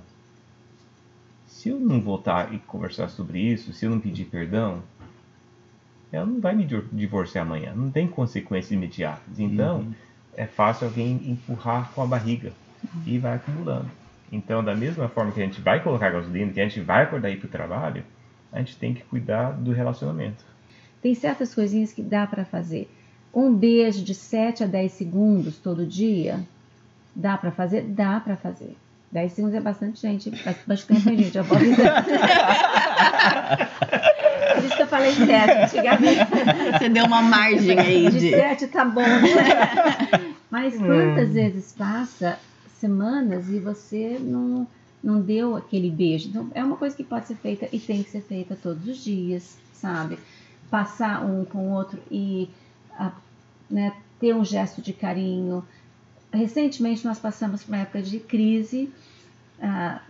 Se 1.48 1.70
eu 1.70 1.80
não 1.80 2.00
voltar 2.00 2.54
e 2.54 2.60
conversar 2.60 3.10
sobre 3.10 3.40
isso, 3.40 3.74
se 3.74 3.86
eu 3.86 3.90
não 3.90 4.00
pedir 4.00 4.26
perdão, 4.26 4.84
ela 6.12 6.26
não 6.26 6.40
vai 6.40 6.56
me 6.56 6.66
divor- 6.66 6.86
divorciar 6.92 7.46
amanhã. 7.46 7.74
Não 7.76 7.90
tem 7.90 8.08
consequências 8.08 8.72
imediatas. 8.72 9.40
Então, 9.40 9.80
é 10.36 10.46
fácil 10.46 10.88
alguém 10.88 11.20
empurrar 11.30 11.92
com 11.94 12.04
a 12.04 12.06
barriga 12.06 12.54
e 13.06 13.18
vai 13.18 13.36
acumulando. 13.36 13.90
Então, 14.32 14.64
da 14.64 14.74
mesma 14.74 15.10
forma 15.10 15.32
que 15.32 15.42
a 15.42 15.46
gente 15.46 15.60
vai 15.60 15.84
colocar 15.84 16.10
gasolina, 16.10 16.54
que 16.54 16.62
a 16.62 16.68
gente 16.68 16.80
vai 16.80 17.04
acordar 17.04 17.30
e 17.30 17.34
ir 17.34 17.38
para 17.38 17.48
o 17.48 17.50
trabalho, 17.50 18.04
a 18.52 18.60
gente 18.60 18.78
tem 18.78 18.94
que 18.94 19.04
cuidar 19.04 19.52
do 19.52 19.74
relacionamento. 19.74 20.44
Tem 21.02 21.14
certas 21.14 21.54
coisinhas 21.54 21.92
que 21.92 22.02
dá 22.02 22.26
para 22.26 22.46
fazer. 22.46 22.90
Um 23.34 23.54
beijo 23.54 24.04
de 24.04 24.14
7 24.14 24.64
a 24.64 24.68
10 24.68 24.92
segundos 24.92 25.58
todo 25.58 25.86
dia, 25.86 26.40
dá 27.16 27.38
para 27.38 27.52
fazer? 27.52 27.84
Dá 27.84 28.20
para 28.20 28.38
fazer. 28.38 28.76
10 29.12 29.32
segundos 29.34 29.56
é 29.56 29.62
bastante 29.62 30.02
gente, 30.02 30.30
bastante 30.66 30.88
tempo, 30.88 31.10
hein, 31.10 31.18
gente? 31.18 31.34
Já 31.34 31.42
vou 31.42 31.58
avisar. 31.58 32.06
Por 34.56 34.64
isso 34.64 34.76
que 34.76 34.84
eu 34.84 34.88
falei 34.88 35.12
7 35.12 35.30
antigamente. 35.52 36.20
Você 36.78 36.90
deu 36.90 37.06
uma 37.06 37.22
margem 37.22 37.78
aí 37.80 38.10
De 38.10 38.20
de. 38.20 38.30
7 38.30 38.68
tá 38.68 38.86
bom, 38.86 39.02
né? 39.02 40.38
Mas 40.50 40.78
quantas 40.78 41.34
vezes 41.34 41.74
passa 41.74 42.38
semanas 42.82 43.50
e 43.50 43.60
você 43.60 44.20
não, 44.20 44.68
não 45.02 45.22
deu 45.22 45.56
aquele 45.56 45.90
beijo? 45.90 46.30
Então, 46.30 46.52
é 46.54 46.64
uma 46.64 46.76
coisa 46.76 46.96
que 46.96 47.04
pode 47.04 47.28
ser 47.28 47.36
feita 47.36 47.70
e 47.72 47.80
tem 47.80 48.04
que 48.04 48.10
ser 48.10 48.22
feita 48.22 48.58
todos 48.62 48.86
os 48.88 48.98
dias, 49.04 49.58
sabe? 49.74 50.20
Passar 50.70 51.26
um 51.26 51.46
com 51.46 51.70
o 51.70 51.72
outro 51.72 52.02
e 52.12 52.50
a, 52.92 53.14
né, 53.70 53.96
ter 54.20 54.36
um 54.36 54.44
gesto 54.44 54.82
de 54.82 54.92
carinho. 54.92 55.64
Recentemente 56.34 57.06
nós 57.06 57.20
passamos 57.20 57.64
por 57.64 57.70
uma 57.74 57.82
época 57.82 58.02
de 58.02 58.20
crise, 58.20 58.92
ah, 59.62 60.02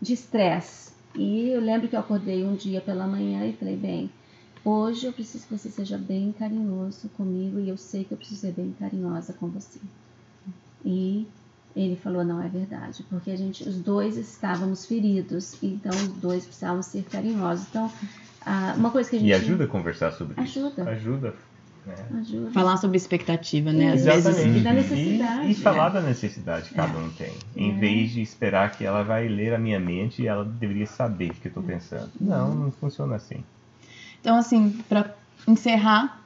de 0.00 0.12
estresse. 0.12 0.92
E 1.14 1.48
eu 1.48 1.60
lembro 1.60 1.88
que 1.88 1.96
eu 1.96 2.00
acordei 2.00 2.44
um 2.44 2.54
dia 2.54 2.80
pela 2.80 3.06
manhã 3.06 3.46
e 3.46 3.54
falei, 3.54 3.76
bem, 3.76 4.10
Hoje 4.66 5.06
eu 5.06 5.12
preciso 5.12 5.46
que 5.46 5.56
você 5.56 5.70
seja 5.70 5.96
bem 5.96 6.32
carinhoso 6.32 7.08
comigo 7.10 7.60
e 7.60 7.68
eu 7.68 7.76
sei 7.76 8.02
que 8.02 8.10
eu 8.10 8.18
preciso 8.18 8.40
ser 8.40 8.52
bem 8.52 8.74
carinhosa 8.76 9.32
com 9.32 9.46
você. 9.46 9.78
E 10.84 11.24
ele 11.84 11.96
falou 11.96 12.24
não 12.24 12.42
é 12.42 12.48
verdade, 12.48 13.04
porque 13.10 13.30
a 13.30 13.36
gente, 13.36 13.68
os 13.68 13.76
dois 13.76 14.16
estávamos 14.16 14.86
feridos, 14.86 15.56
então 15.62 15.92
os 15.92 16.08
dois 16.08 16.44
precisavam 16.46 16.82
ser 16.82 17.02
carinhosos. 17.04 17.66
Então, 17.68 17.90
uma 18.76 18.90
coisa 18.90 19.10
que 19.10 19.16
a 19.16 19.18
gente 19.18 19.28
e 19.28 19.34
ajuda 19.34 19.64
a 19.64 19.66
conversar 19.68 20.12
sobre 20.12 20.40
ajuda. 20.40 20.82
isso. 20.82 20.88
Ajuda. 20.88 21.34
Né? 21.84 21.94
Ajuda. 22.20 22.50
Falar 22.50 22.76
sobre 22.78 22.96
expectativa, 22.96 23.72
né? 23.72 23.92
Às 23.92 24.00
Exatamente. 24.00 24.42
vezes 24.42 24.60
e 24.60 24.64
da 24.64 24.72
necessidade. 24.72 25.46
E, 25.46 25.50
e 25.50 25.54
falar 25.54 25.88
da 25.90 26.00
necessidade 26.00 26.68
que 26.70 26.74
cada 26.74 26.98
É. 26.98 27.02
um 27.02 27.10
tem. 27.10 27.32
Em 27.54 27.70
É. 27.76 27.78
vez 27.78 28.10
de 28.10 28.22
esperar 28.22 28.72
que 28.72 28.84
ela 28.84 29.04
vai 29.04 29.28
ler 29.28 29.54
a 29.54 29.58
minha 29.58 29.78
mente 29.78 30.22
e 30.22 30.26
ela 30.26 30.44
deveria 30.44 30.86
saber 30.86 31.30
o 31.30 31.34
que 31.34 31.46
eu 31.46 31.50
estou 31.50 31.62
pensando. 31.62 32.10
Não, 32.20 32.54
não 32.54 32.70
funciona 32.72 33.14
assim. 33.16 33.44
Então, 34.20 34.36
assim, 34.36 34.70
pra 34.88 35.14
encerrar, 35.46 36.20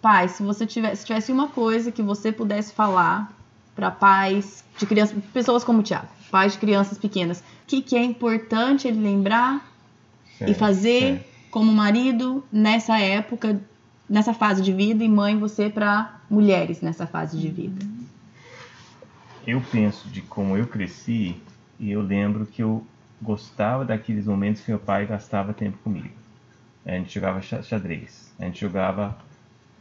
pai, 0.00 0.28
se 0.28 0.42
você 0.42 0.64
tivesse, 0.66 1.02
se 1.02 1.06
tivesse 1.06 1.30
uma 1.32 1.48
coisa 1.48 1.92
que 1.92 2.02
você 2.02 2.32
pudesse 2.32 2.72
falar 2.72 3.30
para 3.74 3.90
pais 3.90 4.64
de 4.78 4.86
crianças, 4.86 5.16
pessoas 5.32 5.64
como 5.64 5.80
o 5.80 5.82
Thiago, 5.82 6.08
pais 6.30 6.52
de 6.52 6.58
crianças 6.58 6.98
pequenas, 6.98 7.40
o 7.40 7.44
que, 7.66 7.80
que 7.82 7.96
é 7.96 8.02
importante 8.04 8.86
ele 8.88 9.00
lembrar 9.00 9.66
e 10.40 10.46
Certo, 10.46 10.58
fazer 10.58 11.14
certo. 11.16 11.24
como 11.50 11.72
marido 11.72 12.44
nessa 12.52 12.98
época, 12.98 13.60
nessa 14.08 14.34
fase 14.34 14.62
de 14.62 14.72
vida, 14.72 15.02
e 15.04 15.08
mãe 15.08 15.38
você 15.38 15.70
para 15.70 16.20
mulheres 16.30 16.80
nessa 16.80 17.06
fase 17.06 17.38
de 17.38 17.48
vida? 17.48 17.84
Eu 19.46 19.60
penso 19.60 20.08
de 20.08 20.20
como 20.22 20.56
eu 20.56 20.66
cresci 20.66 21.36
e 21.78 21.90
eu 21.90 22.00
lembro 22.02 22.46
que 22.46 22.62
eu 22.62 22.84
gostava 23.20 23.84
daqueles 23.84 24.26
momentos 24.26 24.62
que 24.62 24.70
meu 24.70 24.78
pai 24.80 25.06
gastava 25.06 25.52
tempo 25.52 25.78
comigo. 25.78 26.14
A 26.84 26.92
gente 26.92 27.14
jogava 27.14 27.40
xa- 27.40 27.62
xadrez, 27.62 28.32
a 28.38 28.44
gente 28.44 28.60
jogava 28.60 29.16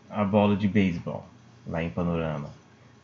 a 0.09 0.23
bola 0.23 0.55
de 0.55 0.67
beisebol 0.67 1.25
lá 1.67 1.83
em 1.83 1.89
Panorama. 1.89 2.49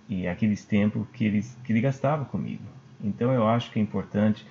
E 0.10 0.28
aqueles 0.28 0.64
tempos 0.64 1.06
que, 1.14 1.26
eles, 1.26 1.58
que 1.64 1.72
ele 1.74 1.82
gastava 1.82 2.26
comigo. 2.26 2.64
Então 3.04 3.32
eu 3.34 3.48
acho 3.48 3.72
que 3.72 3.80
é 3.80 3.82
importante. 3.82 4.46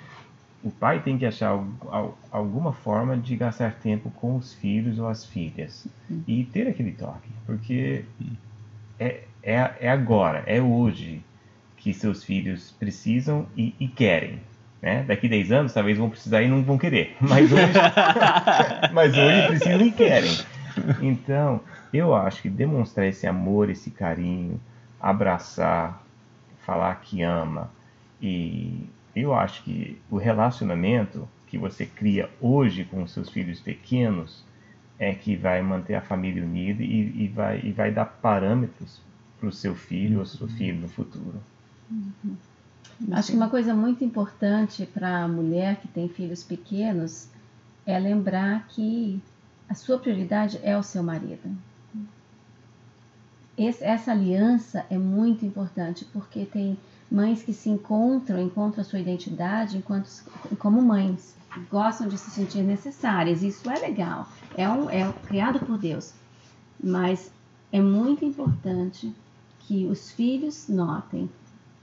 O 0.63 0.71
pai 0.71 1.01
tem 1.01 1.17
que 1.17 1.25
achar 1.27 1.49
al- 1.51 1.67
al- 1.89 2.19
alguma 2.31 2.73
forma 2.73 3.17
de 3.17 3.37
gastar 3.37 3.73
tempo 3.75 4.11
com 4.11 4.37
os 4.37 4.53
filhos 4.55 4.99
ou 4.99 5.09
as 5.09 5.25
filhas. 5.25 5.87
E 6.27 6.45
ter 6.45 6.67
aquele 6.69 6.93
toque. 6.93 7.29
Porque 7.47 8.05
é, 8.99 9.23
é, 9.43 9.75
é 9.81 9.89
agora, 9.91 10.43
é 10.47 10.61
hoje 10.61 11.23
que 11.77 11.93
seus 11.95 12.25
filhos 12.25 12.75
precisam 12.79 13.47
e, 13.57 13.75
e 13.79 13.87
querem. 13.89 14.41
Né? 14.83 15.05
Daqui 15.05 15.29
10 15.29 15.53
anos 15.53 15.73
talvez 15.73 15.97
vão 15.97 16.11
precisar 16.11 16.43
e 16.43 16.49
não 16.49 16.63
vão 16.63 16.77
querer. 16.77 17.17
Mas 17.21 17.51
hoje, 17.53 17.63
mas 18.93 19.17
hoje 19.17 19.47
precisam 19.49 19.81
e 19.87 19.91
querem. 19.93 20.37
Então, 21.01 21.61
eu 21.93 22.15
acho 22.15 22.43
que 22.43 22.49
demonstrar 22.51 23.07
esse 23.07 23.27
amor, 23.27 23.71
esse 23.71 23.91
carinho, 23.91 24.61
abraçar, 25.01 26.03
falar 26.65 26.95
que 26.97 27.23
ama. 27.23 27.71
E 28.21 28.89
eu 29.15 29.35
acho 29.35 29.63
que 29.63 30.01
o 30.11 30.17
relacionamento 30.17 31.29
que 31.47 31.57
você 31.57 31.87
cria 31.87 32.29
hoje 32.41 32.85
com 32.85 33.03
os 33.03 33.13
seus 33.13 33.31
filhos 33.31 33.61
pequenos 33.61 34.45
é 34.99 35.15
que 35.15 35.37
vai 35.37 35.63
manter 35.63 35.95
a 35.95 36.01
família 36.01 36.43
unida 36.43 36.83
e, 36.83 37.25
e 37.25 37.29
vai, 37.29 37.61
e 37.63 37.73
vai 37.73 37.91
dar 37.91 38.07
parâmetros 38.07 39.01
para 39.39 39.49
o 39.49 39.53
seu 39.53 39.75
filho 39.75 40.19
ou 40.19 40.27
sua 40.27 40.49
filha 40.49 40.79
no 40.79 40.89
futuro. 40.89 41.41
Acho 43.13 43.31
que 43.31 43.37
uma 43.37 43.51
coisa 43.51 43.75
muito 43.75 44.03
importante 44.03 44.87
para 44.87 45.25
a 45.25 45.29
mulher 45.29 45.77
que 45.77 45.89
tem 45.89 46.09
filhos 46.09 46.43
pequenos 46.43 47.29
é 47.85 47.99
lembrar 47.99 48.67
que 48.69 49.21
a 49.69 49.75
sua 49.75 49.99
prioridade 49.99 50.59
é 50.63 50.77
o 50.77 50.83
seu 50.83 51.03
marido. 51.03 51.57
Esse- 53.57 53.83
essa 53.85 54.13
aliança 54.13 54.85
é 54.91 54.99
muito 54.99 55.45
importante 55.47 56.05
porque 56.07 56.45
tem 56.47 56.79
mães 57.11 57.43
que 57.43 57.53
se 57.53 57.71
encontram, 57.71 58.41
encontram 58.41 58.83
a 58.83 58.85
sua 58.85 58.99
identidade 59.01 59.79
enquanto 59.79 60.09
como 60.59 60.83
mães, 60.83 61.35
gostam 61.71 62.07
de 62.09 62.19
se 62.19 62.31
sentir 62.31 62.63
necessárias. 62.63 63.43
Isso 63.43 63.71
é 63.71 63.79
legal, 63.79 64.29
é 64.55 64.69
um 64.69 64.91
é 64.91 65.11
criado 65.25 65.61
por 65.61 65.79
Deus, 65.79 66.15
mas 66.83 67.33
é 67.73 67.81
muito 67.81 68.25
importante 68.25 69.15
que 69.61 69.87
os 69.87 70.11
filhos 70.11 70.69
notem 70.69 71.31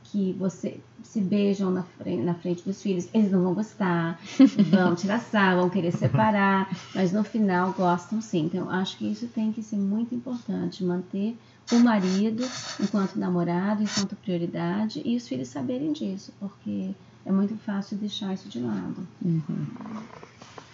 que 0.04 0.34
você 0.34 0.80
se 1.04 1.22
beijam 1.22 1.70
na 1.70 1.84
frente, 1.84 2.24
na 2.24 2.34
frente 2.34 2.64
dos 2.64 2.82
filhos, 2.82 3.08
eles 3.14 3.32
não 3.32 3.44
vão 3.44 3.54
gostar, 3.54 4.20
vão 4.72 4.96
tirar 4.96 5.20
sarro, 5.20 5.62
vão 5.62 5.70
querer 5.70 5.92
separar, 5.92 6.70
mas 6.96 7.12
no 7.12 7.24
final 7.24 7.74
gostam 7.74 8.22
sim. 8.22 8.46
Então, 8.46 8.70
acho 8.70 8.98
que 8.98 9.12
isso 9.12 9.28
tem 9.28 9.52
que 9.52 9.62
ser 9.62 9.78
muito 9.78 10.16
importante, 10.16 10.84
manter 10.84 11.38
o 11.72 11.80
marido 11.80 12.44
enquanto 12.80 13.16
namorado, 13.16 13.84
enquanto 13.84 14.16
prioridade, 14.16 15.02
e 15.06 15.16
os 15.16 15.28
filhos 15.28 15.50
saberem 15.50 15.94
disso, 15.94 16.34
porque 16.40 16.96
é 17.26 17.32
muito 17.32 17.56
fácil 17.58 17.98
deixar 17.98 18.34
isso 18.34 18.50
de 18.50 18.60
lado. 18.60 19.08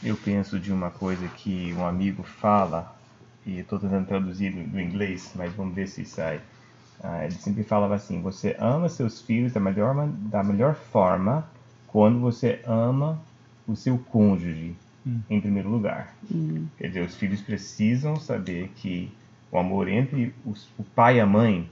Eu 0.02 0.16
penso 0.16 0.60
de 0.60 0.72
uma 0.72 0.90
coisa 0.90 1.28
que 1.28 1.74
um 1.74 1.86
amigo 1.86 2.24
fala, 2.24 2.96
e 3.46 3.60
estou 3.60 3.80
tentando 3.80 4.08
traduzir 4.08 4.52
do, 4.52 4.72
do 4.72 4.80
inglês, 4.80 5.32
mas 5.36 5.54
vamos 5.54 5.76
ver 5.76 5.88
se 5.88 6.06
sai. 6.06 6.42
Ah, 7.04 7.24
ele 7.24 7.34
sempre 7.34 7.64
falava 7.64 7.96
assim: 7.96 8.22
você 8.22 8.56
ama 8.60 8.90
seus 8.90 9.22
filhos 9.22 9.54
da 9.54 9.60
melhor, 9.60 10.08
da 10.30 10.44
melhor 10.44 10.76
forma 10.76 11.46
quando 11.88 12.20
você 12.20 12.62
ama 12.68 13.20
o 13.68 13.76
seu 13.76 13.98
cônjuge 13.98 14.76
em 15.30 15.40
primeiro 15.42 15.70
lugar. 15.70 16.14
Quer 16.78 16.88
dizer, 16.88 17.06
os 17.06 17.16
filhos 17.16 17.42
precisam 17.42 18.16
saber 18.18 18.70
que 18.76 19.12
o 19.52 19.58
amor 19.58 19.88
entre 19.88 20.34
os- 20.46 20.68
o 20.78 20.84
pai 20.84 21.18
e 21.18 21.20
a 21.22 21.26
mãe 21.26 21.70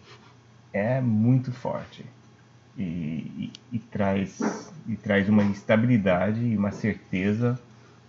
é 0.73 0.99
muito 1.01 1.51
forte 1.51 2.05
e, 2.77 2.83
e- 2.83 3.53
e 3.73 3.79
traz, 3.79 4.39
e 4.87 4.95
traz 4.95 5.27
uma 5.29 5.43
estabilidade 5.43 6.39
e 6.43 6.57
uma 6.57 6.71
certeza 6.71 7.59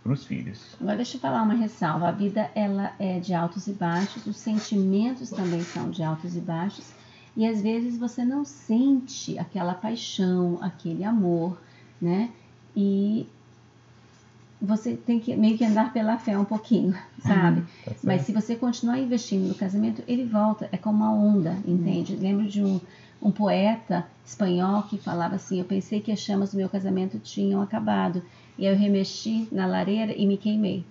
para 0.02 0.12
os 0.12 0.24
filhos. 0.24 0.76
Agora 0.81 0.96
deixa 0.96 1.16
eu 1.16 1.20
falar 1.20 1.42
uma 1.42 1.54
ressalva. 1.54 2.09
A 2.09 2.12
vida 2.12 2.50
ela 2.54 2.92
é 2.98 3.18
de 3.18 3.35
altos 3.35 3.66
e 3.66 3.72
baixos, 3.72 4.26
os 4.26 4.37
sentimentos 4.38 5.31
também 5.31 5.62
são 5.62 5.90
de 5.90 6.02
altos 6.02 6.37
e 6.37 6.40
baixos. 6.40 6.87
E 7.36 7.46
às 7.46 7.60
vezes 7.62 7.96
você 7.96 8.24
não 8.24 8.44
sente 8.44 9.38
aquela 9.38 9.74
paixão, 9.74 10.58
aquele 10.60 11.04
amor, 11.04 11.60
né? 12.00 12.30
E 12.76 13.26
você 14.60 14.96
tem 14.96 15.20
que 15.20 15.34
meio 15.36 15.56
que 15.56 15.64
andar 15.64 15.92
pela 15.92 16.18
fé 16.18 16.36
um 16.36 16.44
pouquinho, 16.44 16.94
sabe? 17.20 17.62
Tá? 17.84 17.92
Mas 18.02 18.22
se 18.22 18.32
você 18.32 18.56
continuar 18.56 18.98
investindo 18.98 19.46
no 19.46 19.54
casamento, 19.54 20.02
ele 20.08 20.24
volta. 20.24 20.68
É 20.72 20.76
como 20.76 21.04
uma 21.04 21.12
onda, 21.12 21.56
entende? 21.66 22.16
Lembro 22.16 22.46
de 22.46 22.62
um, 22.62 22.80
um 23.22 23.30
poeta 23.30 24.06
espanhol 24.26 24.82
que 24.82 24.98
falava 24.98 25.36
assim: 25.36 25.58
Eu 25.58 25.64
pensei 25.64 26.00
que 26.00 26.10
as 26.10 26.18
chamas 26.18 26.50
do 26.50 26.56
meu 26.56 26.68
casamento 26.68 27.18
tinham 27.18 27.62
acabado. 27.62 28.22
E 28.58 28.66
eu 28.66 28.76
remexi 28.76 29.46
na 29.52 29.66
lareira 29.66 30.12
e 30.12 30.26
me 30.26 30.36
queimei. 30.36 30.84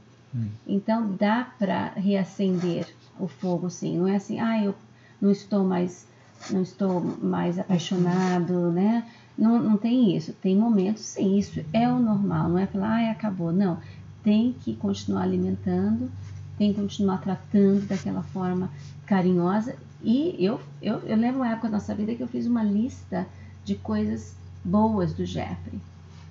Então 0.67 1.15
dá 1.15 1.51
para 1.57 1.89
reacender 1.95 2.87
o 3.19 3.27
fogo, 3.27 3.69
sim. 3.69 3.97
Não 3.97 4.07
é 4.07 4.15
assim, 4.15 4.39
ah, 4.39 4.63
eu 4.63 4.75
não 5.19 5.31
estou 5.31 5.63
mais, 5.63 6.07
não 6.51 6.61
estou 6.61 7.01
mais 7.21 7.59
apaixonado, 7.59 8.71
né? 8.71 9.05
Não, 9.37 9.61
não 9.61 9.77
tem 9.77 10.15
isso. 10.15 10.33
Tem 10.33 10.55
momentos, 10.55 11.03
sim, 11.03 11.37
isso 11.37 11.63
é 11.71 11.87
o 11.87 11.99
normal. 11.99 12.49
Não 12.49 12.57
é 12.57 12.65
falar, 12.65 13.07
ah, 13.07 13.11
acabou. 13.11 13.51
Não. 13.51 13.77
Tem 14.23 14.53
que 14.61 14.75
continuar 14.75 15.23
alimentando, 15.23 16.11
tem 16.57 16.73
que 16.73 16.81
continuar 16.81 17.19
tratando 17.19 17.87
daquela 17.87 18.23
forma 18.23 18.69
carinhosa. 19.05 19.75
E 20.03 20.35
eu, 20.39 20.59
eu, 20.81 20.99
eu 20.99 21.15
lembro 21.15 21.41
uma 21.41 21.49
época 21.49 21.69
da 21.69 21.77
nossa 21.77 21.93
vida 21.93 22.15
que 22.15 22.21
eu 22.21 22.27
fiz 22.27 22.45
uma 22.45 22.63
lista 22.63 23.27
de 23.63 23.75
coisas 23.75 24.35
boas 24.63 25.13
do 25.13 25.25
Jeffrey. 25.25 25.79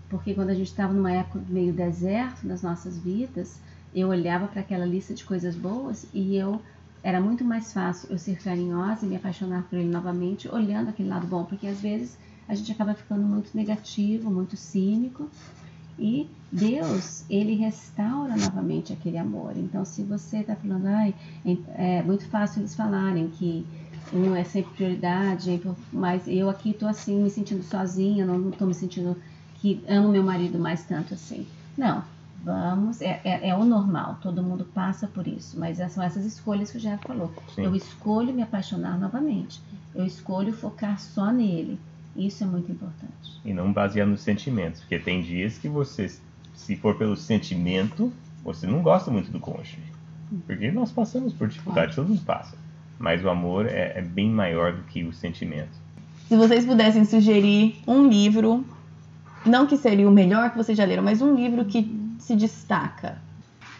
Porque 0.09 0.35
quando 0.35 0.51
a 0.51 0.55
gente 0.55 0.69
estava 0.69 0.93
numa 0.93 1.13
época 1.13 1.41
meio 1.49 1.73
deserto 1.73 2.47
das 2.47 2.63
nossas 2.63 2.99
vidas, 2.99 3.59
eu 3.95 4.09
olhava 4.09 4.47
para 4.47 4.61
aquela 4.61 4.85
lista 4.85 5.15
de 5.15 5.25
coisas 5.25 5.57
boas 5.57 6.07
e 6.13 6.37
eu 6.37 6.61
era 7.03 7.21
muito 7.21 7.45
mais 7.45 7.73
fácil 7.73 8.11
eu 8.11 8.19
ser 8.19 8.37
carinhosa 8.39 9.05
e 9.05 9.09
me 9.09 9.17
apaixonar 9.17 9.65
por 9.65 9.79
ele 9.79 9.89
novamente, 9.89 10.49
olhando 10.49 10.91
aquele 10.91 11.09
lado 11.09 11.27
bom, 11.27 11.45
porque 11.45 11.67
às 11.67 11.81
vezes 11.81 12.19
a 12.49 12.55
gente 12.55 12.71
acaba 12.73 12.95
ficando 12.95 13.23
muito 13.23 13.57
negativo, 13.57 14.31
muito 14.31 14.57
cínico, 14.57 15.31
e 15.99 16.29
Deus, 16.53 17.25
ele 17.29 17.55
restaura 17.55 18.37
novamente 18.37 18.93
aquele 18.93 19.19
amor. 19.19 19.57
Então, 19.57 19.85
se 19.85 20.03
você 20.03 20.39
está 20.39 20.55
falando, 20.55 20.87
ai, 20.87 21.15
é, 21.45 21.99
é 21.99 22.03
muito 22.03 22.29
fácil 22.29 22.61
eles 22.61 22.75
falarem 22.75 23.29
que 23.29 23.67
um 24.13 24.35
é 24.35 24.45
sempre 24.45 24.73
prioridade, 24.75 25.61
mas 25.93 26.23
eu 26.27 26.49
aqui 26.49 26.73
tô 26.73 26.87
assim 26.87 27.23
me 27.23 27.31
sentindo 27.31 27.63
sozinha, 27.63 28.25
não 28.25 28.51
tô 28.51 28.67
me 28.67 28.75
sentindo 28.75 29.17
que 29.57 29.83
amo 29.89 30.09
meu 30.09 30.23
marido 30.23 30.59
mais 30.59 30.85
tanto 30.85 31.15
assim. 31.15 31.47
Não, 31.77 32.05
vamos, 32.47 33.03
é, 33.03 33.21
é, 33.25 33.49
é 33.49 33.55
o 33.57 33.65
normal, 33.65 34.19
todo 34.23 34.41
mundo 34.41 34.65
passa 34.73 35.09
por 35.09 35.27
isso, 35.27 35.59
mas 35.59 35.79
são 35.93 36.01
essas 36.01 36.25
escolhas 36.25 36.71
que 36.71 36.79
o 36.79 36.81
Jeff 36.81 37.05
falou. 37.05 37.33
Sim. 37.53 37.65
Eu 37.65 37.75
escolho 37.75 38.33
me 38.33 38.41
apaixonar 38.41 38.97
novamente, 38.97 39.61
eu 39.93 40.07
escolho 40.07 40.53
focar 40.53 41.01
só 41.01 41.33
nele. 41.33 41.77
Isso 42.15 42.45
é 42.45 42.47
muito 42.47 42.71
importante. 42.71 43.41
E 43.45 43.53
não 43.53 43.73
basear 43.73 44.07
nos 44.07 44.21
sentimentos, 44.21 44.81
porque 44.81 44.99
tem 44.99 45.21
dias 45.21 45.59
que 45.59 45.69
você, 45.69 46.09
se 46.55 46.77
for 46.77 46.97
pelo 46.97 47.17
sentimento, 47.17 48.13
você 48.43 48.67
não 48.67 48.81
gosta 48.81 49.11
muito 49.11 49.31
do 49.31 49.41
cônjuge. 49.41 49.79
Porque 50.47 50.71
nós 50.71 50.93
passamos 50.93 51.33
por 51.33 51.49
dificuldade, 51.49 51.95
todo 51.95 52.09
mundo 52.09 52.23
passa. 52.25 52.57
Mas 52.99 53.23
o 53.25 53.29
amor 53.29 53.67
é, 53.67 53.99
é 53.99 54.03
bem 54.03 54.31
maior 54.31 54.73
do 54.73 54.83
que 54.85 55.05
o 55.05 55.13
sentimento. 55.13 55.77
Se 56.29 56.37
vocês 56.37 56.65
pudessem 56.65 57.05
sugerir 57.05 57.77
um 57.87 58.09
livro, 58.09 58.65
não 59.45 59.67
que 59.67 59.77
seria 59.77 60.09
o 60.09 60.13
melhor 60.13 60.51
que 60.51 60.57
vocês 60.57 60.79
já 60.79 60.85
leram, 60.85 61.03
mas 61.03 61.21
um 61.21 61.35
livro 61.35 61.65
que 61.67 62.06
se 62.19 62.37
destaca. 62.37 63.19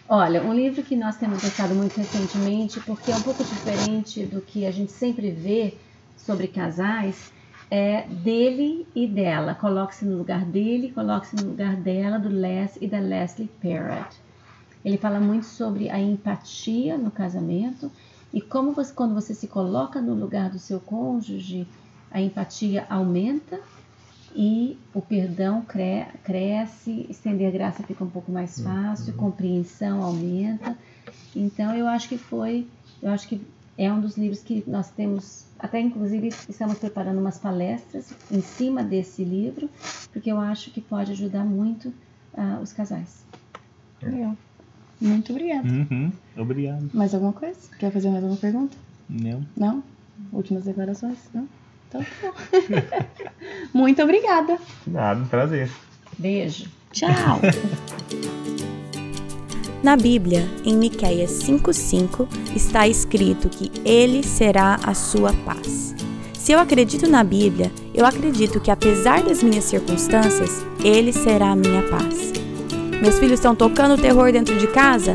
Olha, 0.09 0.41
um 0.41 0.53
livro 0.53 0.83
que 0.83 0.95
nós 0.95 1.17
temos 1.17 1.41
gostado 1.41 1.75
muito 1.75 1.97
recentemente, 1.97 2.79
porque 2.81 3.11
é 3.11 3.15
um 3.15 3.21
pouco 3.21 3.43
diferente 3.43 4.25
do 4.25 4.41
que 4.41 4.65
a 4.65 4.71
gente 4.71 4.91
sempre 4.91 5.31
vê 5.31 5.73
sobre 6.15 6.47
casais, 6.47 7.31
é 7.69 8.03
dele 8.07 8.87
e 8.95 9.05
dela. 9.05 9.53
Coloque-se 9.53 10.05
no 10.05 10.17
lugar 10.17 10.45
dele, 10.45 10.91
coloque-se 10.93 11.35
no 11.35 11.49
lugar 11.49 11.75
dela, 11.75 12.17
do 12.17 12.29
Les 12.29 12.77
e 12.79 12.87
da 12.87 12.99
Leslie 12.99 13.49
Parrott. 13.61 14.17
Ele 14.83 14.97
fala 14.97 15.19
muito 15.19 15.45
sobre 15.45 15.89
a 15.89 15.99
empatia 15.99 16.97
no 16.97 17.11
casamento 17.11 17.91
e 18.33 18.39
como 18.39 18.71
você, 18.71 18.93
quando 18.93 19.13
você 19.13 19.33
se 19.33 19.47
coloca 19.47 20.01
no 20.01 20.13
lugar 20.13 20.49
do 20.49 20.59
seu 20.59 20.79
cônjuge, 20.79 21.67
a 22.09 22.21
empatia 22.21 22.85
aumenta 22.89 23.59
e 24.35 24.77
o 24.93 25.01
perdão 25.01 25.61
cre 25.61 26.05
cresce, 26.23 27.05
estender 27.09 27.47
a 27.47 27.51
graça 27.51 27.83
fica 27.83 28.03
um 28.03 28.09
pouco 28.09 28.31
mais 28.31 28.59
fácil, 28.59 29.13
compreensão 29.13 30.01
aumenta. 30.01 30.77
Então 31.35 31.75
eu 31.75 31.87
acho 31.87 32.09
que 32.09 32.17
foi, 32.17 32.67
eu 33.01 33.09
acho 33.11 33.27
que 33.27 33.41
é 33.77 33.91
um 33.91 34.01
dos 34.01 34.17
livros 34.17 34.41
que 34.41 34.63
nós 34.67 34.89
temos, 34.89 35.45
até 35.59 35.79
inclusive 35.79 36.29
estamos 36.49 36.79
preparando 36.79 37.19
umas 37.19 37.37
palestras 37.37 38.13
em 38.31 38.41
cima 38.41 38.83
desse 38.83 39.23
livro, 39.23 39.69
porque 40.11 40.31
eu 40.31 40.39
acho 40.39 40.71
que 40.71 40.81
pode 40.81 41.11
ajudar 41.11 41.45
muito 41.45 41.89
uh, 42.33 42.61
os 42.61 42.73
casais. 42.73 43.23
Legal. 44.01 44.35
Muito 44.99 45.31
obrigada. 45.31 45.67
Uhum, 45.67 46.11
obrigado. 46.35 46.89
Mais 46.93 47.13
alguma 47.13 47.33
coisa? 47.33 47.59
Quer 47.77 47.91
fazer 47.91 48.09
mais 48.09 48.23
alguma 48.23 48.39
pergunta? 48.39 48.75
Não. 49.07 49.45
Não? 49.55 49.83
Últimas 50.33 50.65
declarações? 50.65 51.17
Não? 51.33 51.47
Então 51.87 52.05
tá. 52.21 52.33
Muito 53.73 54.01
obrigada. 54.01 54.57
Nada, 54.85 55.25
prazer. 55.29 55.69
Beijo. 56.17 56.65
Tchau. 56.91 57.39
Na 59.83 59.95
Bíblia, 59.95 60.47
em 60.65 60.75
Miqueias 60.75 61.31
5:5, 61.43 62.27
está 62.55 62.87
escrito 62.87 63.47
que 63.47 63.71
ele 63.85 64.23
será 64.23 64.79
a 64.83 64.93
sua 64.93 65.31
paz. 65.45 65.95
Se 66.33 66.51
eu 66.51 66.59
acredito 66.59 67.07
na 67.09 67.23
Bíblia, 67.23 67.71
eu 67.93 68.05
acredito 68.05 68.59
que 68.59 68.71
apesar 68.71 69.21
das 69.21 69.43
minhas 69.43 69.65
circunstâncias, 69.65 70.65
ele 70.83 71.13
será 71.13 71.51
a 71.51 71.55
minha 71.55 71.83
paz. 71.83 72.33
Meus 73.01 73.19
filhos 73.19 73.33
estão 73.33 73.55
tocando 73.55 74.01
terror 74.01 74.31
dentro 74.31 74.57
de 74.57 74.67
casa? 74.67 75.13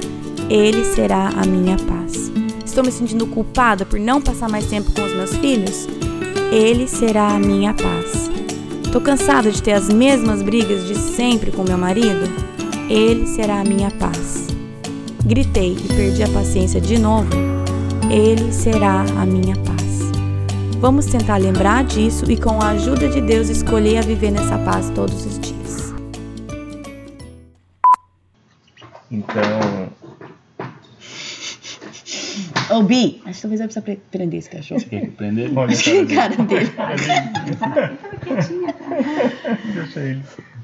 Ele 0.48 0.84
será 0.84 1.28
a 1.28 1.44
minha 1.44 1.76
paz. 1.76 2.30
Estou 2.64 2.84
me 2.84 2.92
sentindo 2.92 3.26
culpada 3.26 3.84
por 3.84 3.98
não 3.98 4.20
passar 4.20 4.48
mais 4.48 4.66
tempo 4.66 4.92
com 4.92 5.02
os 5.02 5.12
meus 5.14 5.36
filhos? 5.36 5.88
Ele 6.52 6.86
será 6.86 7.28
a 7.28 7.38
minha 7.38 7.72
paz. 7.72 8.30
Estou 8.84 9.00
cansada 9.00 9.50
de 9.50 9.62
ter 9.62 9.72
as 9.72 9.88
mesmas 9.88 10.42
brigas 10.42 10.86
de 10.86 10.94
sempre 10.94 11.50
com 11.50 11.64
meu 11.64 11.78
marido? 11.78 12.30
Ele 12.90 13.26
será 13.26 13.60
a 13.60 13.64
minha 13.64 13.90
paz. 13.92 14.48
Gritei 15.24 15.72
e 15.72 15.88
perdi 15.94 16.22
a 16.22 16.28
paciência 16.28 16.78
de 16.78 16.98
novo? 16.98 17.30
Ele 18.10 18.52
será 18.52 19.00
a 19.00 19.24
minha 19.24 19.56
paz. 19.56 20.12
Vamos 20.78 21.06
tentar 21.06 21.38
lembrar 21.38 21.84
disso 21.84 22.30
e, 22.30 22.36
com 22.36 22.60
a 22.60 22.72
ajuda 22.72 23.08
de 23.08 23.22
Deus, 23.22 23.48
escolher 23.48 23.96
a 23.96 24.02
viver 24.02 24.30
nessa 24.30 24.58
paz 24.58 24.90
todos 24.94 25.24
os 25.24 25.38
dias. 25.38 25.41
Ô, 32.72 32.82
Bi, 32.82 33.20
acho 33.26 33.36
que 33.36 33.42
talvez 33.42 33.60
eu 33.60 33.66
precise 33.66 33.84
pre- 33.84 34.00
prender 34.10 34.38
esse 34.38 34.50
cachorro. 34.50 34.80
Você 34.80 34.86
quer 34.86 35.10
prender? 35.10 35.50
olha 35.56 35.72
a 35.74 36.06
cara 36.06 36.36
dele. 36.42 36.70
Cara 36.70 36.96
dele. 36.96 37.46
Fica 37.46 38.18
quietinha, 38.24 38.72
cara. 38.72 39.58
Deixa 39.74 40.00
ele. 40.00 40.22